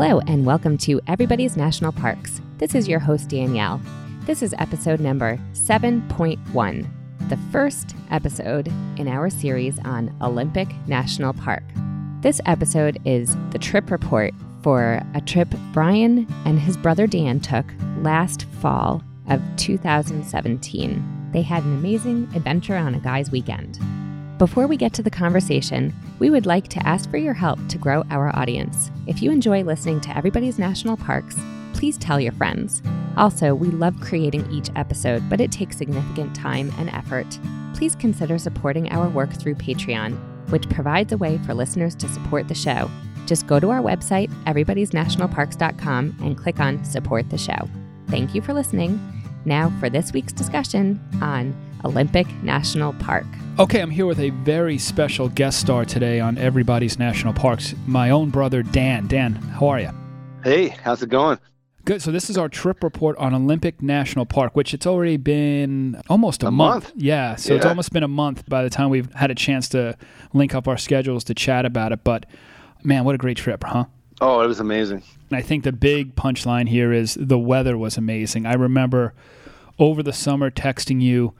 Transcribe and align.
Hello, 0.00 0.20
and 0.28 0.46
welcome 0.46 0.78
to 0.78 1.00
Everybody's 1.08 1.56
National 1.56 1.90
Parks. 1.90 2.40
This 2.58 2.76
is 2.76 2.86
your 2.86 3.00
host, 3.00 3.30
Danielle. 3.30 3.80
This 4.26 4.44
is 4.44 4.54
episode 4.56 5.00
number 5.00 5.40
7.1, 5.54 6.86
the 7.28 7.36
first 7.50 7.96
episode 8.12 8.68
in 8.96 9.08
our 9.08 9.28
series 9.28 9.76
on 9.80 10.16
Olympic 10.22 10.68
National 10.86 11.32
Park. 11.32 11.64
This 12.20 12.40
episode 12.46 13.00
is 13.04 13.36
the 13.50 13.58
trip 13.58 13.90
report 13.90 14.34
for 14.62 15.02
a 15.16 15.20
trip 15.20 15.52
Brian 15.72 16.32
and 16.44 16.60
his 16.60 16.76
brother 16.76 17.08
Dan 17.08 17.40
took 17.40 17.66
last 17.96 18.44
fall 18.60 19.02
of 19.28 19.42
2017. 19.56 21.30
They 21.32 21.42
had 21.42 21.64
an 21.64 21.76
amazing 21.76 22.30
adventure 22.36 22.76
on 22.76 22.94
a 22.94 23.00
guy's 23.00 23.32
weekend. 23.32 23.80
Before 24.38 24.68
we 24.68 24.76
get 24.76 24.92
to 24.92 25.02
the 25.02 25.10
conversation, 25.10 25.92
we 26.20 26.30
would 26.30 26.46
like 26.46 26.68
to 26.68 26.86
ask 26.86 27.10
for 27.10 27.16
your 27.16 27.34
help 27.34 27.58
to 27.70 27.76
grow 27.76 28.04
our 28.08 28.34
audience. 28.38 28.92
If 29.08 29.20
you 29.20 29.32
enjoy 29.32 29.64
listening 29.64 30.00
to 30.02 30.16
Everybody's 30.16 30.60
National 30.60 30.96
Parks, 30.96 31.36
please 31.72 31.98
tell 31.98 32.20
your 32.20 32.30
friends. 32.30 32.80
Also, 33.16 33.52
we 33.52 33.66
love 33.66 34.00
creating 34.00 34.48
each 34.48 34.70
episode, 34.76 35.28
but 35.28 35.40
it 35.40 35.50
takes 35.50 35.76
significant 35.76 36.36
time 36.36 36.72
and 36.78 36.88
effort. 36.90 37.26
Please 37.74 37.96
consider 37.96 38.38
supporting 38.38 38.88
our 38.92 39.08
work 39.08 39.32
through 39.32 39.56
Patreon, 39.56 40.16
which 40.50 40.68
provides 40.68 41.12
a 41.12 41.18
way 41.18 41.38
for 41.38 41.52
listeners 41.52 41.96
to 41.96 42.06
support 42.06 42.46
the 42.46 42.54
show. 42.54 42.88
Just 43.26 43.48
go 43.48 43.58
to 43.58 43.70
our 43.70 43.82
website, 43.82 44.30
everybody'snationalparks.com, 44.44 46.16
and 46.22 46.38
click 46.38 46.60
on 46.60 46.84
Support 46.84 47.28
the 47.30 47.38
Show. 47.38 47.68
Thank 48.06 48.36
you 48.36 48.40
for 48.40 48.54
listening. 48.54 49.00
Now, 49.44 49.72
for 49.80 49.90
this 49.90 50.12
week's 50.12 50.32
discussion 50.32 51.00
on 51.20 51.56
Olympic 51.84 52.26
National 52.42 52.92
Park. 52.94 53.26
Okay, 53.58 53.80
I'm 53.80 53.90
here 53.90 54.06
with 54.06 54.20
a 54.20 54.30
very 54.30 54.78
special 54.78 55.28
guest 55.28 55.60
star 55.60 55.84
today 55.84 56.20
on 56.20 56.38
Everybody's 56.38 56.98
National 56.98 57.32
Parks, 57.32 57.74
my 57.86 58.10
own 58.10 58.30
brother 58.30 58.62
Dan. 58.62 59.06
Dan, 59.08 59.32
how 59.34 59.68
are 59.68 59.80
you? 59.80 59.90
Hey, 60.44 60.68
how's 60.68 61.02
it 61.02 61.08
going? 61.08 61.38
Good. 61.84 62.02
So 62.02 62.12
this 62.12 62.28
is 62.28 62.36
our 62.36 62.48
trip 62.48 62.84
report 62.84 63.16
on 63.16 63.34
Olympic 63.34 63.80
National 63.80 64.26
Park, 64.26 64.54
which 64.54 64.74
it's 64.74 64.86
already 64.86 65.16
been 65.16 66.00
almost 66.08 66.42
a, 66.42 66.48
A 66.48 66.50
month. 66.50 66.84
month. 66.84 66.92
Yeah. 66.96 67.34
So 67.36 67.54
it's 67.54 67.64
almost 67.64 67.92
been 67.92 68.02
a 68.02 68.08
month 68.08 68.46
by 68.48 68.62
the 68.62 68.68
time 68.70 68.90
we've 68.90 69.10
had 69.14 69.30
a 69.30 69.34
chance 69.34 69.68
to 69.70 69.96
link 70.34 70.54
up 70.54 70.68
our 70.68 70.76
schedules 70.76 71.24
to 71.24 71.34
chat 71.34 71.64
about 71.64 71.92
it. 71.92 72.04
But 72.04 72.26
man, 72.84 73.04
what 73.04 73.14
a 73.14 73.18
great 73.18 73.38
trip, 73.38 73.64
huh? 73.64 73.86
Oh, 74.20 74.40
it 74.42 74.46
was 74.46 74.60
amazing. 74.60 75.02
And 75.30 75.38
I 75.38 75.42
think 75.42 75.64
the 75.64 75.72
big 75.72 76.14
punchline 76.14 76.68
here 76.68 76.92
is 76.92 77.16
the 77.18 77.38
weather 77.38 77.78
was 77.78 77.96
amazing. 77.96 78.44
I 78.46 78.54
remember 78.54 79.14
over 79.78 80.02
the 80.02 80.12
summer 80.12 80.50
texting 80.50 81.00
you, 81.00 81.34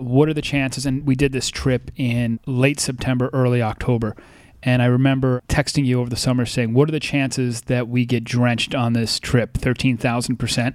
what 0.00 0.28
are 0.28 0.34
the 0.34 0.42
chances? 0.42 0.86
And 0.86 1.06
we 1.06 1.14
did 1.14 1.32
this 1.32 1.48
trip 1.48 1.90
in 1.96 2.40
late 2.46 2.80
September, 2.80 3.30
early 3.32 3.62
October. 3.62 4.16
And 4.62 4.82
I 4.82 4.86
remember 4.86 5.42
texting 5.48 5.86
you 5.86 6.00
over 6.00 6.10
the 6.10 6.16
summer 6.16 6.44
saying, 6.44 6.74
what 6.74 6.88
are 6.88 6.92
the 6.92 7.00
chances 7.00 7.62
that 7.62 7.88
we 7.88 8.04
get 8.04 8.24
drenched 8.24 8.74
on 8.74 8.92
this 8.92 9.18
trip? 9.18 9.54
13,000%. 9.54 10.74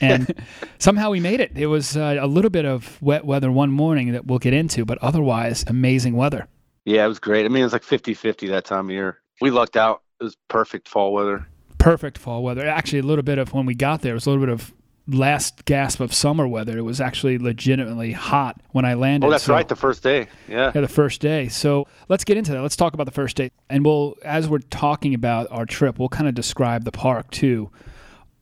And 0.00 0.34
somehow 0.78 1.10
we 1.10 1.20
made 1.20 1.40
it. 1.40 1.52
It 1.54 1.66
was 1.66 1.96
uh, 1.96 2.16
a 2.20 2.26
little 2.26 2.50
bit 2.50 2.64
of 2.64 3.00
wet 3.00 3.24
weather 3.24 3.52
one 3.52 3.70
morning 3.70 4.12
that 4.12 4.26
we'll 4.26 4.40
get 4.40 4.54
into, 4.54 4.84
but 4.84 4.98
otherwise, 4.98 5.64
amazing 5.66 6.16
weather. 6.16 6.48
Yeah, 6.84 7.04
it 7.04 7.08
was 7.08 7.20
great. 7.20 7.44
I 7.44 7.48
mean, 7.48 7.60
it 7.60 7.64
was 7.64 7.72
like 7.72 7.84
50 7.84 8.14
50 8.14 8.48
that 8.48 8.64
time 8.64 8.86
of 8.86 8.90
year. 8.90 9.18
We 9.40 9.50
lucked 9.50 9.76
out. 9.76 10.02
It 10.20 10.24
was 10.24 10.36
perfect 10.48 10.88
fall 10.88 11.12
weather. 11.12 11.46
perfect 11.78 12.18
fall 12.18 12.42
weather. 12.42 12.66
Actually, 12.66 13.00
a 13.00 13.04
little 13.04 13.22
bit 13.22 13.38
of 13.38 13.52
when 13.52 13.66
we 13.66 13.74
got 13.74 14.02
there, 14.02 14.12
it 14.12 14.14
was 14.14 14.26
a 14.26 14.30
little 14.30 14.44
bit 14.44 14.52
of 14.52 14.72
last 15.08 15.64
gasp 15.64 16.00
of 16.00 16.14
summer 16.14 16.46
weather. 16.46 16.78
It 16.78 16.82
was 16.82 17.00
actually 17.00 17.36
legitimately 17.38 18.12
hot 18.12 18.60
when 18.70 18.84
I 18.84 18.94
landed. 18.94 19.26
Oh, 19.26 19.30
that's 19.30 19.44
So- 19.44 19.52
right. 19.54 19.66
The 19.68 19.74
first 19.76 20.02
day. 20.02 20.28
Yeah. 20.48 20.70
yeah, 20.74 20.80
the 20.80 20.88
first 20.88 21.20
day. 21.20 21.48
So 21.48 21.86
let's 22.08 22.24
get 22.24 22.36
into 22.36 22.52
that. 22.52 22.62
Let's 22.62 22.76
talk 22.76 22.94
about 22.94 23.04
the 23.04 23.10
first 23.12 23.36
day. 23.36 23.50
And 23.68 23.84
we'll, 23.84 24.14
as 24.24 24.48
we're 24.48 24.58
talking 24.60 25.12
about 25.14 25.48
our 25.50 25.66
trip, 25.66 25.98
we'll 25.98 26.08
kind 26.08 26.28
of 26.28 26.34
describe 26.34 26.84
the 26.84 26.92
park 26.92 27.30
too. 27.30 27.70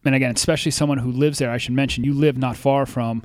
And 0.05 0.15
again, 0.15 0.35
especially 0.35 0.71
someone 0.71 0.99
who 0.99 1.11
lives 1.11 1.39
there, 1.39 1.51
I 1.51 1.59
should 1.59 1.75
mention 1.75 2.05
you 2.05 2.13
live 2.15 2.37
not 2.37 2.57
far 2.57 2.85
from 2.87 3.23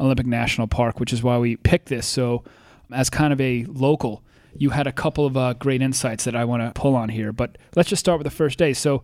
Olympic 0.00 0.26
National 0.26 0.66
Park, 0.66 1.00
which 1.00 1.12
is 1.12 1.22
why 1.22 1.38
we 1.38 1.56
picked 1.56 1.88
this. 1.88 2.06
So, 2.06 2.44
as 2.92 3.10
kind 3.10 3.32
of 3.32 3.40
a 3.40 3.64
local, 3.68 4.22
you 4.56 4.70
had 4.70 4.86
a 4.86 4.92
couple 4.92 5.26
of 5.26 5.36
uh, 5.36 5.54
great 5.54 5.82
insights 5.82 6.24
that 6.24 6.36
I 6.36 6.44
want 6.44 6.62
to 6.62 6.78
pull 6.80 6.94
on 6.94 7.08
here. 7.08 7.32
But 7.32 7.58
let's 7.74 7.88
just 7.88 8.00
start 8.00 8.18
with 8.18 8.24
the 8.26 8.30
first 8.30 8.58
day. 8.58 8.72
So, 8.72 9.02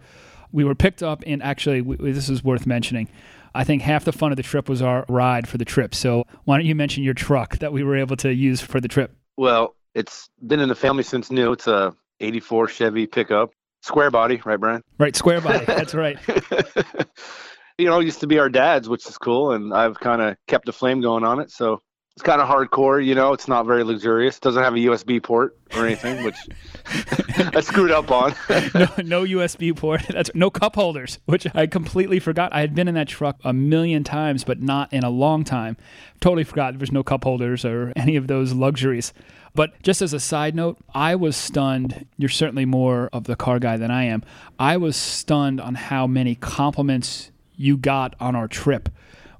we 0.52 0.64
were 0.64 0.74
picked 0.74 1.02
up 1.02 1.22
and 1.26 1.42
actually, 1.42 1.80
w- 1.80 2.12
this 2.12 2.28
is 2.28 2.44
worth 2.44 2.66
mentioning. 2.66 3.08
I 3.54 3.64
think 3.64 3.82
half 3.82 4.04
the 4.04 4.12
fun 4.12 4.32
of 4.32 4.36
the 4.36 4.42
trip 4.42 4.68
was 4.68 4.80
our 4.80 5.04
ride 5.08 5.48
for 5.48 5.58
the 5.58 5.64
trip. 5.64 5.94
So, 5.94 6.24
why 6.44 6.56
don't 6.56 6.66
you 6.66 6.74
mention 6.74 7.02
your 7.02 7.14
truck 7.14 7.58
that 7.58 7.72
we 7.72 7.82
were 7.82 7.96
able 7.96 8.16
to 8.16 8.32
use 8.32 8.60
for 8.60 8.80
the 8.80 8.88
trip? 8.88 9.14
Well, 9.36 9.74
it's 9.94 10.30
been 10.46 10.60
in 10.60 10.68
the 10.68 10.74
family 10.74 11.02
since 11.02 11.30
new. 11.30 11.52
It's 11.52 11.66
a 11.66 11.94
84 12.20 12.68
Chevy 12.68 13.06
pickup. 13.06 13.50
Square 13.82 14.12
body, 14.12 14.40
right, 14.44 14.58
Brian? 14.58 14.82
Right, 14.98 15.14
square 15.14 15.40
body. 15.40 15.64
That's 15.66 15.94
right. 15.94 16.18
you 17.78 17.86
know, 17.86 18.00
it 18.00 18.04
used 18.04 18.20
to 18.20 18.26
be 18.26 18.38
our 18.38 18.48
dad's, 18.48 18.88
which 18.88 19.06
is 19.06 19.18
cool. 19.18 19.52
And 19.52 19.74
I've 19.74 19.98
kind 19.98 20.22
of 20.22 20.36
kept 20.46 20.66
the 20.66 20.72
flame 20.72 21.00
going 21.00 21.24
on 21.24 21.40
it. 21.40 21.50
So 21.50 21.82
it's 22.14 22.22
kind 22.22 22.42
of 22.42 22.48
hardcore. 22.48 23.04
You 23.04 23.14
know, 23.14 23.32
it's 23.32 23.48
not 23.48 23.64
very 23.64 23.84
luxurious. 23.84 24.38
doesn't 24.38 24.62
have 24.62 24.74
a 24.74 24.78
USB 24.78 25.22
port 25.22 25.56
or 25.74 25.86
anything, 25.86 26.24
which 26.24 26.36
I 27.54 27.60
screwed 27.60 27.90
up 27.90 28.10
on. 28.10 28.34
no, 28.48 28.86
no 28.98 29.24
USB 29.24 29.74
port. 29.74 30.02
That's 30.10 30.30
no 30.34 30.50
cup 30.50 30.74
holders, 30.74 31.18
which 31.24 31.46
I 31.54 31.66
completely 31.66 32.18
forgot. 32.20 32.52
I 32.52 32.60
had 32.60 32.74
been 32.74 32.86
in 32.86 32.94
that 32.96 33.08
truck 33.08 33.38
a 33.44 33.54
million 33.54 34.04
times, 34.04 34.44
but 34.44 34.60
not 34.60 34.92
in 34.92 35.04
a 35.04 35.10
long 35.10 35.42
time. 35.42 35.78
Totally 36.20 36.44
forgot 36.44 36.74
there 36.74 36.80
was 36.80 36.92
no 36.92 37.02
cup 37.02 37.24
holders 37.24 37.64
or 37.64 37.92
any 37.96 38.16
of 38.16 38.26
those 38.26 38.52
luxuries. 38.52 39.14
But 39.54 39.80
just 39.82 40.02
as 40.02 40.12
a 40.12 40.20
side 40.20 40.54
note, 40.54 40.78
I 40.94 41.14
was 41.14 41.34
stunned. 41.34 42.06
You're 42.18 42.28
certainly 42.28 42.64
more 42.66 43.08
of 43.12 43.24
the 43.24 43.36
car 43.36 43.58
guy 43.58 43.78
than 43.78 43.90
I 43.90 44.04
am. 44.04 44.22
I 44.58 44.76
was 44.76 44.96
stunned 44.96 45.60
on 45.60 45.76
how 45.76 46.06
many 46.06 46.34
compliments 46.34 47.30
you 47.56 47.78
got 47.78 48.14
on 48.20 48.36
our 48.36 48.48
trip. 48.48 48.90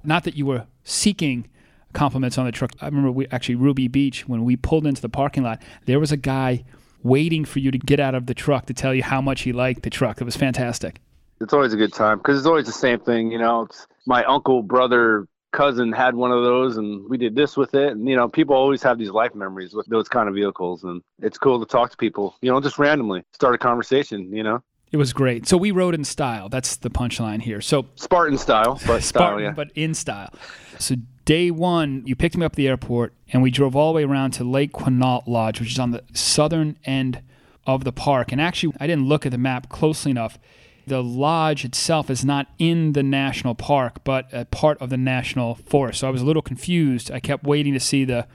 Not 0.03 0.23
that 0.23 0.35
you 0.35 0.45
were 0.47 0.65
seeking 0.83 1.47
compliments 1.93 2.37
on 2.37 2.45
the 2.45 2.51
truck. 2.51 2.71
I 2.81 2.85
remember 2.85 3.11
we 3.11 3.27
actually 3.31 3.55
Ruby 3.55 3.87
Beach 3.87 4.27
when 4.27 4.43
we 4.43 4.55
pulled 4.55 4.85
into 4.85 5.01
the 5.01 5.09
parking 5.09 5.43
lot, 5.43 5.61
there 5.85 5.99
was 5.99 6.11
a 6.11 6.17
guy 6.17 6.63
waiting 7.03 7.45
for 7.45 7.59
you 7.59 7.71
to 7.71 7.77
get 7.77 7.99
out 7.99 8.15
of 8.15 8.25
the 8.25 8.33
truck 8.33 8.65
to 8.67 8.73
tell 8.73 8.93
you 8.93 9.03
how 9.03 9.21
much 9.21 9.41
he 9.41 9.51
liked 9.53 9.83
the 9.83 9.89
truck. 9.89 10.21
It 10.21 10.23
was 10.23 10.35
fantastic. 10.35 10.99
it's 11.41 11.53
always 11.53 11.73
a 11.73 11.77
good 11.77 11.93
time 11.93 12.17
because 12.17 12.37
it's 12.37 12.47
always 12.47 12.65
the 12.65 12.71
same 12.71 12.99
thing. 12.99 13.31
You 13.31 13.39
know, 13.39 13.63
it's 13.63 13.87
my 14.05 14.23
uncle, 14.23 14.63
brother, 14.63 15.27
cousin 15.53 15.91
had 15.93 16.15
one 16.15 16.31
of 16.31 16.43
those, 16.43 16.77
and 16.77 17.09
we 17.09 17.17
did 17.17 17.35
this 17.35 17.55
with 17.55 17.73
it. 17.75 17.93
And 17.93 18.07
you 18.07 18.15
know, 18.17 18.27
people 18.27 18.55
always 18.55 18.83
have 18.83 18.97
these 18.97 19.11
life 19.11 19.33
memories 19.33 19.73
with 19.73 19.85
those 19.87 20.09
kind 20.09 20.27
of 20.27 20.35
vehicles, 20.35 20.83
and 20.83 21.01
it's 21.21 21.37
cool 21.37 21.59
to 21.59 21.65
talk 21.65 21.91
to 21.91 21.97
people. 21.97 22.35
You 22.41 22.51
know, 22.51 22.59
just 22.59 22.77
randomly 22.77 23.23
start 23.31 23.55
a 23.55 23.57
conversation. 23.57 24.33
You 24.33 24.43
know, 24.43 24.63
It 24.91 24.97
was 24.97 25.13
great. 25.13 25.47
So 25.47 25.55
we 25.55 25.71
rode 25.71 25.95
in 25.95 26.03
style. 26.03 26.49
That's 26.49 26.75
the 26.77 26.89
punchline 26.89 27.41
here. 27.41 27.61
So 27.61 27.85
Spartan 27.95 28.37
style, 28.37 28.73
but 28.85 29.01
style, 29.01 29.01
Spartan, 29.01 29.43
yeah. 29.43 29.51
but 29.51 29.71
in 29.75 29.93
style. 29.93 30.33
So 30.79 30.95
day 31.25 31.51
one, 31.51 32.03
you 32.05 32.15
picked 32.15 32.37
me 32.37 32.45
up 32.45 32.53
at 32.53 32.55
the 32.55 32.67
airport, 32.67 33.13
and 33.31 33.41
we 33.41 33.51
drove 33.51 33.75
all 33.75 33.93
the 33.93 33.97
way 33.97 34.03
around 34.03 34.31
to 34.31 34.43
Lake 34.43 34.73
Quinault 34.73 35.27
Lodge, 35.27 35.59
which 35.59 35.71
is 35.71 35.79
on 35.79 35.91
the 35.91 36.03
southern 36.13 36.77
end 36.85 37.21
of 37.65 37.83
the 37.83 37.91
park. 37.91 38.31
And 38.31 38.41
actually, 38.41 38.73
I 38.79 38.87
didn't 38.87 39.07
look 39.07 39.25
at 39.25 39.31
the 39.31 39.37
map 39.37 39.69
closely 39.69 40.11
enough. 40.11 40.37
The 40.85 41.01
lodge 41.01 41.63
itself 41.63 42.09
is 42.09 42.25
not 42.25 42.47
in 42.59 42.91
the 42.91 43.03
national 43.03 43.55
park, 43.55 44.03
but 44.03 44.27
a 44.33 44.43
part 44.45 44.77
of 44.81 44.89
the 44.89 44.97
national 44.97 45.55
forest. 45.55 46.01
So 46.01 46.07
I 46.07 46.11
was 46.11 46.21
a 46.21 46.25
little 46.25 46.41
confused. 46.41 47.09
I 47.09 47.19
kept 47.19 47.45
waiting 47.45 47.73
to 47.73 47.79
see 47.79 48.03
the 48.03 48.27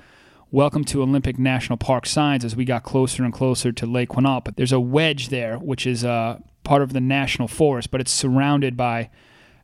Welcome 0.50 0.84
to 0.87 1.03
Olympic 1.03 1.38
National 1.38 1.76
Park 1.76 2.06
signs 2.06 2.43
as 2.43 2.56
we 2.56 2.65
got 2.65 2.82
closer 2.82 3.22
and 3.22 3.34
closer 3.34 3.70
to 3.70 3.84
Lake 3.84 4.09
Quinault. 4.09 4.47
But 4.47 4.56
there's 4.56 4.72
a 4.72 4.81
wedge 4.81 5.28
there, 5.28 5.59
which 5.59 5.87
is 5.87 6.06
uh, 6.06 6.38
part 6.65 6.81
of 6.81 6.94
the 6.94 7.03
national 7.03 7.49
forest, 7.49 7.91
but 7.91 8.00
it's 8.00 8.10
surrounded 8.10 8.75
by 8.75 9.10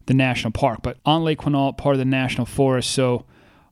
the 0.07 0.15
national 0.15 0.53
park. 0.53 0.81
But 0.83 0.99
on 1.05 1.25
Lake 1.25 1.41
Quinault, 1.41 1.77
part 1.77 1.95
of 1.95 1.99
the 1.99 2.05
national 2.05 2.47
forest. 2.47 2.91
So, 2.91 3.25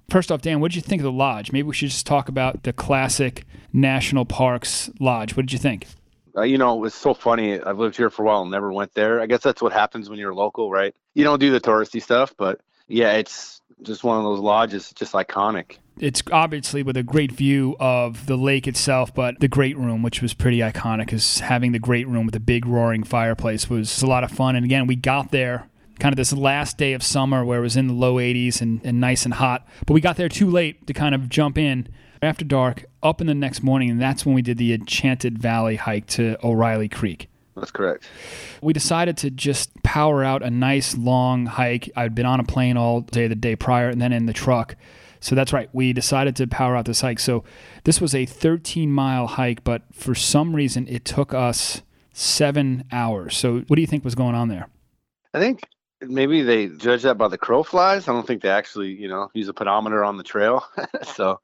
first 0.09 0.31
off, 0.33 0.43
Dan, 0.43 0.61
what 0.61 0.73
did 0.73 0.77
you 0.77 0.83
think 0.83 1.01
of 1.01 1.05
the 1.05 1.13
lodge? 1.13 1.53
Maybe 1.53 1.65
we 1.65 1.75
should 1.75 1.91
just 1.91 2.07
talk 2.07 2.29
about 2.29 2.63
the 2.63 2.73
classic 2.73 3.45
national 3.73 4.25
parks 4.25 4.91
lodge. 5.01 5.37
What 5.37 5.47
did 5.47 5.53
you 5.53 5.59
think? 5.59 5.87
Uh, 6.37 6.43
you 6.43 6.57
know, 6.57 6.85
it's 6.85 6.95
so 6.95 7.13
funny. 7.13 7.61
I've 7.61 7.79
lived 7.79 7.97
here 7.97 8.09
for 8.09 8.23
a 8.23 8.27
while 8.27 8.43
and 8.43 8.51
never 8.51 8.73
went 8.73 8.95
there. 8.95 9.21
I 9.21 9.27
guess 9.27 9.43
that's 9.43 9.61
what 9.61 9.73
happens 9.73 10.09
when 10.09 10.19
you're 10.19 10.35
local, 10.35 10.71
right? 10.71 10.95
You 11.15 11.25
don't 11.25 11.39
do 11.39 11.51
the 11.51 11.61
touristy 11.61 12.03
stuff, 12.03 12.35
but 12.39 12.61
yeah, 12.89 13.13
it's 13.13 13.61
just 13.83 14.05
one 14.05 14.17
of 14.17 14.25
those 14.25 14.41
lodges, 14.41 14.93
just 14.93 15.13
iconic. 15.13 15.77
It's 15.99 16.23
obviously 16.33 16.83
with 16.83 16.97
a 16.97 17.03
great 17.03 17.33
view 17.33 17.77
of 17.79 18.27
the 18.27 18.37
lake 18.37 18.67
itself, 18.67 19.15
but 19.15 19.41
the 19.41 19.49
great 19.49 19.77
room, 19.77 20.03
which 20.03 20.23
was 20.23 20.33
pretty 20.33 20.59
iconic, 20.59 21.13
is 21.13 21.41
having 21.41 21.73
the 21.73 21.79
great 21.79 22.09
room 22.09 22.25
with 22.25 22.35
a 22.35 22.41
big 22.41 22.65
roaring 22.65 23.05
fireplace 23.05 23.69
was 23.69 24.03
a 24.03 24.07
lot 24.07 24.25
of 24.25 24.31
fun. 24.31 24.57
And 24.57 24.65
again, 24.65 24.87
we 24.87 24.97
got 24.97 25.31
there 25.33 25.69
kind 25.99 26.13
of 26.13 26.17
this 26.17 26.33
last 26.33 26.79
day 26.79 26.93
of 26.93 27.03
summer 27.03 27.45
where 27.45 27.59
it 27.59 27.63
was 27.63 27.77
in 27.77 27.87
the 27.87 27.95
low 27.95 28.17
80s 28.17 28.61
and, 28.61 28.81
and 28.85 29.01
nice 29.01 29.25
and 29.25 29.35
hot, 29.35 29.67
but 29.87 29.95
we 29.95 30.01
got 30.01 30.17
there 30.17 30.29
too 30.29 30.51
late 30.51 30.87
to 30.87 30.93
kind 30.93 31.15
of 31.15 31.29
jump 31.29 31.59
in 31.59 31.89
after 32.21 32.45
dark, 32.45 32.85
up 33.03 33.21
in 33.21 33.27
the 33.27 33.35
next 33.35 33.63
morning, 33.63 33.91
and 33.91 34.01
that's 34.01 34.25
when 34.25 34.35
we 34.35 34.43
did 34.43 34.57
the 34.57 34.73
Enchanted 34.73 35.39
Valley 35.39 35.77
hike 35.77 36.07
to 36.07 36.37
O'Reilly 36.47 36.89
Creek. 36.89 37.29
That's 37.57 37.71
correct. 37.71 38.09
We 38.63 38.73
decided 38.73 39.17
to 39.19 39.31
just 39.31 39.71
power 39.83 40.25
out 40.25 40.43
a 40.43 40.51
nice 40.51 40.97
long 40.97 41.47
hike. 41.47 41.91
I'd 41.97 42.15
been 42.15 42.27
on 42.27 42.41
a 42.41 42.45
plane 42.45 42.77
all 42.77 43.03
day 43.03 43.27
the 43.27 43.35
day 43.35 43.57
prior 43.57 43.89
and 43.89 44.01
then 44.01 44.13
in 44.13 44.27
the 44.27 44.33
truck. 44.33 44.77
So 45.21 45.35
that's 45.35 45.53
right. 45.53 45.69
We 45.73 45.93
decided 45.93 46.35
to 46.37 46.47
power 46.47 46.77
out 46.77 46.87
this 46.87 47.03
hike. 47.03 47.19
So 47.19 47.45
this 47.85 48.01
was 48.01 48.15
a 48.15 48.25
13 48.25 48.91
mile 48.91 49.27
hike, 49.27 49.65
but 49.65 49.83
for 49.93 50.15
some 50.15 50.57
reason 50.57 50.89
it 50.89 51.05
took 51.05 51.35
us 51.35 51.83
seven 52.13 52.85
hours. 52.91 53.37
So, 53.37 53.61
what 53.67 53.77
do 53.77 53.81
you 53.81 53.87
think 53.87 54.05
was 54.05 54.15
going 54.15 54.35
on 54.35 54.49
there? 54.49 54.69
I 55.35 55.39
think 55.39 55.61
maybe 56.07 56.43
they 56.43 56.69
judge 56.69 57.03
that 57.03 57.19
by 57.19 57.29
the 57.29 57.39
crow 57.39 57.63
flies. 57.63 58.09
I 58.09 58.13
don't 58.13 58.27
think 58.27 58.43
they 58.43 58.51
actually, 58.51 58.93
you 58.93 59.09
know, 59.09 59.31
use 59.35 59.49
a 59.49 59.55
pedometer 59.55 60.05
on 60.05 60.17
the 60.17 60.23
trail. 60.23 60.65
so, 61.03 61.41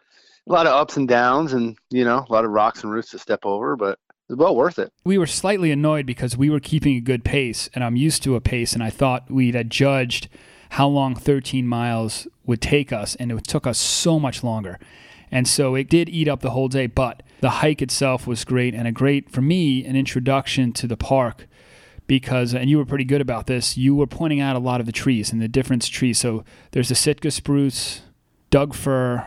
a 0.46 0.52
lot 0.52 0.66
of 0.66 0.72
ups 0.72 0.96
and 0.96 1.06
downs, 1.06 1.52
and 1.52 1.76
you 1.90 2.04
know, 2.04 2.24
a 2.28 2.32
lot 2.32 2.44
of 2.44 2.50
rocks 2.50 2.82
and 2.82 2.92
roots 2.92 3.10
to 3.10 3.18
step 3.18 3.44
over, 3.44 3.76
but 3.76 3.98
it's 4.28 4.38
well 4.38 4.56
worth 4.56 4.78
it. 4.78 4.92
We 5.04 5.18
were 5.18 5.26
slightly 5.26 5.70
annoyed 5.70 6.06
because 6.06 6.36
we 6.36 6.50
were 6.50 6.60
keeping 6.60 6.96
a 6.96 7.00
good 7.00 7.24
pace, 7.24 7.68
and 7.74 7.84
I'm 7.84 7.96
used 7.96 8.22
to 8.24 8.34
a 8.34 8.40
pace, 8.40 8.72
and 8.72 8.82
I 8.82 8.90
thought 8.90 9.30
we'd 9.30 9.54
had 9.54 9.70
judged 9.70 10.28
how 10.70 10.86
long 10.86 11.14
13 11.14 11.66
miles 11.66 12.28
would 12.44 12.60
take 12.60 12.92
us, 12.92 13.14
and 13.16 13.32
it 13.32 13.46
took 13.46 13.66
us 13.66 13.78
so 13.78 14.18
much 14.20 14.44
longer. 14.44 14.78
And 15.30 15.46
so 15.46 15.74
it 15.74 15.90
did 15.90 16.08
eat 16.08 16.28
up 16.28 16.40
the 16.40 16.50
whole 16.50 16.68
day, 16.68 16.86
but 16.86 17.22
the 17.40 17.50
hike 17.50 17.82
itself 17.82 18.26
was 18.26 18.44
great 18.44 18.74
and 18.74 18.88
a 18.88 18.92
great, 18.92 19.30
for 19.30 19.42
me, 19.42 19.84
an 19.84 19.96
introduction 19.96 20.72
to 20.74 20.86
the 20.86 20.96
park 20.96 21.46
because, 22.08 22.54
and 22.54 22.68
you 22.68 22.78
were 22.78 22.86
pretty 22.86 23.04
good 23.04 23.20
about 23.20 23.46
this, 23.46 23.76
you 23.76 23.94
were 23.94 24.06
pointing 24.06 24.40
out 24.40 24.56
a 24.56 24.58
lot 24.58 24.80
of 24.80 24.86
the 24.86 24.92
trees 24.92 25.30
and 25.30 25.40
the 25.40 25.46
different 25.46 25.86
trees. 25.88 26.18
So 26.18 26.42
there's 26.72 26.88
the 26.88 26.96
Sitka 26.96 27.30
spruce, 27.30 28.00
Doug 28.50 28.74
fir, 28.74 29.26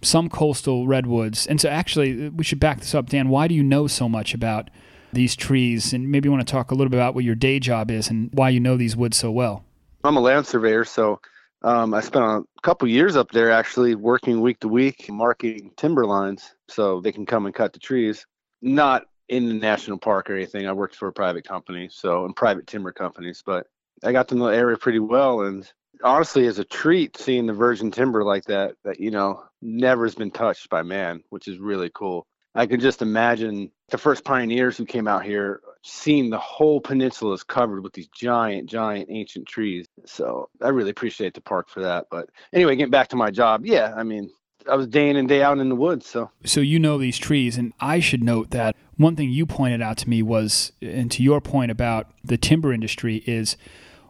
some 0.00 0.30
coastal 0.30 0.86
redwoods. 0.86 1.46
And 1.46 1.60
so 1.60 1.68
actually, 1.68 2.30
we 2.30 2.44
should 2.44 2.60
back 2.60 2.78
this 2.78 2.94
up. 2.94 3.10
Dan, 3.10 3.28
why 3.28 3.48
do 3.48 3.54
you 3.54 3.62
know 3.62 3.86
so 3.86 4.08
much 4.08 4.32
about 4.32 4.70
these 5.12 5.36
trees? 5.36 5.92
And 5.92 6.10
maybe 6.10 6.28
you 6.28 6.32
want 6.32 6.46
to 6.46 6.50
talk 6.50 6.70
a 6.70 6.74
little 6.74 6.88
bit 6.88 6.96
about 6.96 7.14
what 7.14 7.24
your 7.24 7.34
day 7.34 7.58
job 7.58 7.90
is 7.90 8.08
and 8.08 8.30
why 8.32 8.48
you 8.48 8.60
know 8.60 8.76
these 8.76 8.96
woods 8.96 9.18
so 9.18 9.30
well. 9.30 9.64
I'm 10.04 10.16
a 10.16 10.20
land 10.20 10.46
surveyor, 10.46 10.84
so 10.84 11.20
um, 11.62 11.92
I 11.92 12.00
spent 12.00 12.24
a 12.24 12.42
couple 12.62 12.88
years 12.88 13.16
up 13.16 13.32
there 13.32 13.50
actually 13.50 13.96
working 13.96 14.40
week 14.40 14.60
to 14.60 14.68
week, 14.68 15.10
marking 15.10 15.72
timber 15.76 16.06
lines 16.06 16.54
so 16.68 17.00
they 17.00 17.12
can 17.12 17.26
come 17.26 17.44
and 17.44 17.54
cut 17.54 17.72
the 17.72 17.80
trees. 17.80 18.24
Not 18.62 19.04
in 19.30 19.46
the 19.46 19.54
national 19.54 19.96
park 19.96 20.28
or 20.28 20.34
anything. 20.34 20.66
I 20.66 20.72
worked 20.72 20.96
for 20.96 21.08
a 21.08 21.12
private 21.12 21.44
company, 21.44 21.88
so 21.90 22.26
in 22.26 22.34
private 22.34 22.66
timber 22.66 22.92
companies, 22.92 23.42
but 23.46 23.66
I 24.04 24.12
got 24.12 24.28
to 24.28 24.34
know 24.34 24.48
the 24.48 24.56
area 24.56 24.76
pretty 24.76 24.98
well. 24.98 25.42
And 25.42 25.70
honestly, 26.02 26.46
as 26.46 26.58
a 26.58 26.64
treat, 26.64 27.16
seeing 27.16 27.46
the 27.46 27.52
virgin 27.52 27.92
timber 27.92 28.24
like 28.24 28.44
that, 28.46 28.74
that 28.84 28.98
you 28.98 29.12
know 29.12 29.44
never 29.62 30.04
has 30.04 30.16
been 30.16 30.32
touched 30.32 30.68
by 30.68 30.82
man, 30.82 31.22
which 31.30 31.46
is 31.46 31.58
really 31.58 31.90
cool. 31.94 32.26
I 32.56 32.66
can 32.66 32.80
just 32.80 33.02
imagine 33.02 33.70
the 33.90 33.98
first 33.98 34.24
pioneers 34.24 34.76
who 34.76 34.84
came 34.84 35.06
out 35.06 35.24
here 35.24 35.60
seeing 35.84 36.30
the 36.30 36.38
whole 36.38 36.80
peninsula 36.80 37.32
is 37.34 37.44
covered 37.44 37.84
with 37.84 37.92
these 37.92 38.08
giant, 38.08 38.68
giant 38.68 39.08
ancient 39.10 39.46
trees. 39.46 39.86
So 40.06 40.48
I 40.60 40.70
really 40.70 40.90
appreciate 40.90 41.34
the 41.34 41.40
park 41.40 41.68
for 41.68 41.82
that. 41.82 42.06
But 42.10 42.28
anyway, 42.52 42.74
getting 42.74 42.90
back 42.90 43.08
to 43.08 43.16
my 43.16 43.30
job, 43.30 43.64
yeah, 43.64 43.94
I 43.96 44.02
mean, 44.02 44.30
I 44.68 44.76
was 44.76 44.86
day 44.86 45.08
in 45.08 45.16
and 45.16 45.28
day 45.28 45.42
out 45.42 45.58
in 45.58 45.68
the 45.68 45.74
woods. 45.74 46.06
So, 46.06 46.30
so 46.44 46.60
you 46.60 46.78
know 46.78 46.98
these 46.98 47.18
trees, 47.18 47.56
and 47.56 47.72
I 47.80 48.00
should 48.00 48.22
note 48.22 48.50
that 48.50 48.76
one 48.96 49.16
thing 49.16 49.30
you 49.30 49.46
pointed 49.46 49.80
out 49.80 49.96
to 49.98 50.08
me 50.08 50.22
was, 50.22 50.72
and 50.82 51.10
to 51.12 51.22
your 51.22 51.40
point 51.40 51.70
about 51.70 52.10
the 52.22 52.36
timber 52.36 52.72
industry, 52.72 53.22
is 53.26 53.56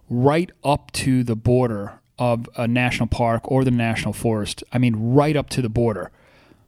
right 0.08 0.50
up 0.64 0.90
to 0.92 1.22
the 1.22 1.36
border 1.36 2.00
of 2.18 2.48
a 2.56 2.68
national 2.68 3.06
park 3.06 3.42
or 3.50 3.64
the 3.64 3.70
national 3.70 4.12
forest. 4.12 4.62
I 4.72 4.78
mean, 4.78 4.94
right 5.14 5.36
up 5.36 5.48
to 5.50 5.62
the 5.62 5.68
border 5.68 6.10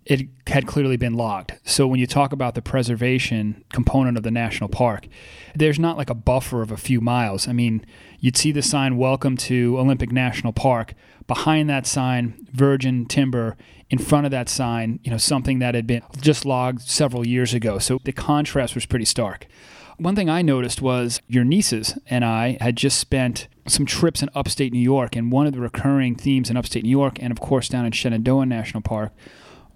it 0.04 0.28
had 0.46 0.66
clearly 0.66 0.96
been 0.96 1.14
logged. 1.14 1.52
So 1.64 1.86
when 1.86 2.00
you 2.00 2.06
talk 2.06 2.32
about 2.32 2.54
the 2.54 2.62
preservation 2.62 3.64
component 3.72 4.16
of 4.16 4.22
the 4.22 4.30
national 4.30 4.68
park, 4.68 5.06
there's 5.54 5.78
not 5.78 5.96
like 5.96 6.10
a 6.10 6.14
buffer 6.14 6.62
of 6.62 6.72
a 6.72 6.76
few 6.76 7.00
miles. 7.00 7.46
I 7.46 7.52
mean, 7.52 7.84
you'd 8.18 8.36
see 8.36 8.52
the 8.52 8.62
sign 8.62 8.96
"Welcome 8.96 9.36
to 9.38 9.78
Olympic 9.78 10.10
National 10.12 10.52
Park." 10.52 10.94
Behind 11.26 11.70
that 11.70 11.86
sign, 11.86 12.46
virgin 12.52 13.06
timber. 13.06 13.56
In 13.90 13.98
front 13.98 14.24
of 14.24 14.30
that 14.30 14.48
sign, 14.48 15.00
you 15.04 15.10
know, 15.10 15.18
something 15.18 15.58
that 15.58 15.74
had 15.74 15.86
been 15.86 16.00
just 16.18 16.46
logged 16.46 16.80
several 16.80 17.26
years 17.26 17.52
ago. 17.52 17.78
So 17.78 17.98
the 18.02 18.12
contrast 18.12 18.74
was 18.74 18.86
pretty 18.86 19.04
stark. 19.04 19.46
One 19.98 20.16
thing 20.16 20.30
I 20.30 20.40
noticed 20.40 20.80
was 20.80 21.20
your 21.28 21.44
nieces 21.44 21.98
and 22.06 22.24
I 22.24 22.56
had 22.58 22.74
just 22.74 22.98
spent 22.98 23.48
some 23.68 23.84
trips 23.84 24.22
in 24.22 24.30
upstate 24.34 24.72
New 24.72 24.80
York, 24.80 25.14
and 25.14 25.30
one 25.30 25.46
of 25.46 25.52
the 25.52 25.60
recurring 25.60 26.16
themes 26.16 26.48
in 26.48 26.56
upstate 26.56 26.84
New 26.84 26.90
York, 26.90 27.18
and 27.20 27.30
of 27.30 27.38
course 27.38 27.68
down 27.68 27.84
in 27.84 27.92
Shenandoah 27.92 28.46
National 28.46 28.80
Park, 28.80 29.12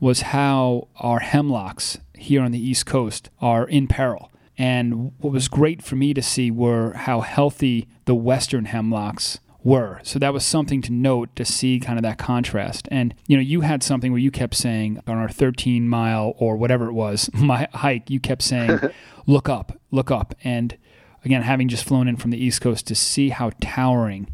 was 0.00 0.22
how 0.22 0.88
our 0.96 1.20
hemlocks 1.20 1.98
here 2.14 2.42
on 2.42 2.52
the 2.52 2.60
East 2.60 2.86
Coast 2.86 3.30
are 3.40 3.66
in 3.66 3.86
peril. 3.86 4.30
And 4.58 5.12
what 5.18 5.32
was 5.32 5.48
great 5.48 5.82
for 5.82 5.96
me 5.96 6.14
to 6.14 6.22
see 6.22 6.50
were 6.50 6.92
how 6.94 7.20
healthy 7.20 7.88
the 8.06 8.14
Western 8.14 8.66
hemlocks 8.66 9.38
were. 9.66 10.00
So 10.04 10.18
that 10.20 10.32
was 10.32 10.44
something 10.44 10.80
to 10.82 10.92
note 10.92 11.34
to 11.36 11.44
see 11.44 11.80
kind 11.80 11.98
of 11.98 12.04
that 12.04 12.18
contrast. 12.18 12.88
And 12.90 13.14
you 13.26 13.36
know, 13.36 13.42
you 13.42 13.62
had 13.62 13.82
something 13.82 14.12
where 14.12 14.20
you 14.20 14.30
kept 14.30 14.54
saying 14.54 15.02
on 15.06 15.18
our 15.18 15.28
13 15.28 15.88
mile 15.88 16.34
or 16.38 16.56
whatever 16.56 16.86
it 16.86 16.92
was, 16.92 17.28
my 17.34 17.68
hike, 17.74 18.08
you 18.08 18.20
kept 18.20 18.42
saying, 18.42 18.78
"Look 19.26 19.48
up, 19.48 19.78
look 19.90 20.10
up." 20.10 20.34
And 20.44 20.78
again, 21.24 21.42
having 21.42 21.68
just 21.68 21.84
flown 21.84 22.06
in 22.06 22.16
from 22.16 22.30
the 22.30 22.42
East 22.42 22.60
Coast 22.60 22.86
to 22.86 22.94
see 22.94 23.30
how 23.30 23.50
towering 23.60 24.30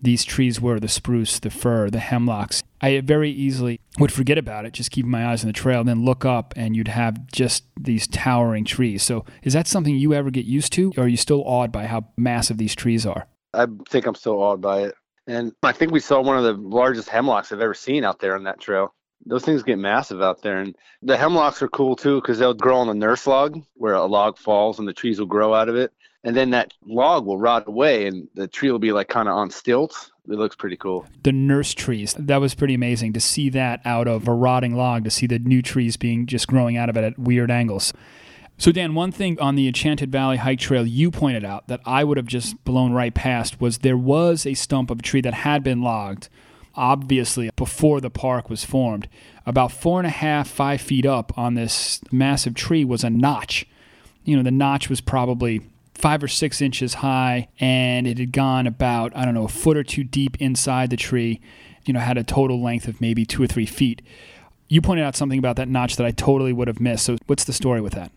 these 0.00 0.24
trees 0.24 0.60
were 0.62 0.80
the 0.80 0.88
spruce, 0.88 1.38
the 1.38 1.50
fir, 1.50 1.90
the 1.90 2.00
hemlocks. 2.00 2.62
I 2.80 3.00
very 3.00 3.30
easily 3.30 3.80
would 3.98 4.12
forget 4.12 4.38
about 4.38 4.64
it, 4.64 4.72
just 4.72 4.90
keeping 4.90 5.10
my 5.10 5.26
eyes 5.26 5.42
on 5.42 5.48
the 5.48 5.52
trail, 5.52 5.84
then 5.84 6.04
look 6.04 6.24
up 6.24 6.54
and 6.56 6.74
you'd 6.74 6.88
have 6.88 7.26
just 7.28 7.64
these 7.78 8.06
towering 8.06 8.64
trees. 8.64 9.02
So, 9.02 9.24
is 9.42 9.52
that 9.52 9.66
something 9.66 9.96
you 9.96 10.14
ever 10.14 10.30
get 10.30 10.46
used 10.46 10.72
to, 10.74 10.92
or 10.96 11.04
are 11.04 11.08
you 11.08 11.16
still 11.16 11.42
awed 11.44 11.72
by 11.72 11.86
how 11.86 12.06
massive 12.16 12.58
these 12.58 12.74
trees 12.74 13.04
are? 13.04 13.26
I 13.52 13.66
think 13.88 14.06
I'm 14.06 14.14
still 14.14 14.42
awed 14.42 14.60
by 14.60 14.82
it. 14.82 14.94
And 15.26 15.52
I 15.62 15.72
think 15.72 15.92
we 15.92 16.00
saw 16.00 16.20
one 16.20 16.38
of 16.38 16.44
the 16.44 16.54
largest 16.54 17.08
hemlocks 17.08 17.52
I've 17.52 17.60
ever 17.60 17.74
seen 17.74 18.04
out 18.04 18.18
there 18.20 18.34
on 18.34 18.44
that 18.44 18.60
trail. 18.60 18.94
Those 19.26 19.44
things 19.44 19.62
get 19.62 19.78
massive 19.78 20.22
out 20.22 20.40
there. 20.42 20.58
And 20.58 20.74
the 21.02 21.16
hemlocks 21.16 21.60
are 21.62 21.68
cool 21.68 21.94
too 21.94 22.20
because 22.20 22.38
they'll 22.38 22.54
grow 22.54 22.78
on 22.78 22.88
a 22.88 22.94
nurse 22.94 23.26
log 23.26 23.60
where 23.74 23.94
a 23.94 24.06
log 24.06 24.38
falls 24.38 24.78
and 24.78 24.88
the 24.88 24.94
trees 24.94 25.18
will 25.18 25.26
grow 25.26 25.52
out 25.52 25.68
of 25.68 25.76
it 25.76 25.92
and 26.24 26.36
then 26.36 26.50
that 26.50 26.72
log 26.84 27.26
will 27.26 27.38
rot 27.38 27.66
away 27.66 28.06
and 28.06 28.28
the 28.34 28.46
tree 28.46 28.70
will 28.70 28.78
be 28.78 28.92
like 28.92 29.08
kind 29.08 29.28
of 29.28 29.34
on 29.34 29.50
stilts 29.50 30.10
it 30.30 30.38
looks 30.38 30.56
pretty 30.56 30.76
cool. 30.76 31.06
The 31.22 31.32
nurse 31.32 31.74
trees. 31.74 32.14
That 32.18 32.40
was 32.40 32.54
pretty 32.54 32.74
amazing 32.74 33.12
to 33.14 33.20
see 33.20 33.50
that 33.50 33.80
out 33.84 34.08
of 34.08 34.28
a 34.28 34.32
rotting 34.32 34.76
log 34.76 35.04
to 35.04 35.10
see 35.10 35.26
the 35.26 35.38
new 35.38 35.60
trees 35.60 35.96
being 35.96 36.26
just 36.26 36.46
growing 36.46 36.76
out 36.76 36.88
of 36.88 36.96
it 36.96 37.04
at 37.04 37.18
weird 37.18 37.50
angles. 37.50 37.92
So 38.56 38.72
dan 38.72 38.94
one 38.94 39.10
thing 39.10 39.40
on 39.40 39.56
the 39.56 39.66
enchanted 39.66 40.12
valley 40.12 40.36
hike 40.36 40.60
trail 40.60 40.86
you 40.86 41.10
pointed 41.10 41.46
out 41.46 41.66
that 41.68 41.80
i 41.86 42.04
would 42.04 42.18
have 42.18 42.26
just 42.26 42.62
blown 42.62 42.92
right 42.92 43.14
past 43.14 43.58
was 43.58 43.78
there 43.78 43.96
was 43.96 44.44
a 44.44 44.52
stump 44.52 44.90
of 44.90 44.98
a 44.98 45.02
tree 45.02 45.22
that 45.22 45.32
had 45.32 45.64
been 45.64 45.80
logged 45.80 46.28
obviously 46.74 47.50
before 47.56 48.00
the 48.00 48.10
park 48.10 48.48
was 48.48 48.64
formed. 48.64 49.08
About 49.46 49.72
four 49.72 49.98
and 49.98 50.06
a 50.06 50.10
half 50.10 50.48
five 50.48 50.80
feet 50.80 51.06
up 51.06 51.36
on 51.36 51.54
this 51.54 52.00
massive 52.12 52.54
tree 52.54 52.84
was 52.84 53.04
a 53.04 53.10
notch. 53.10 53.66
You 54.24 54.36
know 54.36 54.42
the 54.42 54.50
notch 54.50 54.88
was 54.88 55.00
probably 55.00 55.62
five 56.00 56.22
or 56.22 56.28
six 56.28 56.62
inches 56.62 56.94
high, 56.94 57.48
and 57.60 58.06
it 58.06 58.18
had 58.18 58.32
gone 58.32 58.66
about, 58.66 59.12
I 59.14 59.24
don't 59.24 59.34
know, 59.34 59.44
a 59.44 59.48
foot 59.48 59.76
or 59.76 59.84
two 59.84 60.02
deep 60.02 60.40
inside 60.40 60.90
the 60.90 60.96
tree, 60.96 61.40
you 61.84 61.92
know, 61.92 62.00
had 62.00 62.16
a 62.16 62.24
total 62.24 62.62
length 62.62 62.88
of 62.88 63.00
maybe 63.00 63.24
two 63.24 63.42
or 63.42 63.46
three 63.46 63.66
feet. 63.66 64.02
You 64.68 64.80
pointed 64.80 65.04
out 65.04 65.16
something 65.16 65.38
about 65.38 65.56
that 65.56 65.68
notch 65.68 65.96
that 65.96 66.06
I 66.06 66.10
totally 66.10 66.52
would 66.52 66.68
have 66.68 66.80
missed. 66.80 67.04
So, 67.04 67.16
what's 67.26 67.44
the 67.44 67.52
story 67.52 67.80
with 67.80 67.92
that? 67.94 68.12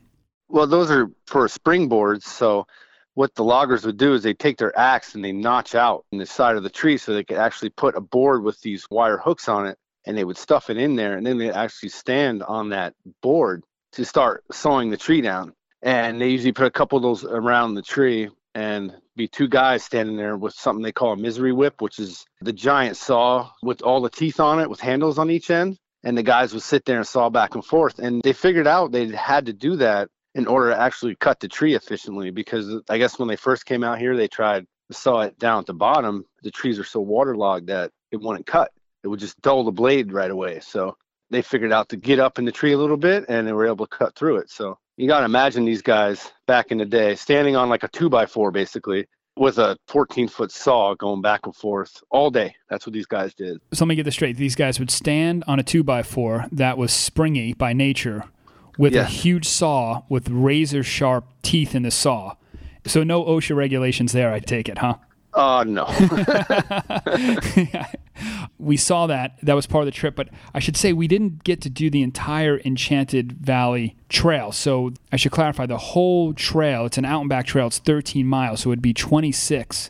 Well, 0.48 0.68
those 0.68 0.90
are 0.92 1.10
for 1.26 1.48
springboards. 1.48 2.24
So, 2.24 2.68
what 3.16 3.36
the 3.36 3.44
loggers 3.44 3.86
would 3.86 3.98
do 3.98 4.14
is 4.14 4.24
they 4.24 4.34
take 4.34 4.58
their 4.58 4.78
axe 4.78 5.14
and 5.16 5.24
they 5.24 5.32
notch 5.32 5.76
out 5.76 6.06
in 6.12 6.18
the 6.20 6.26
side 6.26 6.56
of 6.56 6.64
the 6.64 6.70
tree 6.70 6.98
so 6.98 7.14
they 7.14 7.24
could 7.24 7.38
actually 7.38 7.70
put 7.70 7.96
a 7.96 8.02
board 8.02 8.44
with 8.44 8.60
these 8.62 8.88
wire 8.90 9.18
hooks 9.18 9.48
on 9.48 9.68
it 9.68 9.78
and 10.06 10.18
they 10.18 10.24
would 10.24 10.38
stuff 10.38 10.70
it 10.70 10.78
in 10.78 10.96
there 10.96 11.16
and 11.16 11.26
then 11.26 11.38
they 11.38 11.52
actually 11.52 11.90
stand 11.90 12.42
on 12.44 12.70
that 12.70 12.96
board 13.22 13.64
to 13.92 14.04
start 14.04 14.44
sawing 14.52 14.90
the 14.90 14.98
tree 14.98 15.22
down 15.22 15.54
and 15.84 16.20
they 16.20 16.30
usually 16.30 16.54
put 16.54 16.66
a 16.66 16.72
couple 16.72 16.98
of 16.98 17.04
those 17.04 17.26
around 17.26 17.76
the 17.76 17.82
tree 17.82 18.30
and 18.56 18.96
be 19.16 19.28
two 19.28 19.48
guys 19.48 19.84
standing 19.84 20.16
there 20.16 20.38
with 20.38 20.54
something 20.54 20.82
they 20.82 20.94
call 20.94 21.12
a 21.12 21.18
misery 21.18 21.52
whip, 21.52 21.82
which 21.82 22.00
is 22.00 22.26
the 22.42 22.54
giant 22.54 22.96
saw 22.96 23.50
with 23.62 23.82
all 23.82 24.02
the 24.02 24.10
teeth 24.10 24.40
on 24.40 24.60
it 24.60 24.70
with 24.70 24.80
handles 24.80 25.20
on 25.20 25.30
each 25.30 25.52
end. 25.52 25.78
And 26.06 26.18
the 26.18 26.24
guys 26.24 26.54
would 26.54 26.64
sit 26.64 26.86
there 26.86 26.98
and 26.98 27.08
saw 27.08 27.30
back 27.30 27.56
and 27.56 27.64
forth. 27.64 28.00
And 28.00 28.22
they 28.24 28.34
figured 28.34 28.68
out 28.68 28.92
they 28.92 29.08
had 29.08 29.46
to 29.46 29.54
do 29.54 29.76
that 29.78 30.10
in 30.36 30.48
order 30.48 30.72
to 30.72 30.80
actually 30.80 31.16
cut 31.16 31.40
the 31.40 31.48
tree 31.48 31.76
efficiently 31.76 32.32
because 32.32 32.82
I 32.90 32.98
guess 32.98 33.20
when 33.20 33.28
they 33.28 33.36
first 33.36 33.66
came 33.66 33.84
out 33.84 34.00
here, 34.00 34.16
they 34.16 34.28
tried 34.28 34.66
to 34.90 34.98
saw 34.98 35.22
it 35.22 35.38
down 35.38 35.60
at 35.60 35.66
the 35.66 35.74
bottom. 35.74 36.26
The 36.44 36.52
trees 36.52 36.80
are 36.80 36.84
so 36.84 37.00
waterlogged 37.02 37.68
that 37.68 37.92
it 38.12 38.22
wouldn't 38.22 38.46
cut. 38.46 38.72
It 39.04 39.08
would 39.10 39.20
just 39.20 39.42
dull 39.42 39.64
the 39.64 39.72
blade 39.72 40.12
right 40.12 40.32
away. 40.32 40.60
So 40.62 40.98
they 41.30 41.42
figured 41.42 41.72
out 41.74 41.90
to 41.90 41.98
get 41.98 42.20
up 42.20 42.40
in 42.40 42.46
the 42.46 42.52
tree 42.52 42.74
a 42.74 42.78
little 42.78 42.98
bit 42.98 43.26
and 43.30 43.48
they 43.48 43.54
were 43.54 43.68
able 43.68 43.86
to 43.86 43.98
cut 43.98 44.16
through 44.16 44.38
it. 44.38 44.50
So 44.50 44.78
you 44.98 45.08
got 45.08 45.20
to 45.20 45.26
imagine 45.26 45.66
these 45.66 45.82
guys 45.82 46.32
back 46.48 46.72
in 46.72 46.78
the 46.78 46.86
day 46.86 47.16
standing 47.16 47.56
on 47.56 47.70
like 47.70 47.84
a 47.84 47.88
two 47.88 48.10
by 48.10 48.26
four 48.26 48.52
basically 48.52 49.08
with 49.36 49.58
a 49.58 49.78
14 49.88 50.28
foot 50.28 50.52
saw 50.52 50.94
going 50.94 51.22
back 51.22 51.42
and 51.46 51.56
forth 51.56 52.04
all 52.12 52.30
day. 52.30 52.56
That's 52.70 52.86
what 52.86 52.94
these 52.94 53.08
guys 53.08 53.34
did. 53.34 53.60
So 53.74 53.86
let 53.86 53.90
me 53.90 53.96
get 53.96 54.04
this 54.04 54.14
straight. 54.14 54.38
These 54.38 54.56
guys 54.56 54.80
would 54.80 54.92
stand 54.92 55.44
on 55.48 55.60
a 55.60 55.64
two 55.64 55.84
by 55.84 56.04
four 56.04 56.46
that 56.52 56.78
was 56.78 56.94
springy 56.94 57.54
by 57.54 57.74
nature 57.74 58.26
with 58.78 58.96
a 58.96 59.06
huge 59.06 59.48
saw 59.48 60.04
with 60.10 60.30
razor 60.30 60.84
sharp 60.84 61.26
teeth 61.42 61.76
in 61.76 61.84
the 61.84 61.92
saw. 61.92 62.36
So 62.86 63.04
no 63.04 63.24
OSHA 63.24 63.56
regulations 63.56 64.12
there, 64.12 64.34
I 64.34 64.40
take 64.40 64.68
it, 64.68 64.80
huh? 64.80 64.96
Uh, 65.34 65.66
no. 65.68 65.86
we 68.60 68.78
saw 68.78 69.08
that. 69.08 69.38
That 69.42 69.56
was 69.56 69.66
part 69.66 69.82
of 69.82 69.86
the 69.86 69.92
trip. 69.92 70.16
But 70.16 70.30
I 70.54 70.60
should 70.60 70.78
say 70.78 70.94
we 70.94 71.08
didn't 71.08 71.44
get 71.44 71.62
to 71.62 71.70
do 71.70 71.90
the 71.90 72.02
entire 72.02 72.60
Enchanted 72.60 73.34
Valley 73.34 73.96
trail. 74.10 74.52
So 74.52 74.94
I 75.12 75.18
should 75.18 75.32
clarify 75.32 75.66
the 75.66 75.78
whole 75.78 76.34
trail. 76.34 76.86
It's 76.86 76.98
an 76.98 77.06
out 77.06 77.22
and 77.22 77.30
back 77.30 77.46
trail. 77.46 77.68
It's 77.68 77.80
13 77.80 78.26
miles, 78.26 78.62
so 78.62 78.70
it'd 78.70 78.82
be 78.82 78.94
26 78.94 79.90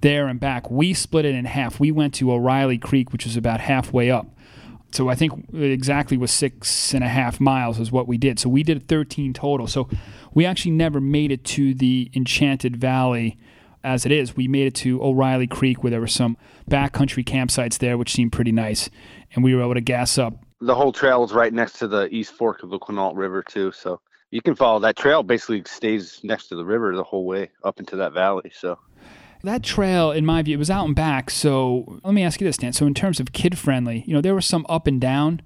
there 0.00 0.28
and 0.28 0.38
back. 0.38 0.70
We 0.70 0.94
split 0.94 1.24
it 1.24 1.34
in 1.34 1.44
half. 1.44 1.80
We 1.80 1.90
went 1.90 2.14
to 2.14 2.32
O'Reilly 2.32 2.78
Creek, 2.78 3.12
which 3.12 3.24
was 3.24 3.36
about 3.36 3.60
halfway 3.60 4.10
up. 4.10 4.26
So 4.90 5.08
I 5.08 5.14
think 5.14 5.52
exactly 5.52 6.16
was 6.16 6.30
six 6.30 6.94
and 6.94 7.04
a 7.04 7.08
half 7.08 7.40
miles 7.40 7.78
is 7.78 7.92
what 7.92 8.08
we 8.08 8.16
did. 8.16 8.38
So 8.38 8.48
we 8.48 8.62
did 8.62 8.88
13 8.88 9.34
total. 9.34 9.66
So 9.66 9.88
we 10.32 10.46
actually 10.46 10.70
never 10.70 11.00
made 11.00 11.30
it 11.30 11.44
to 11.44 11.74
the 11.74 12.10
Enchanted 12.14 12.76
Valley 12.76 13.36
as 13.84 14.06
it 14.06 14.12
is. 14.12 14.36
We 14.36 14.48
made 14.48 14.66
it 14.66 14.74
to 14.76 15.02
O'Reilly 15.02 15.46
Creek 15.46 15.82
where 15.82 15.90
there 15.90 16.00
were 16.00 16.06
some 16.06 16.36
backcountry 16.70 17.24
campsites 17.24 17.78
there, 17.78 17.98
which 17.98 18.12
seemed 18.12 18.32
pretty 18.32 18.52
nice. 18.52 18.90
And 19.34 19.44
we 19.44 19.54
were 19.54 19.62
able 19.62 19.74
to 19.74 19.80
gas 19.80 20.18
up. 20.18 20.34
The 20.60 20.74
whole 20.74 20.92
trail 20.92 21.24
is 21.24 21.32
right 21.32 21.52
next 21.52 21.78
to 21.78 21.88
the 21.88 22.08
east 22.08 22.32
fork 22.32 22.62
of 22.62 22.70
the 22.70 22.78
Quinault 22.78 23.16
River, 23.16 23.42
too. 23.42 23.72
So 23.72 24.00
you 24.30 24.42
can 24.42 24.54
follow 24.54 24.80
that 24.80 24.96
trail, 24.96 25.22
basically 25.22 25.62
stays 25.66 26.20
next 26.22 26.48
to 26.48 26.56
the 26.56 26.64
river 26.64 26.94
the 26.94 27.04
whole 27.04 27.24
way 27.24 27.50
up 27.64 27.78
into 27.78 27.96
that 27.96 28.12
valley. 28.12 28.50
So 28.54 28.78
that 29.44 29.62
trail, 29.62 30.10
in 30.10 30.26
my 30.26 30.42
view, 30.42 30.56
it 30.56 30.58
was 30.58 30.70
out 30.70 30.86
and 30.86 30.96
back. 30.96 31.30
So 31.30 32.00
let 32.04 32.12
me 32.12 32.24
ask 32.24 32.40
you 32.40 32.46
this, 32.46 32.56
Dan. 32.56 32.72
So 32.72 32.86
in 32.86 32.94
terms 32.94 33.20
of 33.20 33.32
kid 33.32 33.56
friendly, 33.56 34.04
you 34.06 34.14
know, 34.14 34.20
there 34.20 34.34
was 34.34 34.46
some 34.46 34.66
up 34.68 34.86
and 34.86 35.00
down, 35.00 35.42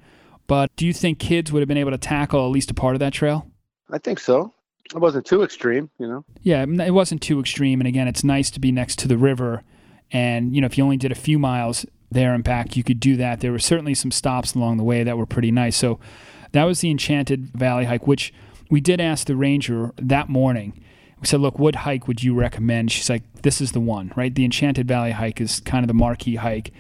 but 0.47 0.75
do 0.77 0.87
you 0.87 0.93
think 0.93 1.19
kids 1.19 1.53
would 1.53 1.61
have 1.61 1.69
been 1.69 1.77
able 1.77 1.91
to 1.91 1.99
tackle 1.99 2.45
at 2.45 2.51
least 2.51 2.71
a 2.71 2.75
part 2.75 2.95
of 2.95 3.01
that 3.01 3.13
trail? 3.13 3.51
I 3.91 3.99
think 3.99 4.19
so. 4.19 4.55
It 4.95 4.99
wasn't 4.99 5.27
too 5.27 5.43
extreme, 5.43 5.91
you 5.99 6.07
know. 6.07 6.25
Yeah, 6.43 6.65
it 6.65 6.93
wasn't 6.93 7.23
too 7.23 7.41
extreme. 7.41 7.81
And 7.81 7.89
again, 7.89 8.09
it's 8.09 8.25
nice 8.25 8.51
to 8.51 8.61
be 8.61 8.73
next 8.73 8.99
to 9.01 9.09
the 9.09 9.17
river. 9.17 9.63
And 10.11 10.55
you 10.55 10.61
know, 10.61 10.67
if 10.67 10.77
you 10.77 10.85
only 10.85 10.97
did 10.99 11.13
a 11.13 11.17
few 11.17 11.39
miles 11.39 11.87
there 12.11 12.35
and 12.35 12.45
back, 12.45 12.77
you 12.77 12.85
could 12.85 13.01
do 13.01 13.17
that. 13.17 13.41
There 13.41 13.53
were 13.53 13.59
certainly 13.59 13.95
some 13.95 14.11
stops 14.11 14.55
along 14.55 14.77
the 14.77 14.85
way 14.85 15.03
that 15.03 15.17
were 15.17 15.27
pretty 15.27 15.51
nice. 15.51 15.77
So 15.77 15.99
that 16.53 16.65
was 16.65 16.81
the 16.81 16.91
Enchanted 16.91 17.51
Valley 17.55 17.87
hike, 17.87 18.07
which 18.07 18.35
we 18.71 18.81
did 18.81 19.01
ask 19.01 19.27
the 19.27 19.37
ranger 19.37 19.93
that 19.97 20.29
morning 20.29 20.83
we 21.23 21.29
said, 21.29 21.41
look, 21.41 21.57
what 21.57 21.77
hike 21.77 22.09
would 22.09 22.25
you 22.25 22.35
recommend? 22.35 22.91
She's 22.91 23.09
like, 23.09 23.23
this 23.43 23.61
is 23.61 23.71
the 23.71 23.81
one, 23.81 24.13
right? 24.17 24.35
The 24.35 24.45
Enchanted 24.45 24.89
Valley 24.89 25.13
hike 25.13 25.41
is 25.41 25.61
kind 25.61 25.85
of 25.85 25.89
the 25.89 25.95
marquee 25.95 26.35
hike. 26.35 26.73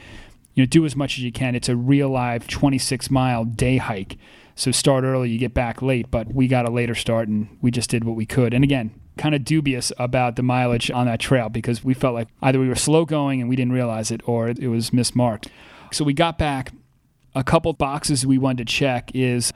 You 0.54 0.64
know, 0.64 0.66
do 0.66 0.85
as 0.85 0.97
much 0.97 1.16
as 1.16 1.23
you 1.23 1.30
can. 1.30 1.54
It's 1.54 1.68
a 1.68 1.76
real 1.76 2.09
live 2.09 2.49
26 2.49 3.09
mile 3.09 3.44
day 3.44 3.76
hike. 3.76 4.18
So 4.54 4.71
start 4.71 5.04
early, 5.04 5.30
you 5.30 5.38
get 5.38 5.54
back 5.54 5.82
late, 5.82 6.11
but 6.11 6.35
we 6.35 6.49
got 6.49 6.68
a 6.68 6.71
later 6.71 6.94
start 6.94 7.28
and 7.28 7.56
we 7.61 7.71
just 7.71 7.90
did 7.90 8.04
what 8.04 8.16
we 8.16 8.26
could. 8.26 8.52
And 8.52 8.62
again, 8.62 8.92
kind 9.18 9.35
of 9.35 9.44
dubious 9.44 9.92
about 9.99 10.37
the 10.37 10.42
mileage 10.42 10.90
on 10.90 11.06
that 11.06 11.21
trail 11.21 11.49
because 11.49 11.85
we 11.85 11.94
felt 11.94 12.14
like 12.14 12.28
either 12.42 12.59
we 12.59 12.68
were 12.68 12.75
slow 12.75 13.04
going 13.04 13.40
and 13.40 13.49
we 13.49 13.56
didn't 13.56 13.73
realize 13.73 14.11
it 14.11 14.21
or 14.25 14.49
it 14.49 14.68
was 14.68 14.90
mismarked. 14.90 15.49
So 15.90 16.04
we 16.04 16.12
got 16.14 16.38
back. 16.38 16.73
A 17.35 17.42
couple 17.42 17.73
boxes 17.73 18.26
we 18.26 18.37
wanted 18.37 18.66
to 18.66 18.73
check 18.73 19.11
is 19.14 19.54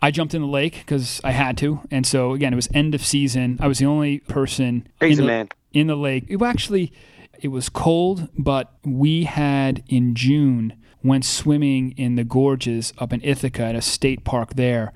I 0.00 0.10
jumped 0.10 0.34
in 0.34 0.40
the 0.40 0.48
lake 0.48 0.78
because 0.78 1.20
I 1.22 1.32
had 1.32 1.58
to, 1.58 1.80
and 1.90 2.06
so 2.06 2.32
again, 2.32 2.54
it 2.54 2.56
was 2.56 2.68
end 2.72 2.94
of 2.94 3.04
season. 3.04 3.58
I 3.60 3.66
was 3.66 3.78
the 3.78 3.84
only 3.84 4.20
person 4.20 4.88
Crazy 4.98 5.20
in 5.20 5.26
the, 5.26 5.26
man. 5.26 5.48
in 5.74 5.86
the 5.88 5.96
lake. 5.96 6.24
It 6.28 6.40
actually 6.40 6.92
it 7.38 7.48
was 7.48 7.68
cold, 7.68 8.28
but 8.38 8.72
we 8.84 9.24
had 9.24 9.82
in 9.88 10.14
June 10.14 10.74
went 11.02 11.24
swimming 11.24 11.92
in 11.92 12.16
the 12.16 12.24
gorges 12.24 12.92
up 12.98 13.12
in 13.12 13.20
Ithaca 13.22 13.62
at 13.62 13.74
a 13.74 13.82
state 13.82 14.24
park 14.24 14.54
there, 14.54 14.92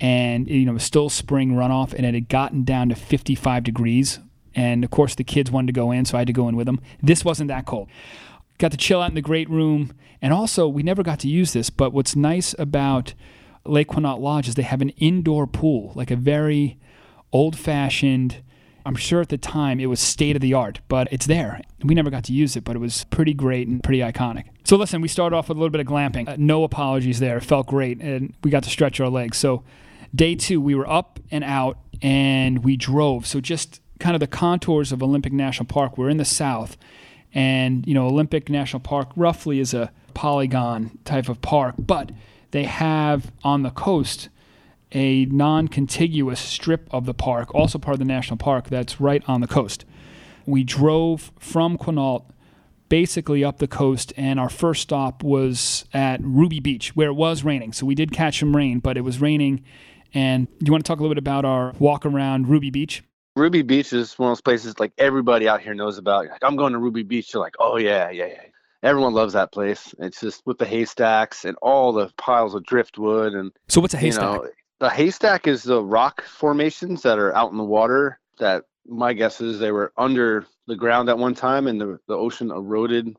and 0.00 0.48
you 0.48 0.64
know 0.64 0.72
it 0.72 0.74
was 0.74 0.84
still 0.84 1.08
spring 1.08 1.52
runoff, 1.52 1.92
and 1.92 2.06
it 2.06 2.14
had 2.14 2.28
gotten 2.28 2.64
down 2.64 2.88
to 2.88 2.94
55 2.94 3.64
degrees. 3.64 4.20
And 4.54 4.82
of 4.82 4.90
course, 4.90 5.14
the 5.14 5.24
kids 5.24 5.50
wanted 5.50 5.68
to 5.68 5.72
go 5.72 5.92
in, 5.92 6.04
so 6.04 6.16
I 6.16 6.20
had 6.20 6.26
to 6.26 6.32
go 6.32 6.48
in 6.48 6.56
with 6.56 6.66
them. 6.66 6.80
This 7.02 7.24
wasn't 7.24 7.48
that 7.48 7.66
cold. 7.66 7.88
Got 8.58 8.72
to 8.72 8.76
chill 8.76 9.00
out 9.00 9.10
in 9.10 9.14
the 9.14 9.22
great 9.22 9.48
room, 9.48 9.92
and 10.20 10.32
also 10.32 10.66
we 10.66 10.82
never 10.82 11.02
got 11.02 11.20
to 11.20 11.28
use 11.28 11.52
this. 11.52 11.70
But 11.70 11.92
what's 11.92 12.16
nice 12.16 12.54
about 12.58 13.14
Lake 13.64 13.88
Quinault 13.88 14.20
Lodge 14.20 14.48
is 14.48 14.54
they 14.54 14.62
have 14.62 14.82
an 14.82 14.90
indoor 14.90 15.46
pool, 15.46 15.92
like 15.94 16.10
a 16.10 16.16
very 16.16 16.78
old 17.32 17.56
fashioned. 17.56 18.42
I'm 18.88 18.96
sure 18.96 19.20
at 19.20 19.28
the 19.28 19.36
time 19.36 19.80
it 19.80 19.86
was 19.86 20.00
state 20.00 20.34
of 20.34 20.40
the 20.40 20.54
art, 20.54 20.80
but 20.88 21.08
it's 21.12 21.26
there. 21.26 21.60
We 21.84 21.94
never 21.94 22.08
got 22.08 22.24
to 22.24 22.32
use 22.32 22.56
it, 22.56 22.64
but 22.64 22.74
it 22.74 22.78
was 22.78 23.04
pretty 23.10 23.34
great 23.34 23.68
and 23.68 23.82
pretty 23.84 24.00
iconic. 24.00 24.44
So, 24.64 24.76
listen, 24.78 25.02
we 25.02 25.08
started 25.08 25.36
off 25.36 25.50
with 25.50 25.58
a 25.58 25.60
little 25.60 25.70
bit 25.70 25.82
of 25.82 25.86
glamping. 25.86 26.26
Uh, 26.26 26.36
no 26.38 26.64
apologies 26.64 27.20
there. 27.20 27.36
It 27.36 27.44
felt 27.44 27.66
great, 27.66 28.00
and 28.00 28.32
we 28.42 28.50
got 28.50 28.62
to 28.62 28.70
stretch 28.70 28.98
our 28.98 29.10
legs. 29.10 29.36
So, 29.36 29.62
day 30.14 30.34
two, 30.34 30.58
we 30.58 30.74
were 30.74 30.88
up 30.90 31.20
and 31.30 31.44
out 31.44 31.76
and 32.00 32.64
we 32.64 32.78
drove. 32.78 33.26
So, 33.26 33.42
just 33.42 33.82
kind 34.00 34.16
of 34.16 34.20
the 34.20 34.26
contours 34.26 34.90
of 34.90 35.02
Olympic 35.02 35.34
National 35.34 35.66
Park. 35.66 35.98
We're 35.98 36.08
in 36.08 36.16
the 36.16 36.24
south, 36.24 36.78
and, 37.34 37.86
you 37.86 37.92
know, 37.92 38.06
Olympic 38.06 38.48
National 38.48 38.80
Park 38.80 39.10
roughly 39.16 39.60
is 39.60 39.74
a 39.74 39.92
polygon 40.14 40.98
type 41.04 41.28
of 41.28 41.42
park, 41.42 41.74
but 41.78 42.10
they 42.52 42.64
have 42.64 43.32
on 43.44 43.64
the 43.64 43.70
coast 43.70 44.30
a 44.92 45.26
non 45.26 45.68
contiguous 45.68 46.40
strip 46.40 46.88
of 46.90 47.06
the 47.06 47.14
park, 47.14 47.54
also 47.54 47.78
part 47.78 47.94
of 47.94 47.98
the 47.98 48.04
national 48.04 48.36
park, 48.36 48.68
that's 48.68 49.00
right 49.00 49.22
on 49.26 49.40
the 49.40 49.46
coast. 49.46 49.84
We 50.46 50.64
drove 50.64 51.32
from 51.38 51.76
Quinault 51.76 52.24
basically 52.88 53.44
up 53.44 53.58
the 53.58 53.68
coast, 53.68 54.12
and 54.16 54.40
our 54.40 54.48
first 54.48 54.82
stop 54.82 55.22
was 55.22 55.84
at 55.92 56.20
Ruby 56.22 56.60
Beach, 56.60 56.96
where 56.96 57.08
it 57.08 57.14
was 57.14 57.44
raining. 57.44 57.72
So 57.72 57.84
we 57.84 57.94
did 57.94 58.12
catch 58.12 58.40
some 58.40 58.56
rain, 58.56 58.78
but 58.78 58.96
it 58.96 59.02
was 59.02 59.20
raining. 59.20 59.62
And 60.14 60.48
do 60.58 60.66
you 60.66 60.72
want 60.72 60.84
to 60.84 60.88
talk 60.88 60.98
a 60.98 61.02
little 61.02 61.14
bit 61.14 61.18
about 61.18 61.44
our 61.44 61.74
walk 61.78 62.06
around 62.06 62.48
Ruby 62.48 62.70
Beach? 62.70 63.02
Ruby 63.36 63.62
Beach 63.62 63.92
is 63.92 64.18
one 64.18 64.30
of 64.30 64.36
those 64.36 64.40
places 64.40 64.80
like 64.80 64.92
everybody 64.96 65.46
out 65.46 65.60
here 65.60 65.74
knows 65.74 65.98
about. 65.98 66.26
Like, 66.28 66.42
I'm 66.42 66.56
going 66.56 66.72
to 66.72 66.78
Ruby 66.78 67.02
Beach. 67.02 67.32
You're 67.34 67.42
like, 67.42 67.54
oh, 67.60 67.76
yeah, 67.76 68.10
yeah, 68.10 68.26
yeah 68.26 68.42
everyone 68.82 69.14
loves 69.14 69.32
that 69.32 69.52
place. 69.52 69.94
It's 69.98 70.20
just 70.20 70.42
with 70.46 70.58
the 70.58 70.66
haystacks 70.66 71.44
and 71.44 71.56
all 71.62 71.92
the 71.92 72.10
piles 72.16 72.54
of 72.54 72.64
driftwood 72.64 73.34
and. 73.34 73.52
So 73.68 73.80
what's 73.80 73.94
a 73.94 73.98
haystack? 73.98 74.36
You 74.36 74.42
know, 74.44 74.50
the 74.80 74.88
haystack 74.88 75.46
is 75.46 75.62
the 75.62 75.82
rock 75.82 76.22
formations 76.22 77.02
that 77.02 77.18
are 77.18 77.34
out 77.34 77.50
in 77.50 77.58
the 77.58 77.64
water. 77.64 78.20
That 78.38 78.64
my 78.86 79.12
guess 79.12 79.40
is 79.40 79.58
they 79.58 79.72
were 79.72 79.92
under 79.96 80.46
the 80.66 80.76
ground 80.76 81.08
at 81.08 81.18
one 81.18 81.34
time, 81.34 81.66
and 81.66 81.80
the 81.80 81.98
the 82.06 82.16
ocean 82.16 82.50
eroded 82.50 83.16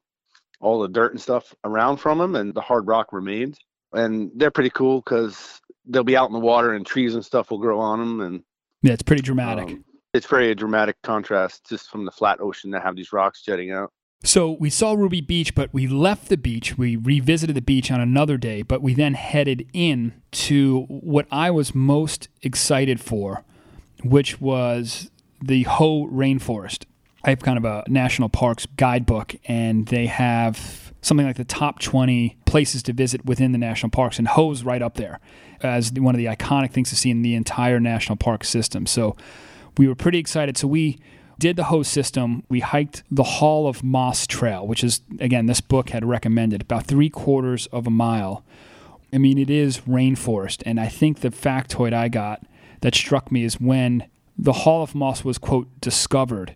all 0.61 0.81
the 0.81 0.89
dirt 0.89 1.11
and 1.11 1.21
stuff 1.21 1.53
around 1.63 1.97
from 1.97 2.17
them, 2.17 2.35
and 2.35 2.53
the 2.53 2.61
hard 2.61 2.87
rock 2.87 3.13
remained 3.13 3.57
And 3.93 4.31
they're 4.35 4.51
pretty 4.51 4.71
cool 4.71 5.01
because 5.01 5.61
they'll 5.85 6.03
be 6.03 6.17
out 6.17 6.27
in 6.27 6.33
the 6.33 6.39
water, 6.39 6.73
and 6.73 6.85
trees 6.85 7.15
and 7.15 7.25
stuff 7.25 7.51
will 7.51 7.59
grow 7.59 7.79
on 7.79 7.99
them, 7.99 8.21
and 8.21 8.43
yeah, 8.81 8.93
it's 8.93 9.03
pretty 9.03 9.21
dramatic. 9.21 9.69
Um, 9.69 9.85
it's 10.13 10.25
very 10.25 10.51
a 10.51 10.55
dramatic 10.55 10.95
contrast 11.03 11.67
just 11.69 11.89
from 11.89 12.05
the 12.05 12.11
flat 12.11 12.39
ocean 12.39 12.71
that 12.71 12.81
have 12.81 12.95
these 12.95 13.13
rocks 13.13 13.43
jutting 13.43 13.71
out. 13.71 13.91
So 14.23 14.51
we 14.59 14.69
saw 14.69 14.93
Ruby 14.93 15.21
Beach, 15.21 15.55
but 15.55 15.73
we 15.73 15.88
left 15.88 16.27
the 16.27 16.38
beach. 16.38 16.77
We 16.77 16.97
revisited 16.97 17.55
the 17.55 17.61
beach 17.61 17.89
on 17.89 18.01
another 18.01 18.38
day, 18.38 18.63
but 18.63 18.81
we 18.81 18.93
then 18.93 19.13
headed 19.13 19.65
in 19.71 20.13
to 20.31 20.81
what 20.89 21.25
I 21.31 21.51
was 21.51 21.73
most 21.73 22.27
excited 22.41 22.99
for, 22.99 23.45
which 24.03 24.41
was 24.41 25.09
the 25.41 25.63
Hoh 25.63 26.07
Rainforest. 26.07 26.83
I 27.23 27.29
have 27.29 27.39
kind 27.39 27.57
of 27.57 27.63
a 27.63 27.83
national 27.88 28.27
parks 28.27 28.65
guidebook, 28.65 29.35
and 29.45 29.88
they 29.88 30.07
have 30.07 30.93
something 31.01 31.25
like 31.25 31.38
the 31.38 31.45
top 31.45 31.79
20 31.79 32.38
places 32.45 32.83
to 32.83 32.93
visit 32.93 33.25
within 33.25 33.53
the 33.53 33.57
national 33.57 33.89
parks, 33.89 34.19
and 34.19 34.27
Hoh's 34.27 34.65
right 34.65 34.81
up 34.81 34.95
there 34.95 35.21
as 35.61 35.93
one 35.93 36.13
of 36.13 36.19
the 36.19 36.25
iconic 36.25 36.71
things 36.71 36.89
to 36.89 36.95
see 36.97 37.09
in 37.09 37.21
the 37.21 37.35
entire 37.35 37.79
national 37.79 38.17
park 38.17 38.43
system. 38.43 38.85
So 38.85 39.15
we 39.77 39.88
were 39.88 39.95
pretty 39.95 40.19
excited. 40.19 40.57
So 40.57 40.67
we 40.67 40.99
did 41.39 41.55
the 41.55 41.65
Hoh 41.65 41.84
system. 41.84 42.43
We 42.50 42.60
hiked 42.60 43.03
the 43.10 43.24
Hall 43.24 43.67
of 43.67 43.84
Moss 43.84 44.27
Trail, 44.27 44.67
which 44.67 44.84
is, 44.84 45.01
again, 45.19 45.46
this 45.46 45.62
book 45.62 45.89
had 45.89 46.05
recommended 46.05 46.62
about 46.62 46.86
three 46.86 47.10
quarters 47.10 47.65
of 47.67 47.88
a 47.88 47.91
mile. 47.91 48.43
I 49.12 49.17
mean, 49.17 49.38
it 49.38 49.50
is 49.50 49.79
rainforest. 49.81 50.62
And 50.65 50.79
I 50.79 50.88
think 50.88 51.22
the 51.22 51.29
factoid 51.29 51.93
I 51.93 52.10
got 52.10 52.43
that 52.81 52.93
struck 52.93 53.31
me 53.31 53.43
is 53.43 53.60
when 53.60 54.08
the 54.38 54.53
Hall 54.53 54.84
of 54.84 54.93
Moss 54.93 55.24
was, 55.24 55.38
quote, 55.38 55.67
discovered, 55.81 56.55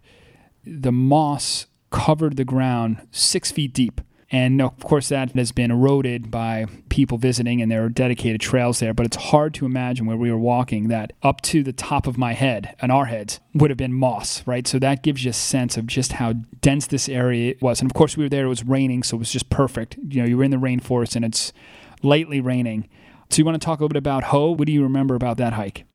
the 0.65 0.91
moss 0.91 1.65
covered 1.89 2.37
the 2.37 2.45
ground 2.45 3.07
six 3.11 3.51
feet 3.51 3.73
deep. 3.73 4.01
And 4.31 4.61
of 4.61 4.79
course, 4.79 5.09
that 5.09 5.31
has 5.31 5.51
been 5.51 5.71
eroded 5.71 6.31
by 6.31 6.65
people 6.89 7.17
visiting, 7.17 7.61
and 7.61 7.71
there 7.71 7.83
are 7.83 7.89
dedicated 7.89 8.41
trails 8.41 8.79
there. 8.79 8.93
But 8.93 9.05
it's 9.05 9.17
hard 9.17 9.53
to 9.55 9.65
imagine 9.65 10.05
where 10.05 10.17
we 10.17 10.31
were 10.31 10.37
walking 10.37 10.87
that 10.87 11.13
up 11.21 11.41
to 11.41 11.63
the 11.63 11.73
top 11.73 12.07
of 12.07 12.17
my 12.17 12.33
head 12.33 12.75
and 12.79 12.91
our 12.91 13.05
heads 13.05 13.39
would 13.53 13.69
have 13.69 13.77
been 13.77 13.93
moss, 13.93 14.45
right? 14.47 14.67
So 14.67 14.79
that 14.79 15.03
gives 15.03 15.23
you 15.23 15.29
a 15.29 15.33
sense 15.33 15.77
of 15.77 15.87
just 15.87 16.13
how 16.13 16.33
dense 16.61 16.87
this 16.87 17.07
area 17.07 17.55
was. 17.61 17.81
And 17.81 17.89
of 17.89 17.93
course, 17.93 18.17
we 18.17 18.23
were 18.23 18.29
there, 18.29 18.45
it 18.45 18.49
was 18.49 18.63
raining, 18.63 19.03
so 19.03 19.17
it 19.17 19.19
was 19.19 19.31
just 19.31 19.49
perfect. 19.49 19.97
You 20.07 20.21
know, 20.21 20.27
you 20.27 20.37
were 20.37 20.43
in 20.43 20.51
the 20.51 20.57
rainforest 20.57 21.15
and 21.15 21.25
it's 21.25 21.53
lightly 22.01 22.41
raining. 22.41 22.89
So 23.29 23.39
you 23.39 23.45
want 23.45 23.59
to 23.59 23.65
talk 23.65 23.79
a 23.79 23.83
little 23.83 23.89
bit 23.89 23.97
about 23.97 24.25
Hoh? 24.25 24.51
What 24.51 24.65
do 24.65 24.71
you 24.71 24.83
remember 24.83 25.15
about 25.15 25.37
that 25.37 25.53
hike? 25.53 25.85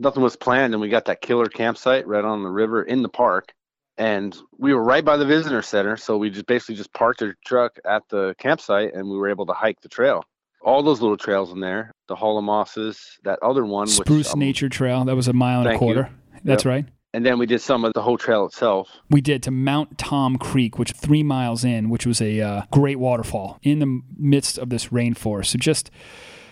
Nothing 0.00 0.22
was 0.22 0.36
planned, 0.36 0.74
and 0.74 0.80
we 0.80 0.88
got 0.88 1.06
that 1.06 1.20
killer 1.20 1.46
campsite 1.46 2.06
right 2.06 2.24
on 2.24 2.44
the 2.44 2.48
river 2.48 2.82
in 2.82 3.02
the 3.02 3.08
park 3.08 3.52
and 3.98 4.36
we 4.56 4.72
were 4.72 4.82
right 4.82 5.04
by 5.04 5.16
the 5.16 5.26
visitor 5.26 5.60
center 5.60 5.96
so 5.96 6.16
we 6.16 6.30
just 6.30 6.46
basically 6.46 6.74
just 6.74 6.92
parked 6.92 7.20
our 7.20 7.34
truck 7.44 7.78
at 7.84 8.02
the 8.08 8.34
campsite 8.38 8.94
and 8.94 9.08
we 9.08 9.16
were 9.16 9.28
able 9.28 9.44
to 9.44 9.52
hike 9.52 9.80
the 9.82 9.88
trail 9.88 10.24
all 10.62 10.82
those 10.82 11.00
little 11.00 11.16
trails 11.16 11.52
in 11.52 11.60
there 11.60 11.92
the 12.08 12.16
hall 12.16 12.38
of 12.38 12.44
mosses 12.44 13.18
that 13.24 13.38
other 13.42 13.64
one 13.64 13.86
spruce 13.86 14.28
which, 14.28 14.32
um, 14.32 14.38
nature 14.38 14.68
trail 14.68 15.04
that 15.04 15.16
was 15.16 15.28
a 15.28 15.32
mile 15.32 15.60
and 15.60 15.74
a 15.74 15.78
quarter 15.78 16.08
you. 16.10 16.40
that's 16.44 16.64
yep. 16.64 16.70
right 16.70 16.86
and 17.14 17.24
then 17.24 17.38
we 17.38 17.46
did 17.46 17.60
some 17.60 17.84
of 17.84 17.94
the 17.94 18.02
whole 18.02 18.18
trail 18.18 18.44
itself. 18.44 18.90
We 19.08 19.22
did 19.22 19.42
to 19.44 19.50
Mount 19.50 19.96
Tom 19.96 20.36
Creek, 20.36 20.78
which 20.78 20.92
three 20.92 21.22
miles 21.22 21.64
in, 21.64 21.88
which 21.88 22.04
was 22.04 22.20
a 22.20 22.40
uh, 22.40 22.62
great 22.70 22.98
waterfall 22.98 23.58
in 23.62 23.78
the 23.78 24.02
midst 24.18 24.58
of 24.58 24.68
this 24.68 24.88
rainforest. 24.88 25.46
So 25.46 25.58
just 25.58 25.90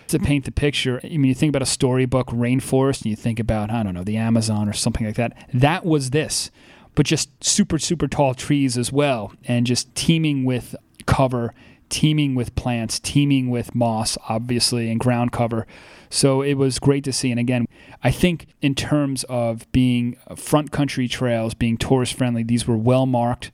to 0.07 0.19
paint 0.19 0.45
the 0.45 0.51
picture, 0.51 0.99
I 1.03 1.09
mean, 1.09 1.25
you 1.25 1.35
think 1.35 1.51
about 1.51 1.61
a 1.61 1.67
storybook 1.67 2.27
rainforest, 2.27 3.03
and 3.03 3.11
you 3.11 3.15
think 3.15 3.39
about 3.39 3.69
I 3.69 3.83
don't 3.83 3.93
know 3.93 4.03
the 4.03 4.17
Amazon 4.17 4.67
or 4.67 4.73
something 4.73 5.05
like 5.05 5.15
that. 5.15 5.37
That 5.53 5.85
was 5.85 6.09
this, 6.09 6.49
but 6.97 7.05
just 7.05 7.29
super 7.43 7.77
super 7.77 8.07
tall 8.07 8.33
trees 8.33 8.75
as 8.77 8.91
well, 8.91 9.31
and 9.45 9.67
just 9.67 9.93
teeming 9.93 10.43
with 10.43 10.75
cover, 11.05 11.53
teeming 11.89 12.33
with 12.33 12.55
plants, 12.55 12.99
teeming 12.99 13.49
with 13.49 13.75
moss, 13.75 14.17
obviously, 14.27 14.89
and 14.89 14.99
ground 14.99 15.31
cover. 15.31 15.67
So 16.09 16.41
it 16.41 16.55
was 16.55 16.79
great 16.79 17.03
to 17.03 17.13
see. 17.13 17.29
And 17.29 17.39
again, 17.39 17.65
I 18.03 18.09
think 18.11 18.47
in 18.61 18.73
terms 18.73 19.23
of 19.25 19.71
being 19.71 20.17
front 20.35 20.71
country 20.71 21.07
trails, 21.07 21.53
being 21.53 21.77
tourist 21.77 22.15
friendly, 22.15 22.41
these 22.43 22.67
were 22.67 22.77
well 22.77 23.05
marked. 23.05 23.51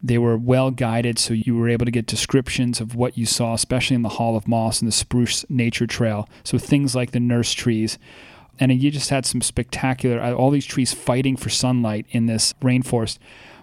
They 0.00 0.18
were 0.18 0.36
well 0.36 0.70
guided, 0.70 1.18
so 1.18 1.34
you 1.34 1.56
were 1.56 1.68
able 1.68 1.86
to 1.86 1.90
get 1.90 2.06
descriptions 2.06 2.80
of 2.80 2.94
what 2.94 3.18
you 3.18 3.26
saw, 3.26 3.54
especially 3.54 3.96
in 3.96 4.02
the 4.02 4.10
Hall 4.10 4.36
of 4.36 4.46
Moss 4.46 4.80
and 4.80 4.86
the 4.86 4.92
Spruce 4.92 5.44
Nature 5.48 5.88
Trail. 5.88 6.28
So 6.44 6.58
things 6.58 6.94
like 6.94 7.10
the 7.10 7.20
nurse 7.20 7.52
trees. 7.52 7.98
And 8.58 8.72
you 8.82 8.90
just 8.90 9.10
had 9.10 9.26
some 9.26 9.40
spectacular, 9.40 10.20
all 10.34 10.50
these 10.50 10.66
trees 10.66 10.92
fighting 10.92 11.36
for 11.36 11.50
sunlight 11.50 12.06
in 12.10 12.26
this 12.26 12.52
rainforest. 12.62 13.18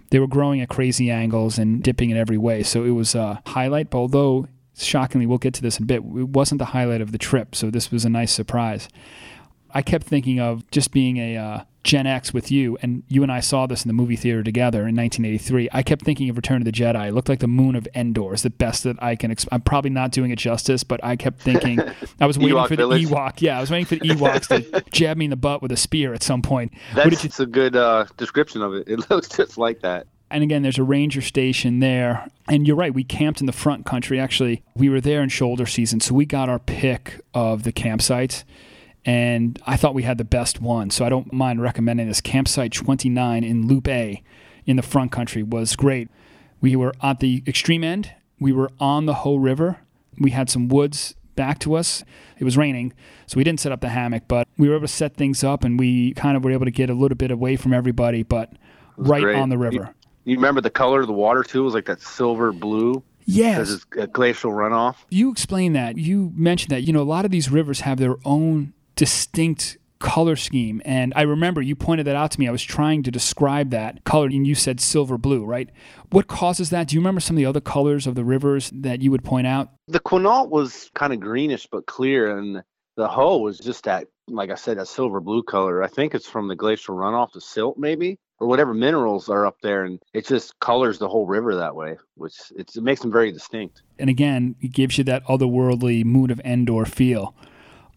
They 0.10 0.20
were 0.20 0.28
growing 0.28 0.60
at 0.60 0.68
crazy 0.68 1.10
angles 1.10 1.58
and 1.58 1.82
dipping 1.82 2.10
in 2.10 2.18
every 2.18 2.38
way. 2.38 2.64
So 2.64 2.84
it 2.84 2.90
was 2.90 3.16
a 3.16 3.42
highlight, 3.48 3.90
but 3.90 4.00
although 4.00 4.48
shockingly, 4.78 5.26
we'll 5.26 5.38
get 5.38 5.54
to 5.56 5.62
this 5.62 5.78
in 5.78 5.84
a 5.84 5.86
bit, 5.86 5.98
it 5.98 6.30
wasn't 6.30 6.60
the 6.60 6.66
highlight 6.66 7.02
of 7.02 7.12
the 7.12 7.18
trip. 7.18 7.56
So 7.56 7.70
this 7.70 7.92
was 7.92 8.06
a 8.06 8.10
nice 8.10 8.32
surprise. 8.32 8.90
I 9.74 9.82
kept 9.82 10.06
thinking 10.06 10.40
of 10.40 10.70
just 10.72 10.92
being 10.92 11.18
a 11.18 11.38
uh, 11.38 11.64
Gen 11.84 12.06
X 12.06 12.32
with 12.34 12.52
you, 12.52 12.78
and 12.84 13.02
you 13.08 13.24
and 13.24 13.32
I 13.32 13.40
saw 13.40 13.66
this 13.66 13.84
in 13.84 13.90
the 13.90 13.94
movie 13.94 14.16
theater 14.16 14.44
together 14.44 14.80
in 14.80 14.96
1983. 14.96 15.70
I 15.72 15.82
kept 15.82 16.04
thinking 16.06 16.30
of 16.30 16.36
Return 16.36 16.58
of 16.62 16.66
the 16.66 16.72
Jedi. 16.72 17.08
It 17.08 17.14
looked 17.14 17.28
like 17.30 17.40
the 17.40 17.48
moon 17.48 17.76
of 17.76 17.88
Endor 17.96 18.34
is 18.36 18.44
the 18.44 18.52
best 18.52 18.84
that 18.84 19.02
I 19.02 19.16
can. 19.16 19.34
Exp- 19.34 19.48
I'm 19.52 19.62
probably 19.62 19.90
not 19.90 20.12
doing 20.12 20.30
it 20.30 20.38
justice, 20.38 20.84
but 20.84 21.04
I 21.04 21.16
kept 21.16 21.42
thinking 21.42 21.80
I 22.20 22.28
was 22.28 22.38
waiting 22.40 22.56
Ewok 22.56 22.68
for 22.68 22.76
Village. 22.76 23.08
the 23.08 23.16
Ewok. 23.16 23.42
Yeah, 23.42 23.58
I 23.58 23.62
was 23.62 23.72
waiting 23.72 23.86
for 23.86 23.96
the 23.96 24.10
Ewoks 24.10 24.48
to 24.50 24.82
jab 24.92 25.18
me 25.18 25.26
in 25.26 25.32
the 25.32 25.36
butt 25.38 25.62
with 25.64 25.72
a 25.72 25.78
spear 25.78 26.14
at 26.14 26.22
some 26.22 26.44
point. 26.44 26.72
That's 26.94 27.24
you 27.24 27.44
a 27.44 27.48
good 27.48 27.76
uh, 27.76 28.06
description 28.18 28.62
of 28.62 28.76
it. 28.76 28.88
It 28.88 29.00
looks 29.10 29.30
just 29.30 29.58
like 29.58 29.82
that. 29.82 30.06
and 30.30 30.44
again, 30.44 30.62
there's 30.62 30.78
a 30.78 30.84
ranger 30.84 31.22
station 31.22 31.80
there. 31.80 32.28
And 32.48 32.68
you're 32.68 32.76
right, 32.76 32.94
we 32.94 33.04
camped 33.04 33.40
in 33.40 33.48
the 33.48 33.54
front 33.54 33.86
country. 33.88 34.20
Actually, 34.20 34.62
we 34.76 34.88
were 34.90 35.02
there 35.02 35.24
in 35.24 35.30
shoulder 35.30 35.66
season, 35.66 36.00
so 36.00 36.14
we 36.14 36.26
got 36.26 36.48
our 36.48 36.60
pick 36.60 37.22
of 37.34 37.64
the 37.64 37.72
campsites. 37.74 38.44
And 39.06 39.60
I 39.66 39.78
thought 39.78 39.94
we 39.94 40.04
had 40.04 40.18
the 40.18 40.24
best 40.24 40.62
one, 40.62 40.92
so 40.92 41.04
I 41.06 41.10
don't 41.10 41.34
mind 41.34 41.62
recommending 41.62 42.08
this. 42.08 42.22
Campsite 42.22 42.72
29 42.72 43.44
in 43.44 43.68
Loop 43.68 43.88
A 43.88 44.22
in 44.66 44.76
the 44.76 44.84
front 44.84 45.12
country 45.12 45.42
was 45.42 45.76
great. 45.76 46.08
We 46.62 46.76
were 46.76 46.94
at 47.02 47.20
the 47.20 47.44
extreme 47.48 47.84
end, 47.84 48.12
we 48.40 48.52
were 48.52 48.70
on 48.80 49.06
the 49.08 49.16
Hoh 49.16 49.36
River. 49.38 49.80
We 50.20 50.32
had 50.32 50.50
some 50.50 50.68
woods 50.68 51.16
back 51.36 51.58
to 51.60 51.74
us. 51.76 52.04
It 52.38 52.44
was 52.44 52.58
raining, 52.58 52.94
so 53.26 53.38
we 53.38 53.44
didn't 53.44 53.60
set 53.60 53.72
up 53.72 53.82
the 53.82 53.90
hammock, 53.90 54.24
but 54.28 54.48
we 54.58 54.68
were 54.70 54.76
able 54.76 54.88
to 54.88 54.94
set 54.94 55.16
things 55.16 55.44
up 55.44 55.64
and 55.64 55.80
we 55.80 56.14
kind 56.14 56.38
of 56.38 56.44
were 56.44 56.52
able 56.52 56.66
to 56.66 56.72
get 56.72 56.90
a 56.90 56.94
little 56.94 57.16
bit 57.16 57.32
away 57.32 57.56
from 57.56 57.74
everybody, 57.74 58.22
but 58.24 58.52
right 58.98 59.24
great. 59.24 59.38
on 59.38 59.50
the 59.50 59.58
river. 59.58 59.94
You 60.26 60.36
remember 60.36 60.62
the 60.62 60.70
color 60.70 61.02
of 61.02 61.08
the 61.08 61.14
water 61.14 61.44
too? 61.44 61.62
It 61.62 61.66
was 61.66 61.74
like 61.74 61.86
that 61.86 62.02
silver 62.02 62.52
blue 62.52 63.02
Yes. 63.26 63.58
because 63.58 63.74
it's 63.74 63.86
a 63.98 64.08
glacial 64.08 64.52
runoff. 64.52 64.98
You 65.10 65.32
explained 65.32 65.76
that. 65.76 65.98
You 65.98 66.32
mentioned 66.36 66.72
that, 66.72 66.84
you 66.84 66.94
know, 66.94 67.02
a 67.02 67.04
lot 67.04 67.26
of 67.26 67.32
these 67.32 67.50
rivers 67.50 67.82
have 67.82 67.98
their 67.98 68.18
own 68.26 68.74
distinct 69.02 69.80
color 69.98 70.36
scheme. 70.36 70.80
And 70.86 71.12
I 71.16 71.24
remember 71.24 71.60
you 71.60 71.76
pointed 71.76 72.06
that 72.06 72.16
out 72.16 72.30
to 72.32 72.40
me. 72.40 72.48
I 72.48 72.52
was 72.52 72.62
trying 72.62 73.02
to 73.02 73.10
describe 73.10 73.72
that 73.72 74.04
color, 74.04 74.28
and 74.28 74.46
you 74.46 74.54
said 74.54 74.80
silver 74.80 75.18
blue, 75.18 75.44
right? 75.44 75.72
What 76.12 76.28
causes 76.28 76.70
that? 76.70 76.88
Do 76.88 76.94
you 76.96 77.00
remember 77.00 77.20
some 77.20 77.36
of 77.36 77.40
the 77.40 77.48
other 77.48 77.62
colors 77.62 78.06
of 78.06 78.14
the 78.14 78.24
rivers 78.24 78.72
that 78.76 79.02
you 79.02 79.10
would 79.10 79.24
point 79.24 79.48
out? 79.48 79.72
The 79.88 80.00
Quinault 80.00 80.50
was 80.50 80.92
kind 80.94 81.14
of 81.14 81.20
greenish 81.20 81.66
but 81.66 81.88
clear, 81.88 82.38
and 82.38 82.62
the 82.96 83.08
Hoh 83.08 83.40
was 83.40 83.58
just 83.58 83.86
that, 83.86 84.06
like 84.28 84.52
I 84.52 84.56
said, 84.56 84.78
that 84.78 84.88
silver 84.88 85.20
blue 85.20 85.42
color. 85.42 85.82
I 85.82 85.88
think 85.88 86.14
it's 86.14 86.30
from 86.30 86.48
the 86.48 86.56
glacial 86.56 86.96
runoff, 86.96 87.32
the 87.32 87.42
silt 87.42 87.80
maybe, 87.80 88.20
or 88.40 88.46
whatever 88.46 88.76
minerals 88.76 89.30
are 89.30 89.48
up 89.48 89.58
there, 89.64 89.84
and 89.84 90.00
it 90.14 90.28
just 90.28 90.60
colors 90.60 91.00
the 91.00 91.10
whole 91.10 91.26
river 91.26 91.56
that 91.56 91.76
way, 91.76 91.98
which 92.18 92.36
it's, 92.56 92.78
it 92.78 92.84
makes 92.84 93.02
them 93.02 93.12
very 93.12 93.32
distinct. 93.32 93.82
And 93.98 94.12
again, 94.12 94.58
it 94.62 94.74
gives 94.74 95.00
you 95.00 95.04
that 95.06 95.26
otherworldly 95.26 96.06
mood 96.06 96.30
of 96.30 96.40
Endor 96.46 96.86
feel. 96.86 97.36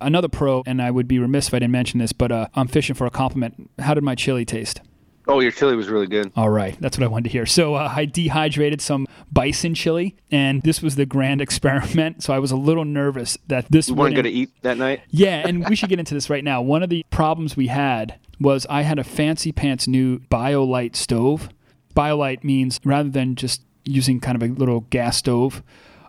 Another 0.00 0.28
pro, 0.28 0.62
and 0.66 0.82
I 0.82 0.90
would 0.90 1.08
be 1.08 1.18
remiss 1.18 1.48
if 1.48 1.54
I 1.54 1.58
didn't 1.58 1.72
mention 1.72 1.98
this, 1.98 2.12
but 2.12 2.30
uh, 2.32 2.48
I'm 2.54 2.68
fishing 2.68 2.94
for 2.94 3.06
a 3.06 3.10
compliment. 3.10 3.70
How 3.78 3.94
did 3.94 4.04
my 4.04 4.14
chili 4.14 4.44
taste? 4.44 4.80
Oh, 5.26 5.40
your 5.40 5.52
chili 5.52 5.74
was 5.74 5.88
really 5.88 6.06
good. 6.06 6.32
All 6.36 6.50
right, 6.50 6.76
that's 6.80 6.98
what 6.98 7.04
I 7.04 7.06
wanted 7.06 7.24
to 7.24 7.30
hear. 7.30 7.46
So 7.46 7.74
uh, 7.74 7.90
I 7.94 8.04
dehydrated 8.04 8.82
some 8.82 9.06
bison 9.32 9.74
chili, 9.74 10.16
and 10.30 10.62
this 10.62 10.82
was 10.82 10.96
the 10.96 11.06
grand 11.06 11.40
experiment. 11.40 12.22
So 12.22 12.34
I 12.34 12.38
was 12.38 12.50
a 12.50 12.56
little 12.56 12.84
nervous 12.84 13.38
that 13.48 13.66
this 13.70 13.88
You 13.88 13.94
weren't 13.94 14.14
going 14.14 14.24
to 14.24 14.30
eat 14.30 14.50
that 14.62 14.76
night? 14.76 15.02
Yeah, 15.08 15.46
and 15.46 15.66
we 15.68 15.76
should 15.76 15.88
get 15.88 15.98
into 15.98 16.14
this 16.14 16.28
right 16.28 16.44
now. 16.44 16.60
One 16.60 16.82
of 16.82 16.90
the 16.90 17.04
problems 17.10 17.56
we 17.56 17.68
had 17.68 18.18
was 18.38 18.66
I 18.68 18.82
had 18.82 18.98
a 18.98 19.04
fancy 19.04 19.52
pants 19.52 19.88
new 19.88 20.18
BioLite 20.18 20.96
stove. 20.96 21.48
BioLite 21.96 22.44
means 22.44 22.80
rather 22.84 23.08
than 23.08 23.36
just 23.36 23.62
using 23.84 24.20
kind 24.20 24.36
of 24.36 24.42
a 24.42 24.52
little 24.52 24.80
gas 24.80 25.16
stove 25.16 25.62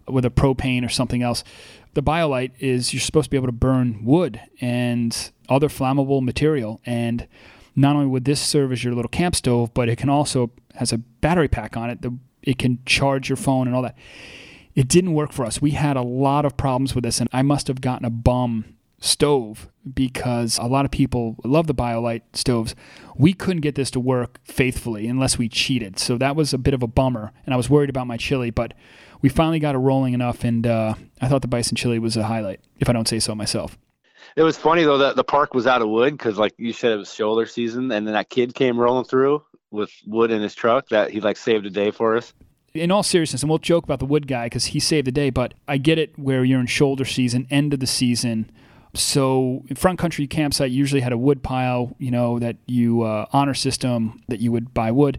with 0.08 0.26
a 0.26 0.30
propane 0.30 0.86
or 0.86 0.90
something 0.90 1.24
else, 1.24 1.44
the 1.96 2.04
BioLite 2.04 2.52
is 2.60 2.94
you're 2.94 3.02
supposed 3.02 3.26
to 3.26 3.30
be 3.32 3.38
able 3.38 3.48
to 3.48 3.54
burn 3.54 4.06
wood 4.06 4.40
and 4.62 5.32
other 5.50 5.70
flammable 5.70 6.22
material. 6.22 6.82
And 6.86 7.28
not 7.76 7.96
only 7.96 8.08
would 8.08 8.26
this 8.26 8.40
serve 8.40 8.72
as 8.72 8.84
your 8.84 8.94
little 8.94 9.10
camp 9.10 9.36
stove, 9.36 9.74
but 9.74 9.90
it 9.90 9.98
can 9.98 10.10
also 10.10 10.52
has 10.76 10.94
a 10.94 10.98
battery 10.98 11.48
pack 11.48 11.76
on 11.76 11.90
it. 11.90 12.02
that 12.02 12.12
It 12.44 12.60
can 12.60 12.80
charge 12.86 13.30
your 13.30 13.38
phone 13.38 13.68
and 13.68 13.76
all 13.76 13.82
that 13.82 13.98
it 14.76 14.90
didn't 14.90 15.14
work 15.14 15.32
for 15.32 15.46
us. 15.46 15.62
We 15.62 15.72
had 15.72 15.96
a 15.96 16.02
lot 16.02 16.46
of 16.46 16.58
problems 16.58 16.94
with 16.94 17.06
this, 17.06 17.22
and 17.22 17.30
I 17.32 17.42
must 17.42 17.68
have 17.68 17.80
gotten 17.80 18.06
a 18.06 18.10
bum 18.10 18.76
stove 19.00 19.70
because 19.94 20.58
a 20.58 20.66
lot 20.66 20.84
of 20.84 20.92
people 20.92 21.38
love 21.46 21.68
the 21.68 21.76
BioLite 21.76 22.24
stoves. 22.34 22.76
We 23.16 23.34
couldn't 23.34 23.62
get 23.62 23.76
this 23.76 23.90
to 23.92 24.00
work 24.02 24.40
faithfully 24.44 25.08
unless 25.08 25.38
we 25.38 25.48
cheated. 25.48 25.98
So 25.98 26.18
that 26.18 26.36
was 26.36 26.54
a 26.54 26.58
bit 26.58 26.74
of 26.74 26.84
a 26.84 26.88
bummer, 26.88 27.32
and 27.46 27.54
I 27.54 27.58
was 27.58 27.70
worried 27.70 27.90
about 27.90 28.08
my 28.08 28.18
chili, 28.18 28.50
but 28.50 28.74
we 29.26 29.30
finally 29.30 29.58
got 29.58 29.74
it 29.74 29.80
rolling 29.80 30.14
enough, 30.14 30.44
and 30.44 30.68
uh, 30.68 30.94
I 31.20 31.28
thought 31.28 31.42
the 31.42 31.48
bison 31.48 31.76
chili 31.76 31.98
was 31.98 32.16
a 32.16 32.24
highlight, 32.24 32.60
if 32.80 32.90
I 32.90 32.94
don't 32.94 33.08
say 33.08 33.18
so 33.18 33.34
myself. 33.34 33.76
It 34.36 34.44
was 34.44 34.56
funny 34.56 34.84
though 34.84 35.00
that 35.00 35.16
the 35.16 35.24
park 35.24 35.56
was 35.56 35.66
out 35.66 35.82
of 35.82 35.90
wood 35.90 36.16
because, 36.16 36.38
like 36.38 36.54
you 36.60 36.72
said, 36.74 36.92
it 36.92 36.98
was 36.98 37.12
shoulder 37.12 37.48
season, 37.48 37.92
and 37.92 38.06
then 38.06 38.14
that 38.14 38.30
kid 38.30 38.54
came 38.54 38.80
rolling 38.80 39.06
through 39.06 39.44
with 39.72 39.90
wood 40.06 40.30
in 40.30 40.44
his 40.44 40.54
truck 40.54 40.90
that 40.90 41.10
he 41.10 41.22
like 41.22 41.38
saved 41.38 41.66
a 41.66 41.72
day 41.72 41.90
for 41.90 42.16
us. 42.16 42.36
in 42.76 42.92
all 42.92 43.02
seriousness, 43.02 43.42
and 43.42 43.50
we'll 43.50 43.58
joke 43.58 43.84
about 43.84 43.98
the 43.98 44.06
wood 44.06 44.28
guy 44.28 44.46
because 44.46 44.66
he 44.66 44.80
saved 44.80 45.08
the 45.08 45.12
day, 45.12 45.32
but 45.32 45.56
I 45.68 45.78
get 45.78 45.98
it 45.98 46.20
where 46.20 46.44
you're 46.44 46.60
in 46.60 46.68
shoulder 46.68 47.04
season, 47.04 47.48
end 47.50 47.74
of 47.74 47.80
the 47.80 47.88
season. 47.88 48.52
So, 48.94 49.64
front 49.74 49.98
country 49.98 50.28
campsite 50.28 50.70
usually 50.70 51.02
had 51.02 51.14
a 51.14 51.18
wood 51.18 51.42
pile, 51.42 51.96
you 51.98 52.12
know, 52.12 52.38
that 52.38 52.58
you 52.68 53.02
uh, 53.02 53.26
honor 53.34 53.56
system 53.56 54.22
that 54.28 54.40
you 54.40 54.52
would 54.52 54.72
buy 54.76 54.92
wood. 54.92 55.18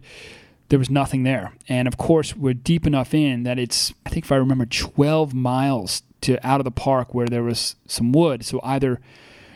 There 0.69 0.79
was 0.79 0.89
nothing 0.89 1.23
there, 1.23 1.53
and 1.69 1.87
of 1.87 1.97
course, 1.97 2.35
we're 2.35 2.53
deep 2.53 2.85
enough 2.85 3.13
in 3.13 3.43
that 3.43 3.57
it's 3.57 3.93
I 4.05 4.09
think 4.09 4.25
if 4.25 4.31
I 4.31 4.35
remember, 4.35 4.65
12 4.65 5.33
miles 5.33 6.03
to 6.21 6.45
out 6.45 6.59
of 6.59 6.65
the 6.65 6.71
park 6.71 7.13
where 7.13 7.27
there 7.27 7.43
was 7.43 7.75
some 7.87 8.11
wood. 8.11 8.43
So 8.43 8.59
either 8.63 8.99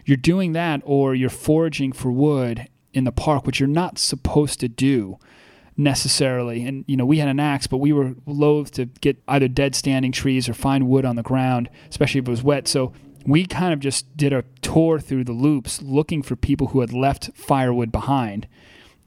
you're 0.06 0.18
doing 0.18 0.54
that 0.54 0.82
or 0.86 1.14
you're 1.16 1.30
foraging 1.30 1.92
for 1.92 2.12
wood 2.12 2.68
in 2.94 3.04
the 3.04 3.12
park, 3.12 3.46
which 3.46 3.60
you're 3.60 3.68
not 3.68 3.98
supposed 3.98 4.60
to 4.62 4.68
do 4.68 5.18
necessarily. 5.78 6.66
And 6.66 6.86
you 6.88 6.98
know, 6.98 7.06
we 7.06 7.20
had 7.20 7.30
an 7.30 7.40
axe, 7.40 7.68
but 7.68 7.78
we 7.78 7.94
were 7.94 8.16
loath 8.26 8.72
to 8.72 8.86
get 8.86 9.22
either 9.28 9.48
dead 9.48 9.76
standing 9.76 10.12
trees 10.12 10.48
or 10.48 10.54
find 10.54 10.88
wood 10.88 11.06
on 11.06 11.16
the 11.16 11.24
ground, 11.24 11.70
especially 11.90 12.20
if 12.20 12.28
it 12.28 12.32
was 12.32 12.44
wet. 12.44 12.68
So 12.68 12.94
we 13.26 13.46
kind 13.46 13.74
of 13.74 13.80
just 13.80 14.16
did 14.18 14.34
a 14.34 14.44
tour 14.62 15.00
through 15.00 15.26
the 15.26 15.32
loops 15.34 15.82
looking 15.82 16.22
for 16.22 16.36
people 16.36 16.68
who 16.68 16.82
had 16.82 16.94
left 16.94 17.32
firewood 17.36 17.92
behind. 17.92 18.48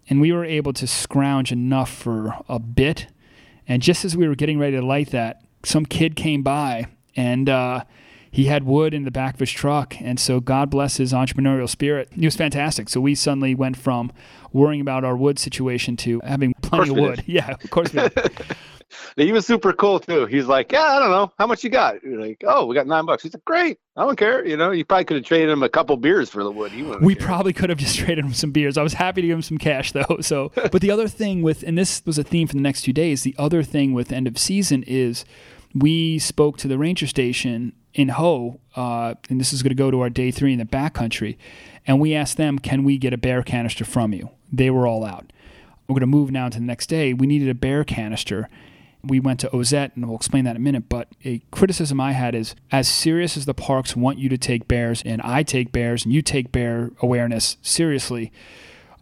And 0.08 0.20
we 0.20 0.32
were 0.32 0.44
able 0.44 0.72
to 0.74 0.86
scrounge 0.86 1.50
enough 1.52 1.90
for 1.90 2.36
a 2.48 2.58
bit. 2.58 3.06
And 3.66 3.82
just 3.82 4.04
as 4.04 4.16
we 4.16 4.28
were 4.28 4.34
getting 4.34 4.58
ready 4.58 4.76
to 4.76 4.84
light 4.84 5.10
that, 5.10 5.42
some 5.64 5.86
kid 5.86 6.16
came 6.16 6.42
by 6.42 6.86
and 7.16 7.48
uh, 7.48 7.84
he 8.34 8.46
had 8.46 8.64
wood 8.64 8.92
in 8.92 9.04
the 9.04 9.12
back 9.12 9.34
of 9.34 9.40
his 9.40 9.52
truck. 9.52 9.94
And 10.00 10.18
so 10.18 10.40
God 10.40 10.68
bless 10.68 10.96
his 10.96 11.12
entrepreneurial 11.12 11.68
spirit. 11.68 12.08
He 12.12 12.24
was 12.24 12.34
fantastic. 12.34 12.88
So 12.88 13.00
we 13.00 13.14
suddenly 13.14 13.54
went 13.54 13.76
from 13.76 14.12
worrying 14.52 14.80
about 14.80 15.04
our 15.04 15.16
wood 15.16 15.38
situation 15.38 15.96
to 15.98 16.20
having 16.24 16.52
plenty 16.60 16.90
of 16.90 16.96
we 16.96 17.00
wood. 17.00 17.22
Yeah, 17.28 17.50
of 17.50 17.70
course 17.70 17.92
we. 17.92 18.00
He 19.16 19.32
was 19.32 19.44
super 19.44 19.72
cool 19.72 19.98
too. 19.98 20.26
He's 20.26 20.46
like, 20.46 20.70
yeah, 20.70 20.82
I 20.82 20.98
don't 21.00 21.10
know, 21.10 21.32
how 21.36 21.48
much 21.48 21.64
you 21.64 21.70
got? 21.70 22.02
You're 22.02 22.20
like, 22.20 22.42
oh, 22.46 22.66
we 22.66 22.76
got 22.76 22.86
nine 22.86 23.06
bucks. 23.06 23.24
He's 23.24 23.34
like, 23.34 23.44
great, 23.44 23.78
I 23.96 24.04
don't 24.04 24.16
care. 24.16 24.46
You 24.46 24.56
know, 24.56 24.70
you 24.70 24.84
probably 24.84 25.04
could 25.04 25.16
have 25.16 25.26
traded 25.26 25.50
him 25.50 25.64
a 25.64 25.68
couple 25.68 25.96
beers 25.96 26.30
for 26.30 26.44
the 26.44 26.50
wood. 26.50 26.72
We 27.00 27.16
care. 27.16 27.26
probably 27.26 27.52
could 27.52 27.70
have 27.70 27.78
just 27.78 27.96
traded 27.98 28.24
him 28.24 28.32
some 28.32 28.52
beers. 28.52 28.76
I 28.76 28.82
was 28.82 28.92
happy 28.92 29.22
to 29.22 29.26
give 29.26 29.36
him 29.36 29.42
some 29.42 29.58
cash 29.58 29.92
though. 29.92 30.18
So, 30.20 30.52
but 30.54 30.80
the 30.80 30.92
other 30.92 31.08
thing 31.08 31.42
with, 31.42 31.64
and 31.64 31.76
this 31.76 32.02
was 32.06 32.18
a 32.18 32.24
theme 32.24 32.46
for 32.46 32.54
the 32.54 32.60
next 32.60 32.82
two 32.82 32.92
days. 32.92 33.22
The 33.22 33.34
other 33.38 33.64
thing 33.64 33.94
with 33.94 34.12
end 34.12 34.28
of 34.28 34.38
season 34.38 34.84
is 34.86 35.24
we 35.74 36.18
spoke 36.18 36.56
to 36.58 36.68
the 36.68 36.78
ranger 36.78 37.06
station 37.06 37.72
in 37.92 38.10
Hoh, 38.10 38.60
uh, 38.76 39.14
and 39.28 39.40
this 39.40 39.52
is 39.52 39.62
going 39.62 39.70
to 39.70 39.76
go 39.76 39.90
to 39.90 40.00
our 40.00 40.10
day 40.10 40.30
three 40.30 40.52
in 40.52 40.58
the 40.58 40.64
backcountry, 40.64 41.36
and 41.86 42.00
we 42.00 42.14
asked 42.14 42.36
them, 42.36 42.58
"Can 42.58 42.84
we 42.84 42.98
get 42.98 43.12
a 43.12 43.18
bear 43.18 43.42
canister 43.42 43.84
from 43.84 44.12
you?" 44.12 44.30
they 44.56 44.70
were 44.70 44.86
all 44.86 45.04
out. 45.04 45.32
We're 45.86 45.94
going 45.94 46.00
to 46.00 46.06
move 46.06 46.30
now 46.30 46.48
to 46.48 46.58
the 46.58 46.64
next 46.64 46.86
day. 46.86 47.12
We 47.12 47.26
needed 47.26 47.48
a 47.48 47.54
bear 47.54 47.84
canister. 47.84 48.48
We 49.02 49.20
went 49.20 49.40
to 49.40 49.54
Ozette, 49.54 49.94
and 49.94 50.06
we'll 50.06 50.16
explain 50.16 50.44
that 50.44 50.52
in 50.52 50.56
a 50.56 50.60
minute. 50.60 50.88
But 50.88 51.08
a 51.24 51.42
criticism 51.50 52.00
I 52.00 52.12
had 52.12 52.34
is 52.34 52.54
as 52.72 52.88
serious 52.88 53.36
as 53.36 53.44
the 53.44 53.54
parks 53.54 53.94
want 53.94 54.18
you 54.18 54.28
to 54.30 54.38
take 54.38 54.66
bears, 54.66 55.02
and 55.04 55.20
I 55.22 55.42
take 55.42 55.72
bears, 55.72 56.04
and 56.04 56.14
you 56.14 56.22
take 56.22 56.52
bear 56.52 56.90
awareness 57.00 57.58
seriously, 57.60 58.32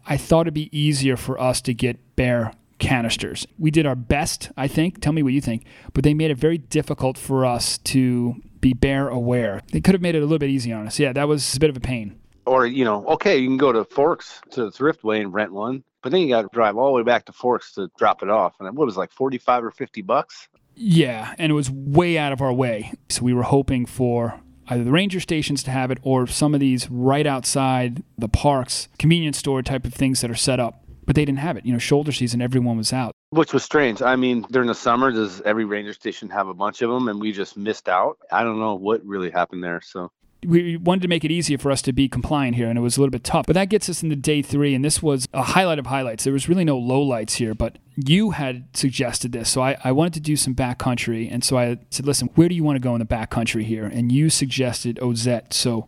I 0.05 0.17
thought 0.17 0.41
it'd 0.41 0.53
be 0.53 0.77
easier 0.77 1.15
for 1.15 1.39
us 1.39 1.61
to 1.61 1.73
get 1.73 2.15
bear 2.15 2.53
canisters. 2.83 3.47
We 3.57 3.71
did 3.71 3.85
our 3.85 3.95
best, 3.95 4.51
I 4.57 4.67
think. 4.67 4.99
Tell 4.99 5.13
me 5.13 5.23
what 5.23 5.33
you 5.33 5.41
think. 5.41 5.65
But 5.93 6.03
they 6.03 6.13
made 6.13 6.31
it 6.31 6.37
very 6.37 6.57
difficult 6.57 7.17
for 7.17 7.45
us 7.45 7.77
to 7.79 8.35
be 8.59 8.73
bear 8.73 9.07
aware. 9.07 9.61
They 9.71 9.81
could 9.81 9.95
have 9.95 10.01
made 10.01 10.15
it 10.15 10.19
a 10.19 10.21
little 10.21 10.37
bit 10.37 10.49
easier 10.49 10.75
on 10.75 10.85
us. 10.85 10.99
Yeah, 10.99 11.13
that 11.13 11.27
was 11.27 11.55
a 11.55 11.59
bit 11.59 11.69
of 11.69 11.77
a 11.77 11.79
pain. 11.79 12.19
Or, 12.45 12.65
you 12.65 12.83
know, 12.83 13.05
okay, 13.07 13.37
you 13.37 13.47
can 13.47 13.57
go 13.57 13.71
to 13.71 13.85
Forks 13.85 14.41
to 14.51 14.65
the 14.65 14.71
Thriftway 14.71 15.21
and 15.21 15.33
rent 15.33 15.53
one, 15.53 15.83
but 16.01 16.11
then 16.11 16.19
you 16.21 16.27
got 16.27 16.41
to 16.41 16.49
drive 16.51 16.75
all 16.75 16.87
the 16.87 16.97
way 16.97 17.03
back 17.03 17.25
to 17.25 17.31
Forks 17.31 17.73
to 17.75 17.89
drop 17.97 18.21
it 18.21 18.29
off. 18.29 18.55
And 18.59 18.75
what 18.75 18.85
was 18.85 18.97
it, 18.97 18.99
like 18.99 19.11
45 19.13 19.63
or 19.63 19.71
50 19.71 20.01
bucks? 20.01 20.49
Yeah, 20.75 21.33
and 21.37 21.51
it 21.51 21.55
was 21.55 21.71
way 21.71 22.17
out 22.17 22.33
of 22.33 22.41
our 22.41 22.51
way. 22.51 22.91
So 23.07 23.23
we 23.23 23.33
were 23.33 23.43
hoping 23.43 23.85
for 23.85 24.41
either 24.67 24.83
the 24.83 24.91
ranger 24.91 25.21
stations 25.21 25.63
to 25.63 25.71
have 25.71 25.89
it 25.89 25.99
or 26.01 26.27
some 26.27 26.53
of 26.53 26.59
these 26.59 26.89
right 26.89 27.25
outside 27.25 28.03
the 28.17 28.29
parks, 28.29 28.89
convenience 28.99 29.37
store 29.37 29.61
type 29.61 29.85
of 29.85 29.93
things 29.93 30.19
that 30.19 30.29
are 30.29 30.35
set 30.35 30.59
up. 30.59 30.82
But 31.05 31.15
they 31.15 31.25
didn't 31.25 31.39
have 31.39 31.57
it. 31.57 31.65
You 31.65 31.73
know, 31.73 31.79
shoulder 31.79 32.11
season, 32.11 32.41
everyone 32.41 32.77
was 32.77 32.93
out. 32.93 33.13
Which 33.31 33.53
was 33.53 33.63
strange. 33.63 34.01
I 34.01 34.15
mean, 34.15 34.45
during 34.51 34.67
the 34.67 34.75
summer, 34.75 35.11
does 35.11 35.41
every 35.41 35.65
ranger 35.65 35.93
station 35.93 36.29
have 36.29 36.47
a 36.47 36.53
bunch 36.53 36.81
of 36.81 36.89
them 36.89 37.07
and 37.07 37.19
we 37.19 37.31
just 37.31 37.57
missed 37.57 37.89
out? 37.89 38.17
I 38.31 38.43
don't 38.43 38.59
know 38.59 38.75
what 38.75 39.03
really 39.05 39.29
happened 39.29 39.63
there. 39.63 39.81
So 39.81 40.11
we 40.45 40.77
wanted 40.77 41.01
to 41.01 41.07
make 41.07 41.23
it 41.23 41.31
easier 41.31 41.57
for 41.57 41.71
us 41.71 41.81
to 41.83 41.93
be 41.93 42.07
compliant 42.07 42.55
here, 42.55 42.67
and 42.67 42.77
it 42.77 42.81
was 42.81 42.97
a 42.97 42.99
little 42.99 43.11
bit 43.11 43.23
tough. 43.23 43.45
But 43.45 43.53
that 43.53 43.69
gets 43.69 43.89
us 43.89 44.03
into 44.03 44.15
day 44.15 44.41
three, 44.41 44.73
and 44.73 44.83
this 44.83 45.01
was 45.01 45.27
a 45.33 45.41
highlight 45.41 45.79
of 45.79 45.87
highlights. 45.87 46.23
There 46.23 46.33
was 46.33 46.49
really 46.49 46.65
no 46.65 46.79
lowlights 46.79 47.35
here, 47.35 47.53
but 47.53 47.77
you 47.95 48.31
had 48.31 48.75
suggested 48.75 49.31
this, 49.31 49.49
so 49.49 49.61
I, 49.61 49.77
I 49.83 49.91
wanted 49.91 50.13
to 50.15 50.19
do 50.19 50.35
some 50.35 50.55
backcountry, 50.55 51.29
and 51.31 51.43
so 51.43 51.57
I 51.57 51.77
said, 51.89 52.05
"Listen, 52.05 52.29
where 52.35 52.49
do 52.49 52.55
you 52.55 52.63
want 52.63 52.75
to 52.75 52.81
go 52.81 52.95
in 52.95 52.99
the 52.99 53.05
backcountry 53.05 53.63
here?" 53.63 53.85
And 53.85 54.11
you 54.11 54.29
suggested 54.29 54.99
Ozette. 55.01 55.53
So, 55.53 55.87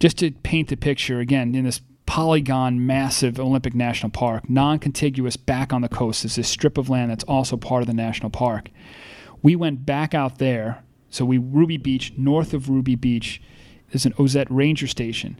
just 0.00 0.18
to 0.18 0.30
paint 0.30 0.68
the 0.68 0.76
picture 0.76 1.20
again, 1.20 1.54
in 1.54 1.64
this 1.64 1.80
polygon, 2.06 2.86
massive 2.86 3.40
Olympic 3.40 3.74
National 3.74 4.10
Park, 4.10 4.48
non-contiguous, 4.48 5.36
back 5.36 5.72
on 5.72 5.82
the 5.82 5.88
coast, 5.88 6.24
is 6.24 6.36
this 6.36 6.48
strip 6.48 6.78
of 6.78 6.88
land 6.88 7.10
that's 7.10 7.24
also 7.24 7.56
part 7.56 7.82
of 7.82 7.86
the 7.86 7.94
national 7.94 8.30
park. 8.30 8.70
We 9.42 9.56
went 9.56 9.84
back 9.86 10.14
out 10.14 10.38
there. 10.38 10.82
So 11.10 11.24
we 11.24 11.38
Ruby 11.38 11.76
Beach, 11.76 12.12
north 12.16 12.52
of 12.52 12.68
Ruby 12.68 12.96
Beach 12.96 13.40
there's 13.94 14.06
an 14.06 14.14
Ozette 14.18 14.50
Ranger 14.50 14.88
Station, 14.88 15.38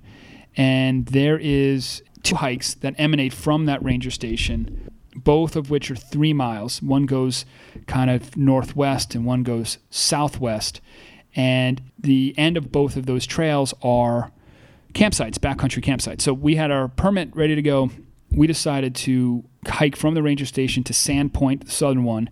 and 0.57 1.07
there 1.07 1.37
is 1.37 2.03
two 2.23 2.37
hikes 2.37 2.75
that 2.75 2.95
emanate 2.99 3.33
from 3.33 3.67
that 3.67 3.83
ranger 3.83 4.13
station, 4.13 4.91
both 5.17 5.57
of 5.57 5.71
which 5.71 5.91
are 5.91 5.97
three 5.97 6.33
miles. 6.33 6.81
One 6.81 7.07
goes 7.07 7.45
kind 7.87 8.11
of 8.11 8.37
northwest, 8.37 9.17
and 9.17 9.27
one 9.27 9.43
goes 9.43 9.79
southwest. 9.91 10.81
And 11.35 11.83
the 11.99 12.33
end 12.39 12.57
of 12.57 12.71
both 12.71 12.97
of 12.97 13.07
those 13.07 13.27
trails 13.27 13.75
are 13.83 14.31
campsites, 14.95 15.39
backcountry 15.39 15.83
campsites. 15.83 16.23
So 16.23 16.33
we 16.33 16.57
had 16.57 16.71
our 16.71 16.89
permit 16.89 17.35
ready 17.35 17.55
to 17.55 17.63
go. 17.63 17.91
We 18.31 18.47
decided 18.47 18.95
to 18.97 19.45
hike 19.67 19.97
from 19.97 20.15
the 20.15 20.23
ranger 20.23 20.47
station 20.47 20.83
to 20.85 20.93
Sand 20.93 21.35
Point, 21.35 21.67
the 21.67 21.71
southern 21.71 22.05
one. 22.05 22.31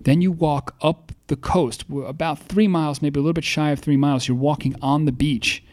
Then 0.00 0.20
you 0.20 0.30
walk 0.30 0.74
up 0.82 1.12
the 1.28 1.36
coast, 1.36 1.84
about 1.90 2.38
three 2.38 2.68
miles, 2.68 3.00
maybe 3.00 3.18
a 3.18 3.22
little 3.22 3.32
bit 3.32 3.44
shy 3.44 3.70
of 3.70 3.80
three 3.80 3.96
miles. 3.96 4.28
You're 4.28 4.36
walking 4.36 4.76
on 4.82 5.06
the 5.06 5.12
beach. 5.12 5.64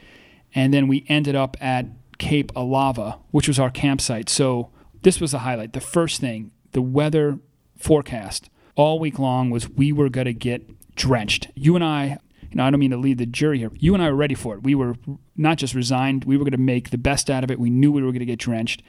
And 0.55 0.73
then 0.73 0.87
we 0.87 1.05
ended 1.09 1.35
up 1.35 1.57
at 1.59 1.87
Cape 2.17 2.51
Alava, 2.55 3.17
which 3.31 3.47
was 3.47 3.59
our 3.59 3.69
campsite. 3.69 4.29
So 4.29 4.69
this 5.01 5.19
was 5.19 5.31
the 5.31 5.39
highlight. 5.39 5.73
The 5.73 5.81
first 5.81 6.21
thing, 6.21 6.51
the 6.71 6.81
weather 6.81 7.39
forecast 7.77 8.49
all 8.75 8.99
week 8.99 9.19
long 9.19 9.49
was 9.49 9.69
we 9.69 9.91
were 9.91 10.09
going 10.09 10.25
to 10.25 10.33
get 10.33 10.95
drenched. 10.95 11.49
You 11.55 11.75
and 11.75 11.83
I, 11.83 12.17
you 12.51 12.57
know, 12.57 12.65
I 12.65 12.69
don't 12.69 12.79
mean 12.79 12.91
to 12.91 12.97
lead 12.97 13.17
the 13.17 13.25
jury 13.25 13.59
here. 13.59 13.71
You 13.75 13.93
and 13.93 14.03
I 14.03 14.09
were 14.09 14.15
ready 14.15 14.35
for 14.35 14.55
it. 14.55 14.63
We 14.63 14.75
were 14.75 14.95
not 15.37 15.57
just 15.57 15.73
resigned, 15.73 16.25
we 16.25 16.37
were 16.37 16.43
going 16.43 16.51
to 16.51 16.57
make 16.57 16.89
the 16.89 16.97
best 16.97 17.29
out 17.29 17.43
of 17.43 17.51
it. 17.51 17.59
We 17.59 17.69
knew 17.69 17.91
we 17.91 18.01
were 18.01 18.11
going 18.11 18.19
to 18.19 18.25
get 18.25 18.39
drenched. 18.39 18.83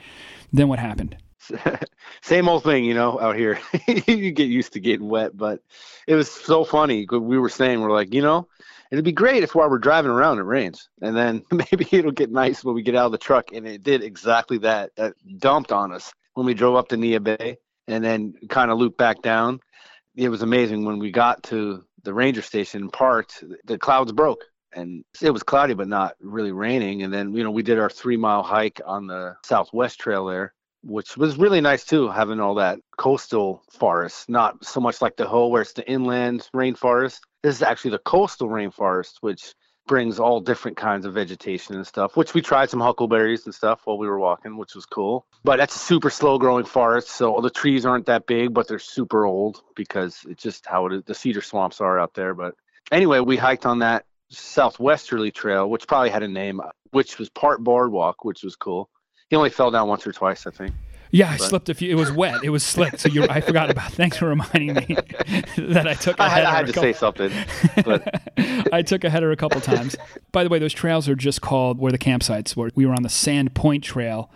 Then 0.51 0.67
what 0.67 0.79
happened? 0.79 1.15
Same 2.21 2.47
old 2.47 2.63
thing, 2.63 2.85
you 2.85 2.93
know, 2.93 3.19
out 3.19 3.35
here. 3.35 3.59
you 4.07 4.31
get 4.31 4.49
used 4.49 4.73
to 4.73 4.79
getting 4.79 5.07
wet, 5.07 5.35
but 5.35 5.61
it 6.07 6.15
was 6.15 6.29
so 6.29 6.63
funny. 6.63 7.07
We 7.09 7.37
were 7.37 7.49
saying, 7.49 7.81
we're 7.81 7.91
like, 7.91 8.13
you 8.13 8.21
know, 8.21 8.47
it'd 8.91 9.05
be 9.05 9.11
great 9.11 9.43
if 9.43 9.55
while 9.55 9.69
we're 9.69 9.79
driving 9.79 10.11
around 10.11 10.39
it 10.39 10.43
rains, 10.43 10.89
and 11.01 11.15
then 11.15 11.43
maybe 11.51 11.87
it'll 11.91 12.11
get 12.11 12.31
nice 12.31 12.63
when 12.63 12.75
we 12.75 12.83
get 12.83 12.95
out 12.95 13.07
of 13.07 13.11
the 13.11 13.17
truck. 13.17 13.51
And 13.53 13.67
it 13.67 13.83
did 13.83 14.03
exactly 14.03 14.57
that. 14.59 14.95
That 14.97 15.13
dumped 15.39 15.71
on 15.71 15.91
us 15.91 16.13
when 16.33 16.45
we 16.45 16.53
drove 16.53 16.75
up 16.75 16.89
to 16.89 16.97
Neah 16.97 17.23
Bay 17.23 17.57
and 17.87 18.03
then 18.03 18.33
kind 18.49 18.71
of 18.71 18.77
looped 18.77 18.97
back 18.97 19.21
down. 19.21 19.59
It 20.15 20.29
was 20.29 20.41
amazing 20.41 20.85
when 20.85 20.99
we 20.99 21.11
got 21.11 21.43
to 21.43 21.83
the 22.03 22.13
ranger 22.13 22.41
station 22.41 22.83
and 22.83 22.93
parked. 22.93 23.43
The 23.65 23.77
clouds 23.77 24.11
broke 24.11 24.43
and 24.75 25.03
it 25.21 25.31
was 25.31 25.43
cloudy 25.43 25.73
but 25.75 25.87
not 25.87 26.15
really 26.19 26.51
raining 26.51 27.03
and 27.03 27.13
then 27.13 27.33
you 27.33 27.43
know 27.43 27.51
we 27.51 27.61
did 27.61 27.77
our 27.77 27.91
three 27.91 28.17
mile 28.17 28.41
hike 28.41 28.81
on 28.85 29.05
the 29.05 29.35
southwest 29.43 29.99
trail 29.99 30.25
there 30.25 30.51
which 30.83 31.15
was 31.15 31.37
really 31.37 31.61
nice 31.61 31.85
too, 31.85 32.09
having 32.09 32.39
all 32.39 32.55
that 32.55 32.79
coastal 32.97 33.63
forest, 33.71 34.29
not 34.29 34.63
so 34.63 34.79
much 34.79 35.01
like 35.01 35.15
the 35.15 35.25
Hoh 35.25 35.47
where 35.47 35.61
it's 35.61 35.73
the 35.73 35.89
inland 35.89 36.49
rainforest. 36.53 37.21
This 37.41 37.55
is 37.55 37.61
actually 37.61 37.91
the 37.91 37.99
coastal 37.99 38.49
rainforest, 38.49 39.15
which 39.21 39.55
brings 39.87 40.19
all 40.19 40.39
different 40.39 40.77
kinds 40.77 41.05
of 41.05 41.13
vegetation 41.13 41.75
and 41.75 41.85
stuff, 41.85 42.15
which 42.15 42.33
we 42.33 42.41
tried 42.41 42.69
some 42.69 42.79
huckleberries 42.79 43.45
and 43.45 43.53
stuff 43.53 43.81
while 43.85 43.97
we 43.97 44.07
were 44.07 44.19
walking, 44.19 44.57
which 44.57 44.75
was 44.75 44.85
cool. 44.85 45.25
But 45.43 45.57
that's 45.57 45.75
a 45.75 45.79
super 45.79 46.09
slow 46.09 46.37
growing 46.37 46.65
forest, 46.65 47.09
so 47.09 47.39
the 47.41 47.49
trees 47.49 47.85
aren't 47.85 48.05
that 48.05 48.25
big, 48.25 48.53
but 48.53 48.67
they're 48.67 48.79
super 48.79 49.25
old 49.25 49.61
because 49.75 50.25
it's 50.27 50.41
just 50.41 50.65
how 50.65 50.85
it 50.87 50.93
is. 50.93 51.03
The 51.03 51.15
cedar 51.15 51.41
swamps 51.41 51.81
are 51.81 51.99
out 51.99 52.13
there. 52.13 52.33
But 52.33 52.55
anyway, 52.91 53.19
we 53.19 53.37
hiked 53.37 53.65
on 53.65 53.79
that 53.79 54.05
southwesterly 54.29 55.31
trail, 55.31 55.69
which 55.69 55.87
probably 55.87 56.09
had 56.09 56.23
a 56.23 56.27
name, 56.27 56.61
which 56.91 57.19
was 57.19 57.29
part 57.29 57.63
boardwalk, 57.63 58.23
which 58.23 58.43
was 58.43 58.55
cool. 58.55 58.89
He 59.29 59.35
only 59.35 59.49
fell 59.49 59.71
down 59.71 59.87
once 59.87 60.05
or 60.07 60.11
twice, 60.11 60.47
I 60.47 60.51
think. 60.51 60.73
Yeah, 61.13 61.29
I 61.29 61.37
but. 61.37 61.47
slipped 61.47 61.69
a 61.69 61.75
few. 61.75 61.91
It 61.91 61.95
was 61.95 62.11
wet. 62.11 62.43
It 62.43 62.49
was 62.49 62.63
slick. 62.63 62.99
So 62.99 63.07
you 63.07 63.27
I 63.29 63.39
forgot 63.39 63.69
about. 63.69 63.93
Thanks 63.93 64.17
for 64.17 64.27
reminding 64.27 64.73
me 64.73 64.97
that 65.57 65.87
I 65.87 65.93
took. 65.93 66.19
A 66.19 66.23
I 66.23 66.27
had, 66.27 66.43
I 66.43 66.55
had 66.55 66.65
to 66.65 66.73
couple, 66.73 66.81
say 66.81 66.93
something. 66.93 67.31
But 67.85 68.73
I 68.73 68.81
took 68.81 69.03
a 69.03 69.11
header 69.11 69.31
a 69.31 69.35
couple 69.35 69.61
times. 69.61 69.95
By 70.31 70.43
the 70.43 70.49
way, 70.49 70.57
those 70.57 70.73
trails 70.73 71.07
are 71.07 71.15
just 71.15 71.41
called 71.41 71.77
where 71.77 71.91
the 71.91 71.99
campsites 71.99 72.55
were. 72.55 72.71
We 72.73 72.87
were 72.87 72.93
on 72.93 73.03
the 73.03 73.09
Sand 73.09 73.53
Point 73.53 73.83
Trail, 73.83 74.31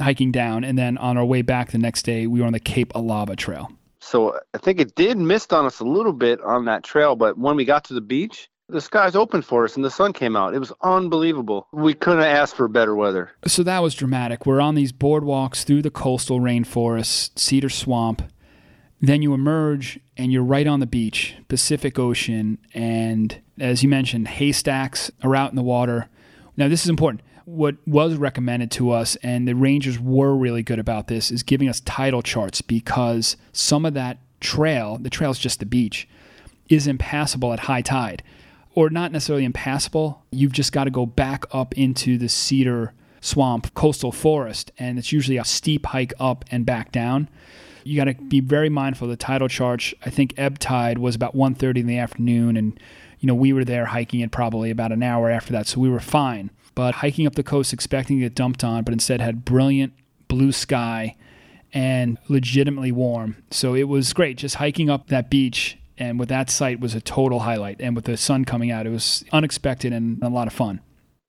hiking 0.00 0.32
down, 0.32 0.64
and 0.64 0.76
then 0.76 0.98
on 0.98 1.16
our 1.16 1.24
way 1.24 1.42
back 1.42 1.70
the 1.70 1.78
next 1.78 2.02
day, 2.02 2.26
we 2.26 2.40
were 2.40 2.46
on 2.46 2.52
the 2.52 2.60
Cape 2.60 2.90
Alava 2.96 3.36
Trail. 3.36 3.70
So 4.00 4.36
I 4.52 4.58
think 4.58 4.80
it 4.80 4.96
did 4.96 5.18
mist 5.18 5.52
on 5.52 5.64
us 5.64 5.78
a 5.78 5.84
little 5.84 6.12
bit 6.12 6.40
on 6.40 6.64
that 6.64 6.82
trail, 6.82 7.14
but 7.14 7.38
when 7.38 7.54
we 7.54 7.64
got 7.64 7.84
to 7.84 7.94
the 7.94 8.00
beach, 8.00 8.48
the 8.68 8.80
skies 8.80 9.14
opened 9.14 9.44
for 9.44 9.64
us 9.64 9.76
and 9.76 9.84
the 9.84 9.90
sun 9.90 10.12
came 10.12 10.36
out. 10.36 10.54
It 10.54 10.58
was 10.58 10.72
unbelievable. 10.82 11.68
We 11.72 11.94
couldn't 11.94 12.24
ask 12.24 12.56
for 12.56 12.66
better 12.66 12.94
weather. 12.94 13.30
So 13.46 13.62
that 13.62 13.82
was 13.82 13.94
dramatic. 13.94 14.44
We're 14.44 14.60
on 14.60 14.74
these 14.74 14.92
boardwalks 14.92 15.64
through 15.64 15.82
the 15.82 15.90
coastal 15.90 16.40
rainforest, 16.40 17.38
cedar 17.38 17.68
swamp. 17.68 18.22
Then 19.00 19.22
you 19.22 19.34
emerge 19.34 20.00
and 20.16 20.32
you're 20.32 20.42
right 20.42 20.66
on 20.66 20.80
the 20.80 20.86
beach, 20.86 21.36
Pacific 21.48 21.98
Ocean, 21.98 22.58
and 22.74 23.40
as 23.60 23.82
you 23.82 23.88
mentioned, 23.88 24.26
haystacks 24.26 25.10
are 25.22 25.36
out 25.36 25.50
in 25.50 25.56
the 25.56 25.62
water. 25.62 26.08
Now, 26.56 26.68
this 26.68 26.82
is 26.82 26.88
important. 26.88 27.22
What 27.44 27.76
was 27.86 28.16
recommended 28.16 28.70
to 28.72 28.90
us, 28.90 29.14
and 29.16 29.46
the 29.46 29.54
Rangers 29.54 30.00
were 30.00 30.34
really 30.34 30.62
good 30.62 30.78
about 30.78 31.06
this, 31.08 31.30
is 31.30 31.42
giving 31.42 31.68
us 31.68 31.80
tidal 31.80 32.22
charts 32.22 32.62
because 32.62 33.36
some 33.52 33.84
of 33.84 33.94
that 33.94 34.18
trail, 34.40 34.98
the 34.98 35.10
trail 35.10 35.30
is 35.30 35.38
just 35.38 35.60
the 35.60 35.66
beach, 35.66 36.08
is 36.68 36.86
impassable 36.86 37.52
at 37.52 37.60
high 37.60 37.82
tide 37.82 38.22
or 38.76 38.90
not 38.90 39.10
necessarily 39.10 39.44
impassable. 39.44 40.22
You've 40.30 40.52
just 40.52 40.70
got 40.70 40.84
to 40.84 40.90
go 40.90 41.06
back 41.06 41.44
up 41.50 41.76
into 41.76 42.18
the 42.18 42.28
cedar 42.28 42.92
swamp 43.20 43.74
coastal 43.74 44.12
forest, 44.12 44.70
and 44.78 44.98
it's 44.98 45.10
usually 45.10 45.38
a 45.38 45.44
steep 45.44 45.86
hike 45.86 46.12
up 46.20 46.44
and 46.50 46.64
back 46.64 46.92
down. 46.92 47.28
You 47.82 47.96
got 47.96 48.04
to 48.04 48.14
be 48.14 48.40
very 48.40 48.68
mindful 48.68 49.06
of 49.06 49.10
the 49.10 49.16
tidal 49.16 49.48
charge. 49.48 49.96
I 50.04 50.10
think 50.10 50.34
ebb 50.36 50.58
tide 50.58 50.98
was 50.98 51.16
about 51.16 51.34
1:30 51.34 51.80
in 51.80 51.86
the 51.86 51.98
afternoon, 51.98 52.56
and 52.56 52.78
you 53.18 53.26
know 53.26 53.34
we 53.34 53.52
were 53.52 53.64
there 53.64 53.86
hiking 53.86 54.20
it 54.20 54.30
probably 54.30 54.70
about 54.70 54.92
an 54.92 55.02
hour 55.02 55.30
after 55.30 55.52
that, 55.54 55.66
so 55.66 55.80
we 55.80 55.88
were 55.88 55.98
fine. 55.98 56.50
But 56.74 56.96
hiking 56.96 57.26
up 57.26 57.34
the 57.34 57.42
coast, 57.42 57.72
expecting 57.72 58.18
to 58.18 58.24
get 58.24 58.34
dumped 58.34 58.62
on, 58.62 58.84
but 58.84 58.92
instead 58.92 59.22
had 59.22 59.46
brilliant 59.46 59.94
blue 60.28 60.52
sky 60.52 61.16
and 61.72 62.18
legitimately 62.28 62.92
warm. 62.92 63.36
So 63.50 63.74
it 63.74 63.84
was 63.84 64.12
great 64.12 64.36
just 64.36 64.56
hiking 64.56 64.90
up 64.90 65.08
that 65.08 65.30
beach 65.30 65.78
and 65.98 66.18
with 66.18 66.28
that 66.28 66.50
sight 66.50 66.80
was 66.80 66.94
a 66.94 67.00
total 67.00 67.40
highlight. 67.40 67.80
And 67.80 67.94
with 67.94 68.04
the 68.04 68.16
sun 68.16 68.44
coming 68.44 68.70
out, 68.70 68.86
it 68.86 68.90
was 68.90 69.24
unexpected 69.32 69.92
and 69.92 70.22
a 70.22 70.28
lot 70.28 70.46
of 70.46 70.52
fun. 70.52 70.80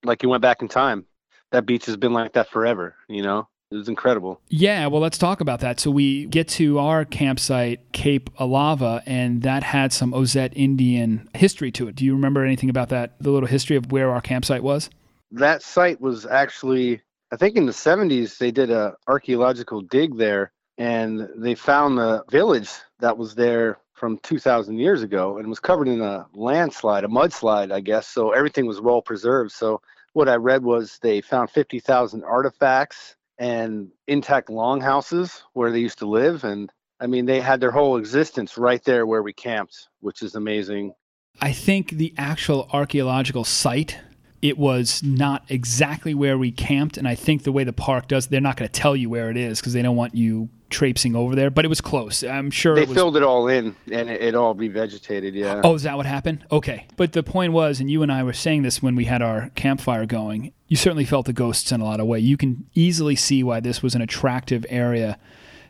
Like 0.04 0.24
you 0.24 0.30
went 0.30 0.42
back 0.42 0.62
in 0.62 0.68
time. 0.68 1.06
That 1.52 1.66
beach 1.66 1.86
has 1.86 1.98
been 1.98 2.14
like 2.14 2.34
that 2.34 2.50
forever, 2.50 2.96
you 3.08 3.22
know? 3.22 3.48
It 3.72 3.76
was 3.76 3.90
incredible. 3.90 4.40
Yeah, 4.48 4.88
well, 4.88 5.02
let's 5.02 5.18
talk 5.18 5.42
about 5.42 5.60
that. 5.60 5.80
So 5.80 5.92
we 5.92 6.26
get 6.26 6.48
to 6.50 6.80
our 6.80 7.04
campsite, 7.04 7.92
Cape 7.92 8.30
Alava, 8.40 9.04
and 9.06 9.42
that 9.42 9.64
had 9.64 9.92
some 9.92 10.14
Ozette 10.14 10.54
Indian 10.56 11.30
history 11.34 11.72
to 11.74 11.90
it. 11.90 11.96
Do 11.96 12.06
you 12.06 12.14
remember 12.14 12.46
anything 12.46 12.70
about 12.70 12.90
that? 12.90 13.16
The 13.20 13.30
little 13.30 13.48
history 13.48 13.76
of 13.76 13.92
where 13.92 14.10
our 14.12 14.22
campsite 14.22 14.64
was? 14.64 14.90
That 15.32 15.62
site 15.62 16.00
was 16.00 16.26
actually 16.26 17.02
I 17.32 17.36
think 17.36 17.58
in 17.58 17.66
the 17.66 17.74
70s 17.74 18.38
they 18.38 18.52
did 18.52 18.72
a 18.72 18.96
archaeological 19.08 19.82
dig 19.82 20.18
there 20.18 20.52
and 20.78 21.28
they 21.36 21.56
found 21.56 21.98
the 21.98 22.24
village 22.30 22.70
that 23.00 23.18
was 23.18 23.36
there 23.36 23.80
from 23.98 24.20
2000 24.20 24.78
years 24.78 25.02
ago 25.02 25.38
and 25.38 25.50
was 25.50 25.60
covered 25.60 25.88
in 25.88 26.02
a 26.02 26.28
landslide, 26.34 27.04
a 27.04 27.08
mudslide, 27.08 27.72
I 27.72 27.80
guess. 27.80 28.08
So 28.08 28.32
everything 28.32 28.68
was 28.68 28.80
well 28.80 29.02
preserved. 29.02 29.52
So 29.52 29.82
what 30.14 30.30
I 30.30 30.36
read 30.36 30.64
was 30.64 31.00
they 31.02 31.20
found 31.20 31.50
50,000 31.50 32.24
artifacts 32.24 33.16
and 33.40 33.90
intact 34.08 34.50
longhouses 34.50 35.44
where 35.54 35.72
they 35.72 35.80
used 35.80 36.00
to 36.00 36.06
live 36.06 36.44
and 36.44 36.72
I 37.00 37.06
mean, 37.06 37.26
they 37.28 37.42
had 37.42 37.60
their 37.60 37.72
whole 37.72 37.98
existence 37.98 38.58
right 38.58 38.84
there 38.84 39.06
where 39.06 39.22
we 39.22 39.32
camped, 39.32 39.88
which 40.00 40.24
is 40.24 40.34
amazing. 40.34 40.94
I 41.40 41.54
think 41.54 41.92
the 41.92 42.14
actual 42.18 42.68
archaeological 42.74 43.44
site 43.44 44.00
it 44.42 44.58
was 44.58 45.02
not 45.04 45.44
exactly 45.50 46.14
where 46.14 46.38
we 46.38 46.52
camped 46.52 46.98
and 46.98 47.08
i 47.08 47.16
think 47.16 47.44
the 47.44 47.52
way 47.52 47.64
the 47.64 47.74
park 47.74 48.08
does 48.08 48.28
they're 48.28 48.42
not 48.42 48.58
going 48.58 48.70
to 48.70 48.80
tell 48.80 48.96
you 48.96 49.10
where 49.10 49.30
it 49.30 49.38
is 49.38 49.60
because 49.60 49.74
they 49.74 49.82
don't 49.82 49.96
want 49.96 50.16
you 50.16 50.50
traipsing 50.70 51.16
over 51.16 51.34
there 51.34 51.50
but 51.50 51.64
it 51.64 51.70
was 51.70 51.80
close 51.80 52.24
i'm 52.24 52.52
sure 52.52 52.76
they 52.76 52.82
it 52.82 52.90
was, 52.90 52.96
filled 52.96 53.16
it 53.16 53.24
all 53.24 53.48
in 53.48 53.76
and 53.92 54.10
it, 54.10 54.22
it 54.22 54.36
all 54.36 54.54
revegetated 54.54 55.34
yeah 55.34 55.62
oh 55.64 55.76
is 55.76 55.84
that 55.84 55.96
what 55.96 56.06
happened 56.06 56.46
okay 56.52 56.86
but 56.98 57.14
the 57.14 57.24
point 57.24 57.54
was 57.54 57.80
and 57.80 57.90
you 57.90 58.04
and 58.04 58.12
i 58.12 58.22
were 58.22 58.34
saying 58.34 58.64
this 58.64 58.82
when 58.82 58.96
we 58.96 59.06
had 59.06 59.22
our 59.22 59.50
campfire 59.56 60.06
going 60.06 60.52
you 60.68 60.76
certainly 60.76 61.06
felt 61.06 61.26
the 61.26 61.34
ghosts 61.34 61.72
in 61.72 61.80
a 61.80 61.86
lot 61.86 62.00
of 62.00 62.06
way 62.06 62.20
you 62.20 62.36
can 62.36 62.66
easily 62.76 63.16
see 63.16 63.44
why 63.44 63.60
this 63.62 63.82
was 63.82 63.96
an 63.96 64.02
attractive 64.02 64.66
area 64.70 65.18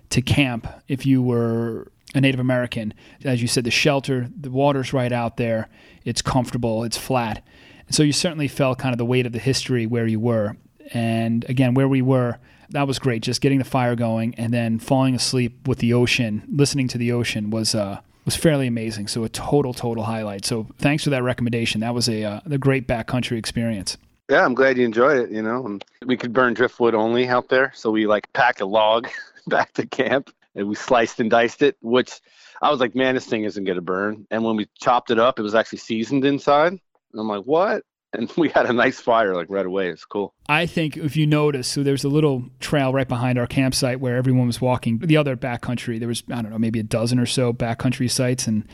to 0.10 0.21
camp 0.21 0.67
if 0.88 1.06
you 1.06 1.21
were 1.21 1.91
a 2.15 2.21
Native 2.21 2.39
American. 2.39 2.93
As 3.23 3.41
you 3.41 3.47
said, 3.47 3.63
the 3.63 3.71
shelter, 3.71 4.30
the 4.39 4.51
water's 4.51 4.93
right 4.93 5.12
out 5.12 5.38
there. 5.38 5.69
It's 6.06 6.21
comfortable. 6.21 6.84
It's 6.84 6.97
flat. 6.97 7.43
And 7.88 7.95
so 7.95 8.04
you 8.04 8.13
certainly 8.13 8.47
felt 8.47 8.80
kind 8.80 8.93
of 8.93 8.97
the 8.97 9.06
weight 9.06 9.26
of 9.26 9.32
the 9.32 9.39
history 9.39 9.86
where 9.86 10.08
you 10.08 10.19
were. 10.19 10.56
And 10.93 11.45
again, 11.50 11.73
where 11.73 11.88
we 11.88 12.02
were, 12.02 12.38
that 12.69 12.88
was 12.88 13.00
great. 13.00 13.23
Just 13.23 13.41
getting 13.41 13.60
the 13.60 13.65
fire 13.65 13.95
going 13.95 14.36
and 14.36 14.54
then 14.54 14.80
falling 14.80 15.15
asleep 15.15 15.67
with 15.67 15.80
the 15.80 15.93
ocean, 15.93 16.43
listening 16.50 16.88
to 16.89 16.97
the 16.97 17.12
ocean 17.12 17.50
was 17.50 17.73
uh, 17.73 18.02
was 18.26 18.36
fairly 18.36 18.67
amazing. 18.67 19.08
So 19.08 19.23
a 19.23 19.30
total, 19.30 19.73
total 19.73 20.04
highlight. 20.04 20.45
So 20.45 20.67
thanks 20.78 21.04
for 21.04 21.10
that 21.12 21.23
recommendation. 21.23 21.82
That 21.82 21.93
was 21.93 22.10
a 22.10 22.23
uh, 22.23 22.41
a 22.45 22.58
great 22.58 22.88
backcountry 22.88 23.38
experience. 23.38 23.97
Yeah, 24.30 24.43
I'm 24.43 24.54
glad 24.54 24.78
you 24.78 24.84
enjoyed 24.84 25.17
it. 25.17 25.32
You 25.32 25.41
know, 25.41 25.80
we 26.06 26.17
could 26.17 26.34
burn 26.34 26.54
driftwood 26.54 26.93
only 26.93 27.30
out 27.30 27.47
there, 27.47 27.71
so 27.73 27.89
we 27.89 28.06
like 28.06 28.32
packed 28.34 28.60
a 28.60 28.65
log 28.65 29.08
back 29.47 29.71
to 29.73 29.88
camp 29.88 30.34
and 30.56 30.67
we 30.67 30.76
sliced 30.76 31.21
and 31.21 31.30
diced 31.30 31.62
it, 31.62 31.78
which 31.82 32.19
I 32.62 32.69
was 32.69 32.82
like, 32.82 32.95
man, 32.95 33.15
this 33.15 33.26
thing 33.26 33.45
isn't 33.45 33.63
gonna 33.63 33.82
burn. 33.82 34.28
And 34.30 34.43
when 34.43 34.58
we 34.58 34.67
chopped 34.78 35.12
it 35.12 35.19
up, 35.19 35.39
it 35.39 35.43
was 35.43 35.56
actually 35.56 35.78
seasoned 35.78 36.26
inside. 36.26 36.80
And 37.12 37.22
I'm 37.22 37.28
like, 37.28 37.43
what? 37.43 37.84
And 38.13 38.32
we 38.38 38.50
had 38.50 38.65
a 38.65 38.74
nice 38.74 39.00
fire 39.00 39.36
like 39.36 39.48
right 39.50 39.65
away. 39.65 39.89
It's 39.89 40.06
cool. 40.06 40.34
I 40.48 40.65
think 40.65 40.98
if 40.98 41.15
you 41.15 41.28
notice, 41.28 41.67
so 41.67 41.84
there's 41.84 42.04
a 42.04 42.10
little 42.10 42.46
trail 42.60 42.93
right 42.93 43.08
behind 43.08 43.38
our 43.38 43.48
campsite 43.48 44.00
where 44.00 44.17
everyone 44.17 44.48
was 44.48 44.62
walking. 44.62 45.00
The 45.00 45.17
other 45.17 45.36
backcountry, 45.36 46.00
there 46.00 46.08
was 46.08 46.24
I 46.30 46.41
don't 46.41 46.52
know, 46.52 46.60
maybe 46.60 46.80
a 46.80 46.84
dozen 46.84 47.20
or 47.20 47.26
so 47.26 47.54
backcountry 47.54 48.10
sites, 48.10 48.48
and 48.48 48.67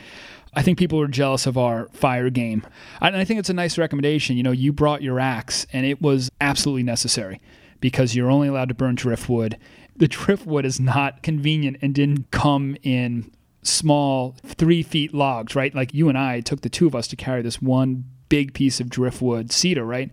I 0.56 0.62
think 0.62 0.78
people 0.78 1.00
were 1.00 1.08
jealous 1.08 1.48
of 1.48 1.58
our 1.58 1.89
fire 1.93 2.30
game. 2.30 2.65
And 3.02 3.15
I 3.15 3.26
think 3.26 3.39
it's 3.39 3.50
a 3.50 3.54
nice 3.54 3.78
recommendation. 3.78 4.38
You 4.38 4.43
know, 4.43 4.52
you 4.52 4.72
brought 4.72 5.02
your 5.02 5.19
axe, 5.19 5.65
and 5.74 5.86
it 5.86 6.02
was 6.02 6.30
absolutely 6.39 6.84
necessary 6.84 7.39
because 7.80 8.15
you're 8.15 8.32
only 8.32 8.48
allowed 8.48 8.69
to 8.69 8.76
burn 8.76 8.96
driftwood. 8.96 9.58
The 9.96 10.08
driftwood 10.08 10.65
is 10.65 10.80
not 10.80 11.22
convenient 11.22 11.78
and 11.82 11.93
didn't 11.93 12.32
come 12.32 12.78
in 12.82 13.32
small 13.63 14.36
three 14.45 14.84
feet 14.84 15.13
logs, 15.13 15.56
right? 15.56 15.73
Like 15.73 15.93
you 15.93 16.10
and 16.10 16.17
I 16.17 16.41
took 16.41 16.62
the 16.62 16.69
two 16.69 16.88
of 16.88 16.95
us 16.95 17.08
to 17.10 17.15
carry 17.15 17.41
this 17.41 17.62
one 17.62 18.06
big 18.30 18.54
piece 18.54 18.80
of 18.80 18.89
driftwood 18.89 19.52
cedar, 19.52 19.86
right? 19.86 20.10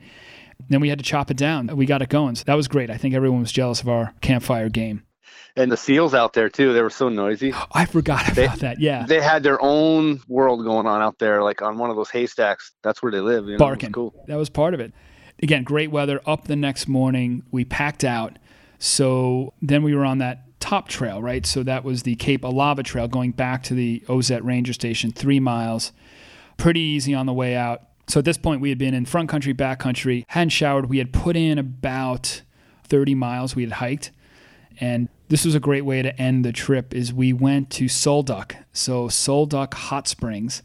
Then 0.69 0.81
we 0.81 0.89
had 0.89 0.99
to 0.99 1.05
chop 1.05 1.31
it 1.31 1.37
down. 1.37 1.69
We 1.77 1.87
got 1.87 2.03
it 2.03 2.09
going. 2.11 2.35
So 2.37 2.45
that 2.47 2.55
was 2.55 2.69
great. 2.69 2.91
I 2.91 2.97
think 2.97 3.15
everyone 3.15 3.41
was 3.41 3.53
jealous 3.53 3.81
of 3.81 3.89
our 3.89 4.15
campfire 4.21 4.69
game. 4.69 5.03
And 5.57 5.73
the 5.73 5.77
seals 5.77 6.15
out 6.15 6.33
there 6.33 6.49
too, 6.49 6.73
they 6.73 6.83
were 6.83 6.91
so 6.91 7.09
noisy. 7.09 7.53
I 7.73 7.87
forgot 7.87 8.23
about 8.31 8.35
They- 8.35 8.47
that. 8.59 8.81
Yeah. 8.81 9.05
They 9.07 9.21
had 9.21 9.43
their 9.43 9.61
own 9.61 10.21
world 10.29 10.65
going 10.65 10.87
on 10.87 11.03
out 11.03 11.19
there, 11.19 11.43
like 11.43 11.63
on 11.63 11.79
one 11.79 11.91
of 11.91 11.97
those 11.97 12.11
haystacks. 12.11 12.73
That's 12.83 13.03
where 13.03 13.11
they 13.11 13.21
live. 13.21 13.47
You 13.47 13.53
know? 13.53 13.59
Barking. 13.59 13.91
Cool. 13.93 14.15
That 14.29 14.37
was 14.37 14.49
part 14.51 14.75
of 14.75 14.81
it. 14.81 14.93
Again, 15.43 15.65
great 15.65 15.91
weather. 15.91 16.21
Up 16.27 16.45
the 16.45 16.57
next 16.57 16.87
morning, 16.87 17.43
we 17.51 17.65
packed 17.65 18.05
out. 18.05 18.39
So 18.79 19.55
then 19.63 19.83
we 19.83 19.95
were 19.95 20.05
on 20.05 20.19
that 20.19 20.43
top 20.71 20.87
trail, 20.87 21.21
right? 21.21 21.45
So 21.47 21.65
that 21.65 21.83
was 21.83 22.05
the 22.05 22.15
Cape 22.15 22.45
Alava 22.45 22.85
Trail 22.85 23.09
going 23.09 23.33
back 23.33 23.65
to 23.65 23.75
the 23.75 24.05
Ozette 24.09 24.45
Ranger 24.45 24.73
Station, 24.73 25.11
three 25.11 25.41
miles. 25.41 25.91
Pretty 26.59 26.79
easy 26.79 27.13
on 27.13 27.27
the 27.27 27.33
way 27.33 27.57
out. 27.57 27.83
So 28.07 28.21
at 28.21 28.25
this 28.25 28.39
point, 28.39 28.61
we 28.61 28.69
had 28.69 28.79
been 28.79 28.95
in 28.95 29.05
front 29.05 29.29
country, 29.29 29.53
back 29.53 29.81
country, 29.81 30.25
hadn't 30.29 30.51
showered. 30.51 30.89
We 30.89 30.99
had 30.99 31.13
put 31.13 31.37
in 31.37 31.59
about 31.59 32.43
30 32.85 33.17
miles 33.17 33.57
we 33.57 33.65
had 33.65 33.73
hiked. 33.73 34.13
And 34.79 35.09
this 35.27 35.45
was 35.45 35.57
a 35.57 35.61
great 35.61 35.85
way 35.85 36.03
to 36.03 36.17
end 36.21 36.45
the 36.45 36.53
trip 36.53 36.95
is 36.95 37.13
we 37.13 37.33
went 37.33 37.71
to 37.71 37.89
Sol 37.89 38.23
Duc. 38.23 38.55
So 38.73 39.09
Sol 39.09 39.47
Duc 39.47 39.75
Hot 39.75 40.07
Springs. 40.07 40.63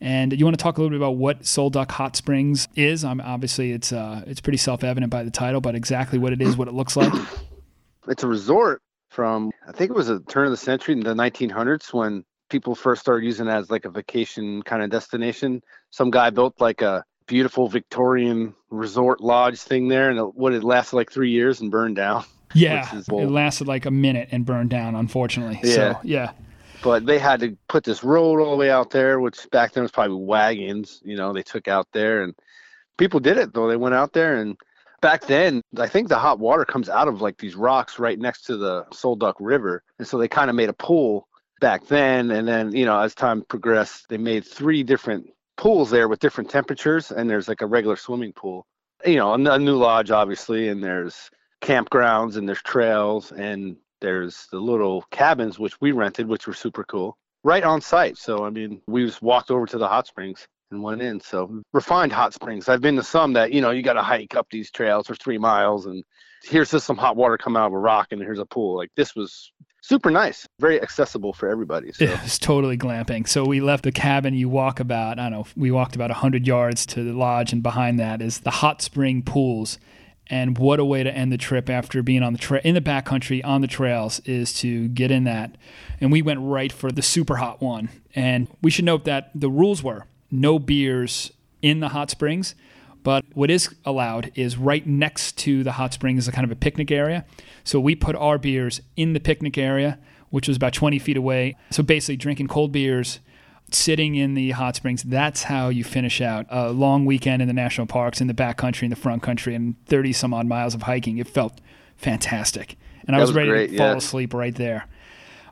And 0.00 0.38
you 0.38 0.44
want 0.44 0.56
to 0.56 0.62
talk 0.62 0.78
a 0.78 0.80
little 0.80 0.96
bit 0.96 1.04
about 1.04 1.16
what 1.16 1.44
Sol 1.44 1.68
Duc 1.68 1.90
Hot 1.92 2.14
Springs 2.14 2.68
is? 2.76 3.04
I'm, 3.04 3.20
obviously, 3.20 3.72
it's 3.72 3.92
uh, 3.92 4.22
it's 4.24 4.40
pretty 4.40 4.58
self-evident 4.58 5.10
by 5.10 5.24
the 5.24 5.32
title, 5.32 5.60
but 5.60 5.74
exactly 5.74 6.20
what 6.20 6.32
it 6.32 6.40
is, 6.40 6.56
what 6.56 6.68
it 6.68 6.74
looks 6.74 6.96
like. 6.96 7.12
It's 8.06 8.22
a 8.22 8.28
resort 8.28 8.80
from 9.08 9.50
I 9.66 9.72
think 9.72 9.90
it 9.90 9.96
was 9.96 10.08
the 10.08 10.20
turn 10.20 10.44
of 10.44 10.50
the 10.50 10.56
century 10.56 10.94
in 10.94 11.00
the 11.00 11.14
1900s 11.14 11.92
when 11.92 12.24
people 12.48 12.74
first 12.74 13.00
started 13.00 13.24
using 13.26 13.46
it 13.46 13.50
as 13.50 13.70
like 13.70 13.84
a 13.84 13.90
vacation 13.90 14.62
kind 14.62 14.82
of 14.82 14.90
destination. 14.90 15.62
Some 15.90 16.10
guy 16.10 16.30
built 16.30 16.60
like 16.60 16.82
a 16.82 17.04
beautiful 17.26 17.68
Victorian 17.68 18.54
resort 18.70 19.20
lodge 19.20 19.60
thing 19.60 19.88
there, 19.88 20.10
and 20.10 20.18
it, 20.18 20.34
what 20.34 20.52
it 20.52 20.64
lasted 20.64 20.96
like 20.96 21.12
three 21.12 21.30
years 21.30 21.60
and 21.60 21.70
burned 21.70 21.96
down. 21.96 22.24
Yeah, 22.54 22.90
it 22.94 23.12
lasted 23.12 23.68
like 23.68 23.84
a 23.84 23.90
minute 23.90 24.30
and 24.32 24.46
burned 24.46 24.70
down, 24.70 24.94
unfortunately. 24.94 25.60
So 25.64 25.68
Yeah. 25.68 26.00
yeah, 26.02 26.30
But 26.82 27.04
they 27.04 27.18
had 27.18 27.40
to 27.40 27.58
put 27.68 27.84
this 27.84 28.02
road 28.02 28.40
all 28.40 28.52
the 28.52 28.56
way 28.56 28.70
out 28.70 28.88
there, 28.88 29.20
which 29.20 29.46
back 29.50 29.72
then 29.72 29.82
was 29.82 29.92
probably 29.92 30.16
wagons. 30.24 31.02
You 31.04 31.16
know, 31.16 31.34
they 31.34 31.42
took 31.42 31.68
out 31.68 31.88
there, 31.92 32.22
and 32.22 32.34
people 32.96 33.20
did 33.20 33.36
it 33.36 33.52
though. 33.52 33.68
They 33.68 33.76
went 33.76 33.94
out 33.94 34.14
there, 34.14 34.36
and 34.36 34.56
back 35.00 35.26
then, 35.26 35.62
I 35.76 35.88
think 35.88 36.08
the 36.08 36.18
hot 36.18 36.38
water 36.38 36.64
comes 36.64 36.88
out 36.88 37.08
of 37.08 37.20
like 37.20 37.38
these 37.38 37.56
rocks 37.56 37.98
right 37.98 38.18
next 38.18 38.42
to 38.42 38.56
the 38.56 38.86
Sol 38.92 39.16
Duc 39.16 39.36
River, 39.40 39.82
and 39.98 40.06
so 40.06 40.18
they 40.18 40.28
kind 40.28 40.50
of 40.50 40.56
made 40.56 40.68
a 40.68 40.74
pool 40.74 41.28
back 41.60 41.86
then. 41.86 42.30
And 42.30 42.46
then, 42.46 42.72
you 42.72 42.84
know, 42.84 42.98
as 42.98 43.14
time 43.14 43.42
progressed, 43.48 44.06
they 44.08 44.18
made 44.18 44.44
three 44.44 44.82
different 44.82 45.28
pools 45.56 45.90
there 45.90 46.08
with 46.08 46.20
different 46.20 46.50
temperatures, 46.50 47.10
and 47.10 47.28
there's 47.28 47.48
like 47.48 47.62
a 47.62 47.66
regular 47.66 47.96
swimming 47.96 48.32
pool. 48.32 48.66
You 49.04 49.16
know, 49.16 49.34
a 49.34 49.58
new 49.58 49.76
lodge, 49.76 50.10
obviously, 50.10 50.68
and 50.68 50.82
there's 50.82 51.30
campgrounds 51.60 52.36
and 52.36 52.48
there's 52.48 52.62
trails 52.62 53.32
and 53.32 53.76
there's 54.00 54.46
the 54.52 54.60
little 54.60 55.02
cabins 55.10 55.58
which 55.58 55.80
we 55.80 55.92
rented, 55.92 56.28
which 56.28 56.46
were 56.46 56.54
super 56.54 56.84
cool, 56.84 57.16
right 57.42 57.64
on 57.64 57.80
site. 57.80 58.16
So 58.16 58.44
I 58.44 58.50
mean, 58.50 58.80
we 58.86 59.06
just 59.06 59.22
walked 59.22 59.50
over 59.50 59.66
to 59.66 59.78
the 59.78 59.88
hot 59.88 60.06
springs 60.06 60.46
and 60.70 60.82
went 60.82 61.02
in. 61.02 61.20
So 61.20 61.62
refined 61.72 62.12
hot 62.12 62.34
springs. 62.34 62.68
I've 62.68 62.80
been 62.80 62.96
to 62.96 63.02
some 63.02 63.32
that 63.34 63.52
you 63.52 63.60
know 63.60 63.70
you 63.70 63.82
got 63.82 63.94
to 63.94 64.02
hike 64.02 64.34
up 64.34 64.48
these 64.50 64.70
trails 64.70 65.06
for 65.06 65.14
three 65.14 65.38
miles, 65.38 65.86
and 65.86 66.04
here's 66.44 66.70
just 66.70 66.86
some 66.86 66.96
hot 66.96 67.16
water 67.16 67.38
coming 67.38 67.60
out 67.60 67.66
of 67.66 67.72
a 67.72 67.78
rock, 67.78 68.08
and 68.10 68.20
here's 68.20 68.38
a 68.38 68.46
pool. 68.46 68.76
Like 68.76 68.90
this 68.96 69.14
was 69.14 69.52
super 69.80 70.10
nice, 70.10 70.46
very 70.60 70.80
accessible 70.80 71.32
for 71.32 71.48
everybody. 71.48 71.92
So 71.92 72.04
it 72.06 72.22
was 72.22 72.38
totally 72.38 72.76
glamping. 72.76 73.28
So 73.28 73.44
we 73.44 73.60
left 73.60 73.84
the 73.84 73.92
cabin. 73.92 74.34
You 74.34 74.48
walk 74.48 74.80
about, 74.80 75.18
I 75.18 75.30
don't 75.30 75.32
know, 75.32 75.46
we 75.56 75.70
walked 75.70 75.96
about 75.96 76.10
100 76.10 76.46
yards 76.46 76.86
to 76.86 77.02
the 77.02 77.12
lodge, 77.12 77.52
and 77.52 77.62
behind 77.62 77.98
that 78.00 78.22
is 78.22 78.40
the 78.40 78.50
hot 78.50 78.82
spring 78.82 79.22
pools. 79.22 79.78
And 80.30 80.58
what 80.58 80.78
a 80.78 80.84
way 80.84 81.02
to 81.02 81.10
end 81.10 81.32
the 81.32 81.38
trip 81.38 81.70
after 81.70 82.02
being 82.02 82.22
on 82.22 82.34
the 82.34 82.38
tra- 82.38 82.60
in 82.62 82.74
the 82.74 82.82
backcountry 82.82 83.42
on 83.42 83.62
the 83.62 83.66
trails 83.66 84.20
is 84.26 84.52
to 84.60 84.88
get 84.88 85.10
in 85.10 85.24
that. 85.24 85.56
And 86.02 86.12
we 86.12 86.20
went 86.20 86.40
right 86.42 86.70
for 86.70 86.92
the 86.92 87.00
super 87.00 87.36
hot 87.36 87.62
one. 87.62 87.88
And 88.14 88.46
we 88.60 88.70
should 88.70 88.84
note 88.84 89.04
that 89.06 89.30
the 89.34 89.48
rules 89.48 89.82
were 89.82 90.04
no 90.30 90.58
beers 90.58 91.32
in 91.62 91.80
the 91.80 91.88
hot 91.88 92.10
springs. 92.10 92.54
But 93.02 93.24
what 93.32 93.50
is 93.50 93.74
allowed 93.84 94.32
is 94.34 94.56
right 94.56 94.86
next 94.86 95.38
to 95.38 95.62
the 95.62 95.72
hot 95.72 95.94
springs 95.94 96.24
is 96.24 96.28
a 96.28 96.32
kind 96.32 96.44
of 96.44 96.50
a 96.50 96.56
picnic 96.56 96.90
area. 96.90 97.24
So 97.64 97.80
we 97.80 97.94
put 97.94 98.16
our 98.16 98.38
beers 98.38 98.80
in 98.96 99.12
the 99.12 99.20
picnic 99.20 99.56
area, 99.56 99.98
which 100.30 100.48
was 100.48 100.56
about 100.56 100.72
20 100.72 100.98
feet 100.98 101.16
away. 101.16 101.56
So 101.70 101.82
basically, 101.82 102.16
drinking 102.16 102.48
cold 102.48 102.72
beers, 102.72 103.20
sitting 103.70 104.14
in 104.14 104.34
the 104.34 104.50
hot 104.50 104.76
springs. 104.76 105.02
That's 105.02 105.44
how 105.44 105.68
you 105.68 105.84
finish 105.84 106.20
out 106.20 106.46
a 106.50 106.70
long 106.70 107.04
weekend 107.04 107.42
in 107.42 107.48
the 107.48 107.54
national 107.54 107.86
parks, 107.86 108.20
in 108.20 108.26
the 108.26 108.34
back 108.34 108.56
country, 108.56 108.86
in 108.86 108.90
the 108.90 108.96
front 108.96 109.22
country, 109.22 109.54
and 109.54 109.76
30 109.86 110.12
some 110.12 110.34
odd 110.34 110.46
miles 110.46 110.74
of 110.74 110.82
hiking. 110.82 111.18
It 111.18 111.28
felt 111.28 111.60
fantastic. 111.96 112.76
And 113.06 113.16
I 113.16 113.20
was, 113.20 113.30
was 113.30 113.36
ready 113.36 113.50
great, 113.50 113.70
to 113.70 113.76
fall 113.78 113.90
yeah. 113.90 113.96
asleep 113.96 114.34
right 114.34 114.54
there. 114.54 114.86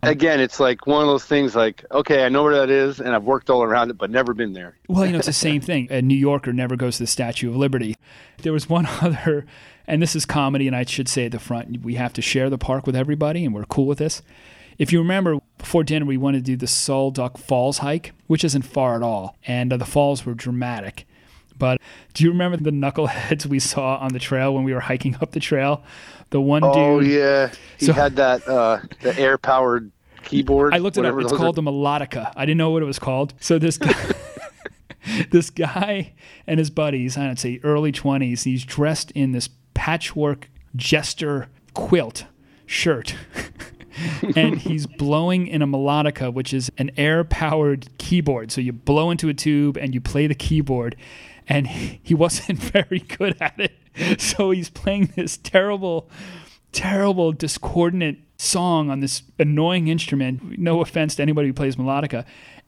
Again, 0.07 0.40
it's 0.40 0.59
like 0.61 0.87
one 0.87 1.03
of 1.03 1.09
those 1.09 1.25
things. 1.25 1.55
Like 1.57 1.85
okay, 1.90 2.25
I 2.25 2.29
know 2.29 2.42
where 2.42 2.55
that 2.57 2.71
is, 2.71 3.01
and 3.01 3.11
I've 3.14 3.25
worked 3.25 3.51
all 3.51 3.62
around 3.62 3.90
it, 3.90 3.99
but 3.99 4.11
never 4.11 4.35
been 4.35 4.53
there. 4.53 4.77
Well, 4.88 5.05
you 5.07 5.12
know, 5.12 5.19
it's 5.19 5.27
the 5.27 5.33
same 5.33 5.61
thing. 5.61 5.88
A 5.90 6.01
New 6.03 6.14
Yorker 6.16 6.53
never 6.53 6.77
goes 6.77 6.97
to 6.99 7.03
the 7.03 7.07
Statue 7.09 7.49
of 7.51 7.57
Liberty. 7.57 7.97
There 8.42 8.53
was 8.53 8.69
one 8.69 8.87
other, 9.01 9.47
and 9.87 10.01
this 10.03 10.16
is 10.16 10.25
comedy, 10.25 10.66
and 10.66 10.77
I 10.77 10.85
should 10.85 11.09
say 11.09 11.27
at 11.27 11.33
the 11.33 11.38
front, 11.38 11.83
we 11.83 11.95
have 11.95 12.12
to 12.14 12.23
share 12.23 12.49
the 12.51 12.59
park 12.59 12.87
with 12.87 12.97
everybody, 12.97 13.45
and 13.45 13.55
we're 13.55 13.64
cool 13.64 13.87
with 13.87 13.99
this. 13.99 14.23
If 14.79 14.92
you 14.92 14.99
remember, 14.99 15.38
before 15.57 15.85
dinner, 15.85 16.05
we 16.05 16.19
wanted 16.19 16.38
to 16.45 16.53
do 16.53 16.57
the 16.57 16.66
Sol 16.66 17.11
Duc 17.11 17.38
Falls 17.38 17.79
hike, 17.79 18.12
which 18.27 18.45
isn't 18.45 18.62
far 18.62 18.95
at 18.97 19.03
all, 19.03 19.37
and 19.47 19.73
uh, 19.73 19.77
the 19.79 19.87
falls 19.87 20.27
were 20.27 20.35
dramatic. 20.35 21.07
But 21.59 21.81
do 22.12 22.23
you 22.25 22.31
remember 22.31 22.59
the 22.59 22.71
knuckleheads 22.71 23.47
we 23.47 23.59
saw 23.59 23.97
on 23.97 24.12
the 24.12 24.19
trail 24.19 24.55
when 24.55 24.64
we 24.64 24.75
were 24.75 24.81
hiking 24.81 25.16
up 25.23 25.31
the 25.31 25.40
trail? 25.40 25.83
The 26.29 26.40
one 26.42 26.62
Oh 26.62 26.75
dude. 26.75 26.77
Oh 26.77 27.01
yeah, 27.01 27.51
he 27.79 27.87
So- 27.87 27.95
had 27.95 28.16
that 28.16 28.47
uh, 28.47 28.81
the 29.01 29.19
air 29.19 29.38
powered 29.38 29.90
keyboard. 30.27 30.75
I 30.75 30.79
looked 30.79 30.99
it 30.99 31.05
up. 31.05 31.19
It's 31.19 31.33
are. 31.33 31.37
called 31.37 31.57
the 31.57 31.62
melodica. 31.62 32.33
I 32.37 32.45
didn't 32.45 32.59
know 32.59 32.71
what 32.71 32.83
it 32.83 32.87
was 32.87 32.99
called. 32.99 33.35
So 33.41 33.59
this 33.59 33.79
guy, 33.79 33.95
this 35.31 35.51
guy 35.51 36.12
and 36.47 36.59
his 36.59 36.71
buddies, 36.71 37.17
I'd 37.17 37.39
say 37.39 37.61
early 37.62 37.93
twenties. 37.93 38.45
He's 38.45 38.65
dressed 38.65 39.11
in 39.12 39.33
this 39.33 39.49
patchwork 39.75 40.51
jester 40.75 41.49
quilt 41.75 42.27
shirt. 42.67 43.15
and 44.37 44.59
he's 44.59 44.87
blowing 44.87 45.47
in 45.47 45.62
a 45.62 45.67
melodica, 45.67 46.33
which 46.33 46.53
is 46.53 46.71
an 46.79 46.91
air 46.97 47.25
powered 47.25 47.89
keyboard. 47.99 48.53
So 48.53 48.61
you 48.61 48.73
blow 48.73 49.11
into 49.11 49.29
a 49.29 49.35
tube 49.35 49.77
and 49.77 49.95
you 49.95 50.01
play 50.01 50.27
the 50.27 50.35
keyboard. 50.35 50.97
And 51.49 51.67
he 52.03 52.15
wasn't 52.15 52.59
very 52.59 53.01
good 53.01 53.37
at 53.41 53.59
it. 53.59 54.21
So 54.21 54.51
he's 54.51 54.69
playing 54.69 55.12
this 55.17 55.39
terrible, 55.39 56.11
terrible, 56.73 57.33
discordant 57.33 58.19
song 58.37 58.90
on 58.90 59.01
this 59.01 59.22
annoying 59.38 59.88
instrument. 59.88 60.59
No 60.59 60.81
offense 60.81 61.14
to 61.16 61.22
anybody 61.22 61.49
who 61.49 61.55
plays 61.55 61.77
melodica. 61.77 62.25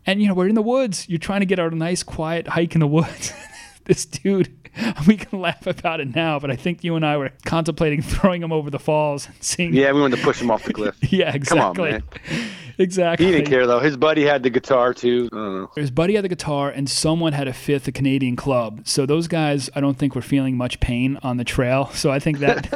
And, 0.07 0.23
you 0.23 0.29
know, 0.29 0.35
we're 0.35 0.49
in 0.49 0.55
the 0.55 0.63
woods. 0.63 1.09
You're 1.09 1.19
trying 1.19 1.41
to 1.41 1.47
get 1.47 1.59
out 1.59 1.73
a 1.73 1.77
nice, 1.77 2.03
quiet 2.03 2.49
hike 2.49 2.75
in 2.75 2.81
the 2.81 2.87
woods. 2.87 3.33
this 3.85 4.05
dude, 4.07 4.55
we 5.07 5.17
can 5.17 5.41
laugh 5.41 5.67
about 5.67 6.01
it 6.01 6.15
now, 6.15 6.39
but 6.39 6.51
I 6.51 6.57
think 6.57 6.85
you 6.85 6.97
and 6.97 7.05
I 7.05 7.17
were 7.17 7.31
contemplating 7.45 8.01
throwing 8.03 8.43
him 8.43 8.53
over 8.53 8.71
the 8.71 8.79
falls 8.79 9.27
and 9.27 9.35
seeing. 9.41 9.75
Yeah, 9.75 9.93
we 9.93 10.01
wanted 10.01 10.17
to 10.17 10.23
push 10.23 10.41
him 10.41 10.51
off 10.51 10.65
the 10.65 10.73
cliff. 10.73 10.97
Yeah, 11.13 11.37
Come 11.39 11.59
on, 11.61 11.71
exactly. 11.73 11.91
man. 11.91 12.51
Exactly. 12.81 13.27
He 13.27 13.33
didn't 13.33 13.49
care 13.49 13.67
though. 13.67 13.81
His 13.81 13.97
buddy 13.97 14.23
had 14.25 14.45
the 14.45 14.51
guitar 14.51 14.95
too. 14.95 15.29
I 15.33 15.37
don't 15.37 15.55
know. 15.57 15.71
His 15.75 15.91
buddy 15.91 16.15
had 16.15 16.23
the 16.23 16.29
guitar, 16.29 16.71
and 16.71 16.89
someone 16.89 17.33
had 17.33 17.49
a 17.49 17.53
fifth, 17.53 17.89
a 17.89 17.93
Canadian 17.93 18.37
club. 18.37 18.83
So 18.85 19.05
those 19.05 19.27
guys, 19.27 19.69
I 19.75 19.81
don't 19.81 19.99
think 19.99 20.15
were 20.15 20.23
feeling 20.23 20.57
much 20.57 20.79
pain 20.79 21.19
on 21.25 21.39
the 21.39 21.45
trail. 21.45 21.91
So 21.93 22.13
I 22.13 22.21
think 22.21 22.39
that 22.39 22.69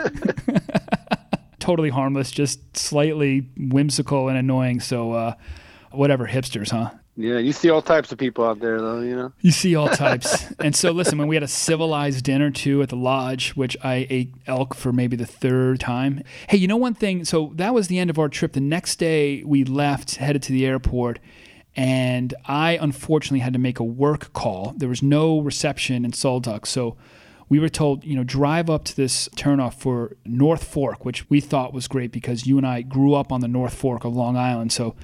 totally 1.62 1.90
harmless, 1.90 2.33
just 2.33 2.77
slightly 2.77 3.48
whimsical 3.57 4.29
and 4.29 4.37
annoying. 4.37 4.81
So 4.81 5.12
uh, 5.12 5.35
whatever, 5.92 6.27
hipsters, 6.27 6.70
huh? 6.70 6.90
Yeah, 7.16 7.38
you 7.38 7.53
see 7.53 7.68
all 7.70 7.83
types 7.83 8.11
of 8.11 8.18
people 8.18 8.44
out 8.44 8.59
there 8.59 8.81
though. 8.81 9.01
You 9.01 9.14
know. 9.14 9.33
You 9.40 9.53
see 9.53 9.77
all 9.77 9.88
types. 9.88 10.51
and 10.59 10.75
so, 10.75 10.90
listen, 10.90 11.18
when 11.18 11.29
we 11.29 11.37
had 11.37 11.42
a 11.42 11.48
civilized 11.48 12.25
dinner 12.25 12.51
too 12.51 12.83
at 12.83 12.88
the 12.88 12.96
lodge, 12.96 13.51
which 13.51 13.77
I 13.85 14.07
ate 14.11 14.35
elk 14.46 14.75
for 14.75 14.92
maybe 14.92 15.14
the 15.14 15.27
third 15.27 15.79
time. 15.79 16.25
Hey, 16.48 16.57
you 16.57 16.66
know 16.66 16.77
one 16.77 16.94
thing? 16.94 17.25
So 17.25 17.53
that 17.57 17.75
was 17.75 17.88
the 17.88 17.98
end 17.98 18.11
of 18.11 18.18
our 18.18 18.29
trip. 18.29 18.55
The 18.55 18.61
next 18.61 18.96
day, 18.96 19.44
we 19.44 19.62
left, 19.62 20.16
headed 20.16 20.42
to 20.44 20.53
the 20.53 20.66
airport, 20.66 21.20
and 21.77 22.35
I 22.46 22.79
unfortunately 22.81 23.40
had 23.40 23.53
to 23.53 23.59
make 23.59 23.79
a 23.79 23.85
work 23.85 24.33
call. 24.33 24.75
There 24.77 24.88
was 24.88 25.03
no 25.03 25.38
reception 25.40 26.05
in 26.05 26.14
Sol 26.14 26.40
Duc. 26.40 26.66
So 26.66 26.96
we 27.52 27.58
were 27.58 27.68
told, 27.68 28.02
you 28.02 28.16
know, 28.16 28.24
drive 28.24 28.70
up 28.70 28.82
to 28.82 28.96
this 28.96 29.28
turnoff 29.36 29.74
for 29.74 30.16
North 30.24 30.64
Fork, 30.64 31.04
which 31.04 31.28
we 31.28 31.38
thought 31.38 31.74
was 31.74 31.86
great 31.86 32.10
because 32.10 32.46
you 32.46 32.56
and 32.56 32.66
I 32.66 32.80
grew 32.80 33.12
up 33.12 33.30
on 33.30 33.42
the 33.42 33.46
North 33.46 33.74
Fork 33.74 34.06
of 34.06 34.16
Long 34.16 34.38
Island. 34.38 34.72
So 34.72 34.94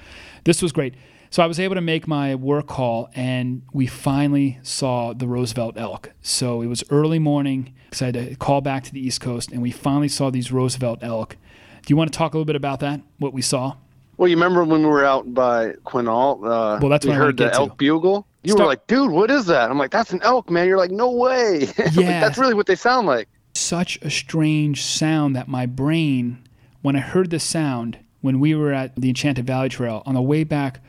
this 0.45 0.59
was 0.59 0.71
great. 0.71 0.95
So 1.29 1.43
I 1.43 1.45
was 1.45 1.59
able 1.59 1.75
to 1.75 1.81
make 1.81 2.07
my 2.07 2.33
work 2.33 2.65
call, 2.65 3.11
and 3.13 3.61
we 3.71 3.85
finally 3.85 4.57
saw 4.63 5.13
the 5.13 5.27
Roosevelt 5.27 5.77
elk. 5.77 6.11
So 6.23 6.63
it 6.63 6.65
was 6.65 6.83
early 6.89 7.19
morning 7.19 7.75
because 7.85 8.01
I 8.01 8.05
had 8.05 8.13
to 8.15 8.35
call 8.37 8.61
back 8.61 8.83
to 8.85 8.91
the 8.91 8.99
East 8.99 9.21
Coast, 9.21 9.51
and 9.51 9.61
we 9.61 9.69
finally 9.69 10.07
saw 10.07 10.31
these 10.31 10.51
Roosevelt 10.51 11.03
elk. 11.03 11.37
Do 11.85 11.91
you 11.91 11.97
want 11.97 12.11
to 12.11 12.17
talk 12.17 12.33
a 12.33 12.37
little 12.37 12.45
bit 12.45 12.55
about 12.55 12.79
that? 12.79 12.99
What 13.19 13.31
we 13.31 13.43
saw? 13.43 13.75
Well, 14.17 14.27
you 14.27 14.35
remember 14.35 14.63
when 14.63 14.81
we 14.81 14.87
were 14.89 15.05
out 15.05 15.31
by 15.35 15.73
Quinault? 15.85 16.39
Uh, 16.43 16.79
Well, 16.81 16.89
that's 16.89 17.05
we 17.05 17.11
heard 17.11 17.37
the 17.37 17.43
get 17.43 17.53
to. 17.53 17.59
elk 17.59 17.77
bugle. 17.77 18.25
You 18.43 18.51
Start- 18.51 18.59
were 18.61 18.67
like, 18.67 18.87
"Dude, 18.87 19.11
what 19.11 19.29
is 19.31 19.45
that?" 19.47 19.69
I'm 19.69 19.77
like, 19.77 19.91
"That's 19.91 20.13
an 20.13 20.21
elk, 20.23 20.49
man." 20.49 20.67
You're 20.67 20.77
like, 20.77 20.91
"No 20.91 21.11
way." 21.11 21.67
Like, 21.77 21.95
Yeah. 21.95 22.19
that's 22.21 22.37
really 22.37 22.53
what 22.53 22.67
they 22.67 22.75
sound 22.75 23.05
like. 23.07 23.27
Such 23.53 23.97
a 24.01 24.09
strange 24.09 24.83
sound 24.83 25.35
that 25.35 25.47
my 25.47 25.65
brain, 25.65 26.39
when 26.81 26.95
I 26.95 26.99
heard 26.99 27.29
this 27.31 27.43
sound, 27.43 27.97
when 28.21 28.39
we 28.39 28.55
were 28.55 28.71
at 28.73 28.95
the 28.95 29.09
Enchanted 29.09 29.45
Valley 29.45 29.69
Trail 29.69 30.03
on 30.05 30.13
the 30.15 30.21
way 30.21 30.43
back, 30.43 30.81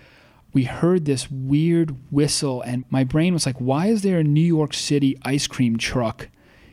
we 0.53 0.65
heard 0.65 1.05
this 1.05 1.31
weird 1.31 1.97
whistle, 2.11 2.61
and 2.63 2.85
my 2.91 3.03
brain 3.05 3.33
was 3.33 3.47
like, 3.47 3.57
why 3.59 3.87
is 3.87 4.03
there 4.03 4.19
a 4.19 4.25
New 4.25 4.41
York 4.41 4.75
City 4.75 5.17
ice 5.23 5.47
cream 5.47 5.77
truck 5.77 6.29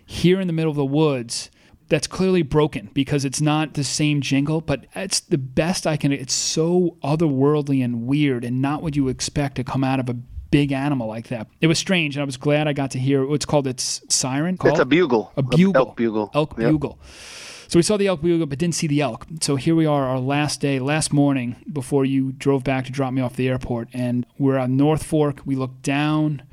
here 0.06 0.40
in 0.40 0.48
the 0.48 0.54
middle 0.54 0.72
of 0.72 0.78
the 0.78 0.86
woods? 0.86 1.50
That's 1.90 2.08
clearly 2.08 2.42
broken 2.42 2.90
because 2.94 3.24
it's 3.24 3.40
not 3.40 3.76
the 3.76 3.84
same 3.84 4.20
jingle, 4.22 4.62
but 4.62 4.86
it's 4.96 5.20
the 5.22 5.38
best 5.38 5.88
I 5.88 5.96
can. 5.96 6.12
It's 6.12 6.34
so 6.34 6.98
otherworldly 7.04 7.84
and 7.84 8.06
weird, 8.08 8.44
and 8.44 8.62
not 8.62 8.82
what 8.84 8.96
you 8.96 9.08
expect 9.08 9.56
to 9.56 9.64
come 9.64 9.84
out 9.84 10.00
of 10.00 10.10
a 10.10 10.18
big 10.52 10.72
animal 10.72 11.08
like 11.08 11.28
that. 11.28 11.48
It 11.62 11.68
was 11.68 11.78
strange, 11.80 12.16
and 12.16 12.22
I 12.22 12.26
was 12.26 12.38
glad 12.38 12.68
I 12.68 12.74
got 12.74 12.92
to 12.92 13.00
hear 13.00 13.26
what's 13.26 13.46
called 13.46 13.68
its 13.68 14.02
siren. 14.10 14.58
Called? 14.58 14.74
It's 14.74 14.82
a 14.82 14.86
bugle. 14.86 15.32
A 15.38 15.44
bugle. 15.44 15.78
Elk 15.88 15.96
bugle. 15.98 16.32
Elk 16.34 16.56
Yep. 16.58 16.72
bugle. 16.72 17.00
So 17.70 17.78
we 17.78 17.84
saw 17.84 17.98
the 17.98 18.08
elk 18.08 18.22
bugle, 18.22 18.46
but 18.46 18.60
didn't 18.60 18.76
see 18.76 18.88
the 18.88 19.02
elk. 19.02 19.26
So 19.42 19.58
here 19.58 19.76
we 19.76 19.86
are, 19.86 20.06
our 20.06 20.20
last 20.20 20.62
day, 20.62 20.80
last 20.80 21.12
morning 21.12 21.58
before 21.72 22.06
you 22.06 22.32
drove 22.32 22.64
back 22.64 22.86
to 22.86 22.92
drop 22.92 23.12
me 23.14 23.22
off 23.22 23.36
the 23.36 23.50
airport, 23.50 23.90
and 23.94 24.26
we're 24.38 24.58
on 24.58 24.78
North 24.78 25.04
Fork. 25.04 25.42
We 25.46 25.56
look 25.56 25.82
down 25.82 26.44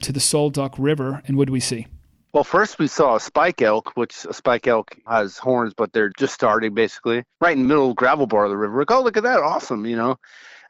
to 0.00 0.12
the 0.12 0.20
Sol 0.20 0.50
Duc 0.50 0.74
River, 0.76 1.22
and 1.26 1.36
what 1.36 1.46
do 1.46 1.52
we 1.52 1.60
see? 1.60 1.86
Well, 2.32 2.44
first 2.44 2.78
we 2.78 2.88
saw 2.88 3.16
a 3.16 3.20
spike 3.20 3.62
elk, 3.62 3.92
which 3.96 4.26
a 4.28 4.34
spike 4.34 4.66
elk 4.66 4.96
has 5.06 5.38
horns, 5.38 5.74
but 5.74 5.92
they're 5.92 6.12
just 6.18 6.34
starting 6.34 6.74
basically 6.74 7.24
right 7.40 7.56
in 7.56 7.62
the 7.62 7.68
middle 7.68 7.94
gravel 7.94 8.26
bar 8.26 8.44
of 8.44 8.50
the 8.50 8.56
river. 8.56 8.80
Like, 8.80 8.90
oh, 8.90 9.02
look 9.02 9.16
at 9.16 9.22
that, 9.22 9.40
awesome, 9.40 9.86
you 9.86 9.96
know. 9.96 10.18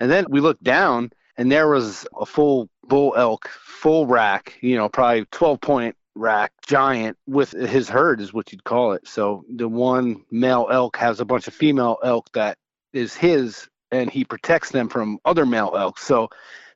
And 0.01 0.11
then 0.11 0.27
we 0.29 0.41
looked 0.41 0.63
down, 0.63 1.11
and 1.39 1.51
there 1.51 1.69
was 1.69 2.07
a 2.19 2.27
full 2.27 2.69
bull 2.87 3.15
elk, 3.17 3.49
full 3.49 4.07
rack, 4.07 4.59
you 4.61 4.77
know, 4.77 4.89
probably 4.89 5.25
12 5.31 5.61
point 5.61 5.97
rack, 6.15 6.53
giant 6.67 7.17
with 7.27 7.53
his 7.53 7.89
herd 7.89 8.21
is 8.21 8.33
what 8.33 8.53
you'd 8.53 8.65
call 8.65 8.93
it. 8.93 9.07
So 9.07 9.45
the 9.49 9.69
one 9.69 10.25
male 10.31 10.67
elk 10.71 10.97
has 10.97 11.21
a 11.21 11.25
bunch 11.25 11.47
of 11.47 11.55
female 11.55 11.99
elk 12.03 12.29
that 12.35 12.59
is 12.93 13.15
his, 13.15 13.69
and 13.93 14.11
he 14.11 14.25
protects 14.25 14.71
them 14.71 14.89
from 14.89 15.21
other 15.25 15.47
male 15.47 15.75
elk. 15.77 15.99
So 15.99 16.29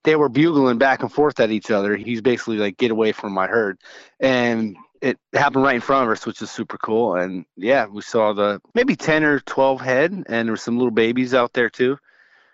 they 0.05 0.17
were 0.17 0.29
bugling 0.29 0.79
back 0.79 1.03
and 1.03 1.13
forth 1.13 1.41
at 1.41 1.51
each 1.51 1.71
other. 1.71 1.97
He's 1.97 2.21
basically 2.21 2.59
like, 2.59 2.77
get 2.77 2.93
away 2.93 3.13
from 3.13 3.33
my 3.33 3.49
herd 3.49 3.79
and 4.21 4.77
it 5.01 5.19
happened 5.33 5.65
right 5.65 5.75
in 5.75 5.81
front 5.81 6.07
of 6.07 6.13
us, 6.13 6.25
which 6.25 6.41
is 6.41 6.51
super 6.51 6.79
cool. 6.79 7.17
And 7.17 7.45
yeah, 7.57 7.87
we 7.87 8.03
saw 8.03 8.33
the 8.33 8.61
maybe 8.73 8.95
10 8.95 9.25
or 9.25 9.41
12 9.41 9.81
head, 9.81 10.13
and 10.13 10.25
there 10.27 10.53
were 10.53 10.57
some 10.57 10.79
little 10.79 10.93
babies 10.93 11.35
out 11.35 11.53
there 11.53 11.69
too. 11.69 11.99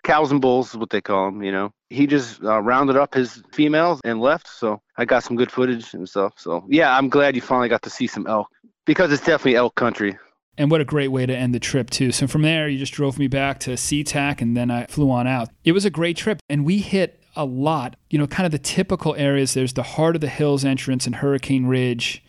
Cows 0.03 0.31
and 0.31 0.41
bulls 0.41 0.69
is 0.69 0.77
what 0.77 0.89
they 0.89 1.01
call 1.01 1.25
them, 1.25 1.43
you 1.43 1.51
know. 1.51 1.71
He 1.89 2.07
just 2.07 2.43
uh, 2.43 2.61
rounded 2.61 2.95
up 2.95 3.13
his 3.13 3.41
females 3.51 3.99
and 4.03 4.21
left. 4.21 4.47
So 4.47 4.81
I 4.97 5.05
got 5.05 5.23
some 5.23 5.35
good 5.35 5.51
footage 5.51 5.93
and 5.93 6.07
stuff. 6.07 6.33
So 6.37 6.63
yeah, 6.67 6.95
I'm 6.95 7.09
glad 7.09 7.35
you 7.35 7.41
finally 7.41 7.69
got 7.69 7.81
to 7.83 7.89
see 7.89 8.07
some 8.07 8.27
elk 8.27 8.47
because 8.85 9.11
it's 9.11 9.23
definitely 9.23 9.55
elk 9.55 9.75
country. 9.75 10.17
And 10.57 10.69
what 10.69 10.81
a 10.81 10.85
great 10.85 11.07
way 11.07 11.25
to 11.25 11.33
end 11.33 11.55
the 11.55 11.59
trip, 11.59 11.89
too. 11.89 12.11
So 12.11 12.27
from 12.27 12.41
there, 12.41 12.67
you 12.67 12.77
just 12.77 12.91
drove 12.91 13.17
me 13.17 13.27
back 13.27 13.61
to 13.61 13.71
SeaTac, 13.71 14.41
and 14.41 14.57
then 14.57 14.69
I 14.69 14.87
flew 14.87 15.09
on 15.09 15.25
out. 15.25 15.47
It 15.63 15.71
was 15.71 15.85
a 15.85 15.89
great 15.89 16.17
trip, 16.17 16.39
and 16.49 16.65
we 16.65 16.79
hit 16.79 17.23
a 17.37 17.45
lot, 17.45 17.95
you 18.09 18.19
know, 18.19 18.27
kind 18.27 18.45
of 18.45 18.51
the 18.51 18.59
typical 18.59 19.15
areas. 19.15 19.53
There's 19.53 19.71
the 19.71 19.83
Heart 19.83 20.15
of 20.15 20.21
the 20.21 20.27
Hills 20.27 20.65
entrance 20.65 21.05
and 21.05 21.15
Hurricane 21.15 21.65
Ridge, 21.65 22.21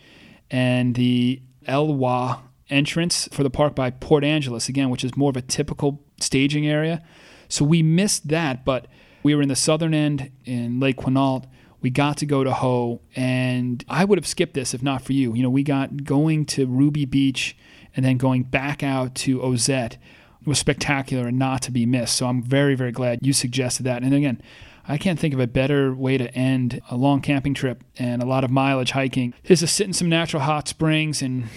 and 0.49 0.95
the 0.95 1.41
Elwha 1.67 2.39
entrance 2.69 3.27
for 3.33 3.43
the 3.43 3.49
park 3.49 3.75
by 3.75 3.89
Port 3.89 4.23
Angeles, 4.23 4.69
again, 4.69 4.89
which 4.89 5.03
is 5.03 5.17
more 5.17 5.29
of 5.29 5.35
a 5.35 5.41
typical 5.41 6.01
staging 6.21 6.65
area. 6.65 7.03
So 7.49 7.65
we 7.65 7.83
missed 7.83 8.29
that, 8.29 8.63
but 8.63 8.87
we 9.23 9.35
were 9.35 9.41
in 9.41 9.49
the 9.49 9.55
southern 9.55 9.93
end 9.93 10.31
in 10.45 10.79
Lake 10.79 10.97
Quinault. 10.97 11.45
We 11.81 11.89
got 11.89 12.17
to 12.17 12.25
go 12.25 12.43
to 12.43 12.53
Hoh, 12.53 13.01
and 13.15 13.83
I 13.89 14.05
would 14.05 14.17
have 14.17 14.27
skipped 14.27 14.53
this 14.53 14.73
if 14.73 14.83
not 14.83 15.01
for 15.01 15.13
you. 15.13 15.33
You 15.33 15.41
know, 15.41 15.49
we 15.49 15.63
got 15.63 16.03
going 16.03 16.45
to 16.47 16.67
Ruby 16.67 17.05
Beach 17.05 17.57
and 17.95 18.05
then 18.05 18.17
going 18.17 18.43
back 18.43 18.83
out 18.83 19.15
to 19.15 19.41
Ozette 19.41 19.97
was 20.45 20.59
spectacular 20.59 21.27
and 21.27 21.37
not 21.37 21.61
to 21.63 21.71
be 21.71 21.85
missed. 21.85 22.15
So 22.15 22.27
I'm 22.27 22.41
very, 22.41 22.75
very 22.75 22.91
glad 22.91 23.25
you 23.25 23.33
suggested 23.33 23.83
that. 23.83 24.03
And 24.03 24.13
again, 24.13 24.41
I 24.87 24.97
can't 24.97 25.19
think 25.19 25.33
of 25.33 25.39
a 25.39 25.47
better 25.47 25.93
way 25.93 26.17
to 26.17 26.33
end 26.33 26.81
a 26.89 26.95
long 26.95 27.21
camping 27.21 27.53
trip 27.53 27.83
and 27.97 28.21
a 28.21 28.25
lot 28.25 28.43
of 28.43 28.49
mileage 28.49 28.91
hiking 28.91 29.33
is 29.43 29.59
to 29.59 29.67
sit 29.67 29.87
in 29.87 29.93
some 29.93 30.09
natural 30.09 30.41
hot 30.41 30.67
springs 30.67 31.21
and 31.21 31.47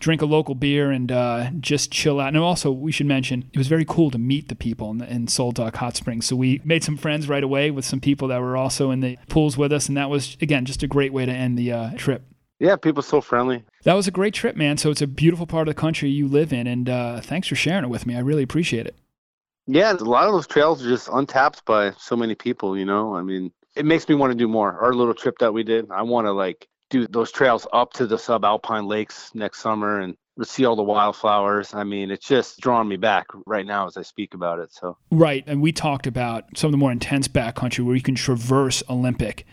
drink 0.00 0.22
a 0.22 0.26
local 0.26 0.54
beer 0.54 0.90
and 0.90 1.10
uh, 1.10 1.50
just 1.60 1.90
chill 1.90 2.20
out. 2.20 2.28
And 2.28 2.38
also, 2.38 2.70
we 2.70 2.92
should 2.92 3.06
mention, 3.06 3.50
it 3.52 3.58
was 3.58 3.68
very 3.68 3.84
cool 3.84 4.10
to 4.10 4.18
meet 4.18 4.48
the 4.48 4.54
people 4.54 4.90
in, 4.90 5.02
in 5.02 5.28
Sol 5.28 5.52
Duc 5.52 5.76
Hot 5.76 5.96
Springs. 5.96 6.26
So 6.26 6.36
we 6.36 6.60
made 6.64 6.84
some 6.84 6.96
friends 6.96 7.28
right 7.28 7.44
away 7.44 7.70
with 7.70 7.84
some 7.84 8.00
people 8.00 8.28
that 8.28 8.40
were 8.40 8.56
also 8.56 8.90
in 8.90 9.00
the 9.00 9.18
pools 9.28 9.56
with 9.56 9.72
us. 9.72 9.88
And 9.88 9.96
that 9.96 10.10
was, 10.10 10.36
again, 10.40 10.64
just 10.64 10.82
a 10.82 10.86
great 10.86 11.12
way 11.12 11.26
to 11.26 11.32
end 11.32 11.58
the 11.58 11.72
uh, 11.72 11.90
trip. 11.96 12.22
Yeah, 12.58 12.76
people 12.76 13.02
so 13.02 13.20
friendly. 13.20 13.64
That 13.84 13.94
was 13.94 14.08
a 14.08 14.10
great 14.10 14.34
trip, 14.34 14.56
man. 14.56 14.78
So 14.78 14.90
it's 14.90 15.02
a 15.02 15.06
beautiful 15.06 15.46
part 15.46 15.68
of 15.68 15.74
the 15.74 15.80
country 15.80 16.10
you 16.10 16.26
live 16.26 16.52
in. 16.52 16.66
And 16.66 16.88
uh, 16.88 17.20
thanks 17.20 17.48
for 17.48 17.54
sharing 17.54 17.84
it 17.84 17.90
with 17.90 18.06
me. 18.06 18.16
I 18.16 18.20
really 18.20 18.42
appreciate 18.42 18.86
it. 18.86 18.96
Yeah, 19.66 19.92
a 19.92 19.96
lot 19.96 20.26
of 20.26 20.32
those 20.32 20.46
trails 20.46 20.84
are 20.84 20.88
just 20.88 21.08
untapped 21.12 21.64
by 21.66 21.92
so 21.98 22.16
many 22.16 22.34
people, 22.34 22.76
you 22.76 22.86
know. 22.86 23.14
I 23.14 23.22
mean, 23.22 23.52
it 23.76 23.84
makes 23.84 24.08
me 24.08 24.14
want 24.14 24.32
to 24.32 24.36
do 24.36 24.48
more. 24.48 24.72
Our 24.72 24.94
little 24.94 25.14
trip 25.14 25.38
that 25.38 25.52
we 25.52 25.62
did, 25.62 25.90
I 25.90 26.02
want 26.02 26.26
to 26.26 26.32
like 26.32 26.66
do 26.90 27.06
those 27.06 27.30
trails 27.30 27.66
up 27.72 27.92
to 27.94 28.06
the 28.06 28.16
subalpine 28.16 28.86
lakes 28.86 29.30
next 29.34 29.60
summer 29.60 30.00
and 30.00 30.16
see 30.44 30.64
all 30.64 30.76
the 30.76 30.82
wildflowers. 30.82 31.74
I 31.74 31.84
mean, 31.84 32.10
it's 32.10 32.26
just 32.26 32.60
drawing 32.60 32.88
me 32.88 32.96
back 32.96 33.26
right 33.44 33.66
now 33.66 33.86
as 33.86 33.96
I 33.96 34.02
speak 34.02 34.34
about 34.34 34.58
it. 34.60 34.72
So, 34.72 34.96
Right. 35.10 35.42
And 35.46 35.60
we 35.60 35.72
talked 35.72 36.06
about 36.06 36.44
some 36.56 36.68
of 36.68 36.72
the 36.72 36.78
more 36.78 36.92
intense 36.92 37.26
backcountry 37.28 37.84
where 37.84 37.96
you 37.96 38.02
can 38.02 38.14
traverse 38.14 38.82
Olympic. 38.88 39.46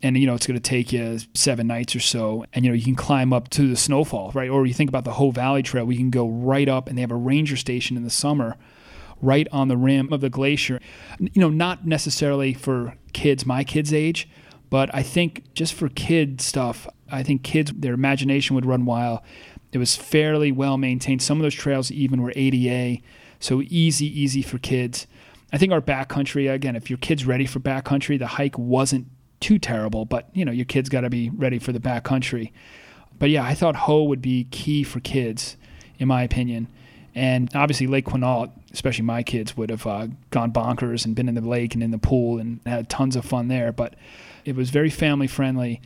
and 0.00 0.16
you 0.16 0.28
know 0.28 0.34
it's 0.34 0.46
going 0.46 0.54
to 0.54 0.60
take 0.60 0.92
you 0.92 1.18
seven 1.34 1.66
nights 1.66 1.96
or 1.96 2.00
so 2.00 2.44
and 2.52 2.64
you 2.64 2.70
know 2.70 2.74
you 2.74 2.84
can 2.84 2.94
climb 2.94 3.32
up 3.32 3.48
to 3.50 3.66
the 3.68 3.74
snowfall 3.76 4.30
right 4.32 4.48
or 4.48 4.64
you 4.64 4.72
think 4.72 4.88
about 4.88 5.04
the 5.04 5.14
Hoh 5.14 5.32
Valley 5.32 5.60
Trail 5.60 5.84
we 5.84 5.96
can 5.96 6.10
go 6.10 6.28
right 6.28 6.68
up 6.68 6.88
and 6.88 6.96
they 6.96 7.00
have 7.00 7.10
a 7.10 7.16
ranger 7.16 7.56
station 7.56 7.96
in 7.96 8.04
the 8.04 8.10
summer 8.10 8.56
right 9.20 9.48
on 9.50 9.66
the 9.66 9.76
rim 9.76 10.12
of 10.12 10.20
the 10.20 10.30
glacier 10.30 10.78
you 11.18 11.40
know 11.40 11.50
not 11.50 11.84
necessarily 11.84 12.54
for 12.54 12.94
kids 13.12 13.44
my 13.44 13.64
kids 13.64 13.92
age 13.92 14.28
but 14.70 14.94
I 14.94 15.02
think 15.02 15.52
just 15.54 15.74
for 15.74 15.88
kid 15.88 16.40
stuff 16.40 16.86
I 17.10 17.22
think 17.22 17.42
kids 17.42 17.72
their 17.74 17.94
imagination 17.94 18.54
would 18.54 18.66
run 18.66 18.84
wild 18.84 19.20
it 19.72 19.78
was 19.78 19.96
fairly 19.96 20.52
well 20.52 20.78
maintained 20.78 21.22
some 21.22 21.38
of 21.38 21.42
those 21.42 21.54
trails 21.54 21.90
even 21.90 22.22
were 22.22 22.32
ADA 22.36 23.02
so 23.40 23.62
easy 23.62 24.06
easy 24.06 24.42
for 24.42 24.58
kids 24.58 25.06
I 25.52 25.58
think 25.58 25.72
our 25.72 25.80
backcountry 25.80 26.52
again 26.52 26.76
if 26.76 26.90
your 26.90 26.98
kid's 26.98 27.26
ready 27.26 27.46
for 27.46 27.60
backcountry 27.60 28.18
the 28.18 28.26
hike 28.26 28.58
wasn't 28.58 29.06
too 29.40 29.58
terrible, 29.58 30.04
but 30.04 30.28
you 30.32 30.44
know, 30.44 30.52
your 30.52 30.64
kids 30.64 30.88
got 30.88 31.02
to 31.02 31.10
be 31.10 31.30
ready 31.30 31.58
for 31.58 31.72
the 31.72 31.80
backcountry. 31.80 32.52
But 33.18 33.30
yeah, 33.30 33.44
I 33.44 33.54
thought 33.54 33.76
Hoh 33.76 34.04
would 34.04 34.22
be 34.22 34.44
key 34.50 34.84
for 34.84 35.00
kids, 35.00 35.56
in 35.98 36.08
my 36.08 36.22
opinion. 36.22 36.68
And 37.14 37.50
obviously, 37.54 37.86
Lake 37.86 38.06
Quinault, 38.06 38.50
especially 38.72 39.04
my 39.04 39.22
kids, 39.22 39.56
would 39.56 39.70
have 39.70 39.86
uh, 39.86 40.08
gone 40.30 40.52
bonkers 40.52 41.04
and 41.04 41.16
been 41.16 41.28
in 41.28 41.34
the 41.34 41.40
lake 41.40 41.74
and 41.74 41.82
in 41.82 41.90
the 41.90 41.98
pool 41.98 42.38
and 42.38 42.60
had 42.64 42.88
tons 42.88 43.16
of 43.16 43.24
fun 43.24 43.48
there. 43.48 43.72
But 43.72 43.94
it 44.48 44.56
was 44.56 44.70
very 44.70 44.90
family 44.90 45.26
friendly. 45.26 45.80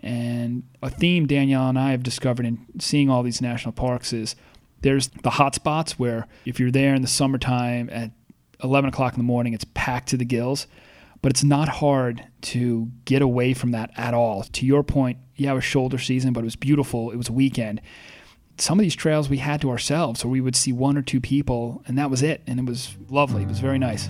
And 0.00 0.62
a 0.82 0.90
theme 0.90 1.26
Danielle 1.26 1.68
and 1.68 1.78
I 1.78 1.90
have 1.90 2.02
discovered 2.02 2.46
in 2.46 2.64
seeing 2.78 3.10
all 3.10 3.22
these 3.22 3.42
national 3.42 3.72
parks 3.72 4.12
is 4.12 4.36
there's 4.82 5.08
the 5.08 5.30
hot 5.30 5.54
spots 5.54 5.98
where 5.98 6.26
if 6.44 6.60
you're 6.60 6.70
there 6.70 6.94
in 6.94 7.02
the 7.02 7.08
summertime 7.08 7.88
at 7.90 8.12
11 8.62 8.88
o'clock 8.88 9.14
in 9.14 9.18
the 9.18 9.24
morning, 9.24 9.54
it's 9.54 9.66
packed 9.74 10.08
to 10.10 10.16
the 10.16 10.24
gills 10.24 10.66
but 11.22 11.32
it's 11.32 11.44
not 11.44 11.68
hard 11.68 12.24
to 12.40 12.90
get 13.04 13.22
away 13.22 13.54
from 13.54 13.72
that 13.72 13.90
at 13.96 14.14
all. 14.14 14.44
To 14.44 14.66
your 14.66 14.82
point, 14.82 15.18
yeah, 15.36 15.52
it 15.52 15.54
was 15.54 15.64
shoulder 15.64 15.98
season, 15.98 16.32
but 16.32 16.40
it 16.40 16.44
was 16.44 16.56
beautiful. 16.56 17.10
It 17.10 17.16
was 17.16 17.28
a 17.28 17.32
weekend. 17.32 17.80
Some 18.58 18.78
of 18.78 18.82
these 18.82 18.96
trails 18.96 19.28
we 19.28 19.38
had 19.38 19.60
to 19.60 19.70
ourselves, 19.70 20.24
or 20.24 20.28
we 20.28 20.40
would 20.40 20.56
see 20.56 20.72
one 20.72 20.96
or 20.96 21.02
two 21.02 21.20
people, 21.20 21.82
and 21.86 21.96
that 21.98 22.10
was 22.10 22.22
it. 22.22 22.42
And 22.46 22.58
it 22.58 22.66
was 22.66 22.96
lovely. 23.08 23.42
It 23.42 23.48
was 23.48 23.60
very 23.60 23.78
nice. 23.78 24.08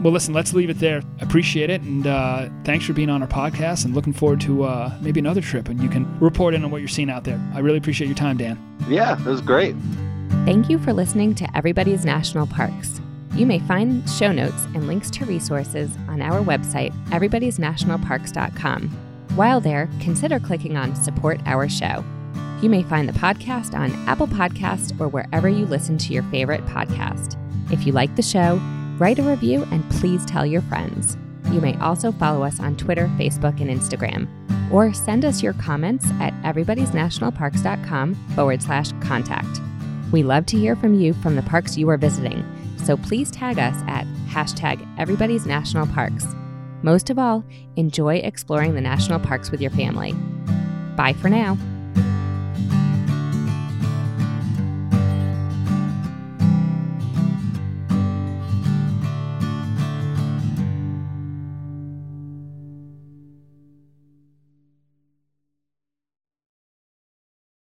Well, 0.00 0.12
listen, 0.14 0.32
let's 0.32 0.54
leave 0.54 0.70
it 0.70 0.78
there. 0.78 1.02
Appreciate 1.20 1.68
it. 1.68 1.82
And 1.82 2.06
uh, 2.06 2.48
thanks 2.64 2.86
for 2.86 2.94
being 2.94 3.10
on 3.10 3.20
our 3.20 3.28
podcast 3.28 3.84
and 3.84 3.94
looking 3.94 4.14
forward 4.14 4.40
to 4.42 4.64
uh, 4.64 4.94
maybe 5.00 5.20
another 5.20 5.42
trip 5.42 5.68
and 5.68 5.80
you 5.82 5.90
can 5.90 6.18
report 6.20 6.54
in 6.54 6.64
on 6.64 6.70
what 6.70 6.78
you're 6.78 6.88
seeing 6.88 7.10
out 7.10 7.24
there. 7.24 7.38
I 7.54 7.58
really 7.58 7.76
appreciate 7.76 8.06
your 8.06 8.16
time, 8.16 8.38
Dan. 8.38 8.58
Yeah, 8.88 9.18
it 9.20 9.26
was 9.26 9.42
great. 9.42 9.76
Thank 10.46 10.70
you 10.70 10.78
for 10.78 10.94
listening 10.94 11.34
to 11.34 11.56
Everybody's 11.56 12.06
National 12.06 12.46
Parks. 12.46 13.00
You 13.34 13.44
may 13.44 13.58
find 13.60 14.08
show 14.08 14.32
notes 14.32 14.64
and 14.74 14.86
links 14.86 15.10
to 15.10 15.26
resources 15.26 15.90
on 16.08 16.22
our 16.22 16.42
website, 16.42 16.92
everybody'snationalparks.com. 17.10 18.88
While 19.36 19.60
there, 19.60 19.88
consider 20.00 20.40
clicking 20.40 20.76
on 20.76 20.96
Support 20.96 21.40
Our 21.46 21.68
Show. 21.68 22.04
You 22.62 22.68
may 22.68 22.82
find 22.82 23.08
the 23.08 23.12
podcast 23.12 23.78
on 23.78 23.92
Apple 24.08 24.26
Podcast 24.26 24.98
or 25.00 25.08
wherever 25.08 25.48
you 25.48 25.66
listen 25.66 25.98
to 25.98 26.12
your 26.12 26.22
favorite 26.24 26.64
podcast. 26.66 27.36
If 27.72 27.86
you 27.86 27.92
like 27.92 28.16
the 28.16 28.22
show, 28.22 28.60
write 29.00 29.18
a 29.18 29.22
review 29.24 29.66
and 29.72 29.88
please 29.90 30.24
tell 30.24 30.46
your 30.46 30.62
friends. 30.62 31.16
You 31.50 31.60
may 31.60 31.76
also 31.78 32.12
follow 32.12 32.44
us 32.44 32.60
on 32.60 32.76
Twitter, 32.76 33.08
Facebook, 33.18 33.60
and 33.60 33.68
Instagram, 33.68 34.28
or 34.72 34.92
send 34.92 35.24
us 35.24 35.42
your 35.42 35.54
comments 35.54 36.06
at 36.20 36.32
everybody'snationalparks.com 36.44 38.14
forward 38.36 38.62
slash 38.62 38.92
contact. 39.00 39.60
We 40.12 40.22
love 40.22 40.46
to 40.46 40.58
hear 40.58 40.76
from 40.76 40.94
you 40.94 41.14
from 41.14 41.34
the 41.34 41.42
parks 41.42 41.76
you 41.76 41.88
are 41.88 41.96
visiting 41.96 42.44
so 42.84 42.96
please 42.96 43.30
tag 43.30 43.58
us 43.58 43.76
at 43.86 44.06
hashtag 44.28 44.86
Everybody's 44.98 45.46
National 45.46 45.86
Parks. 45.86 46.26
Most 46.82 47.10
of 47.10 47.18
all, 47.18 47.44
enjoy 47.76 48.16
exploring 48.16 48.74
the 48.74 48.80
national 48.80 49.20
parks 49.20 49.50
with 49.50 49.60
your 49.60 49.70
family. 49.70 50.12
Bye 50.96 51.12
for 51.12 51.28
now. 51.28 51.58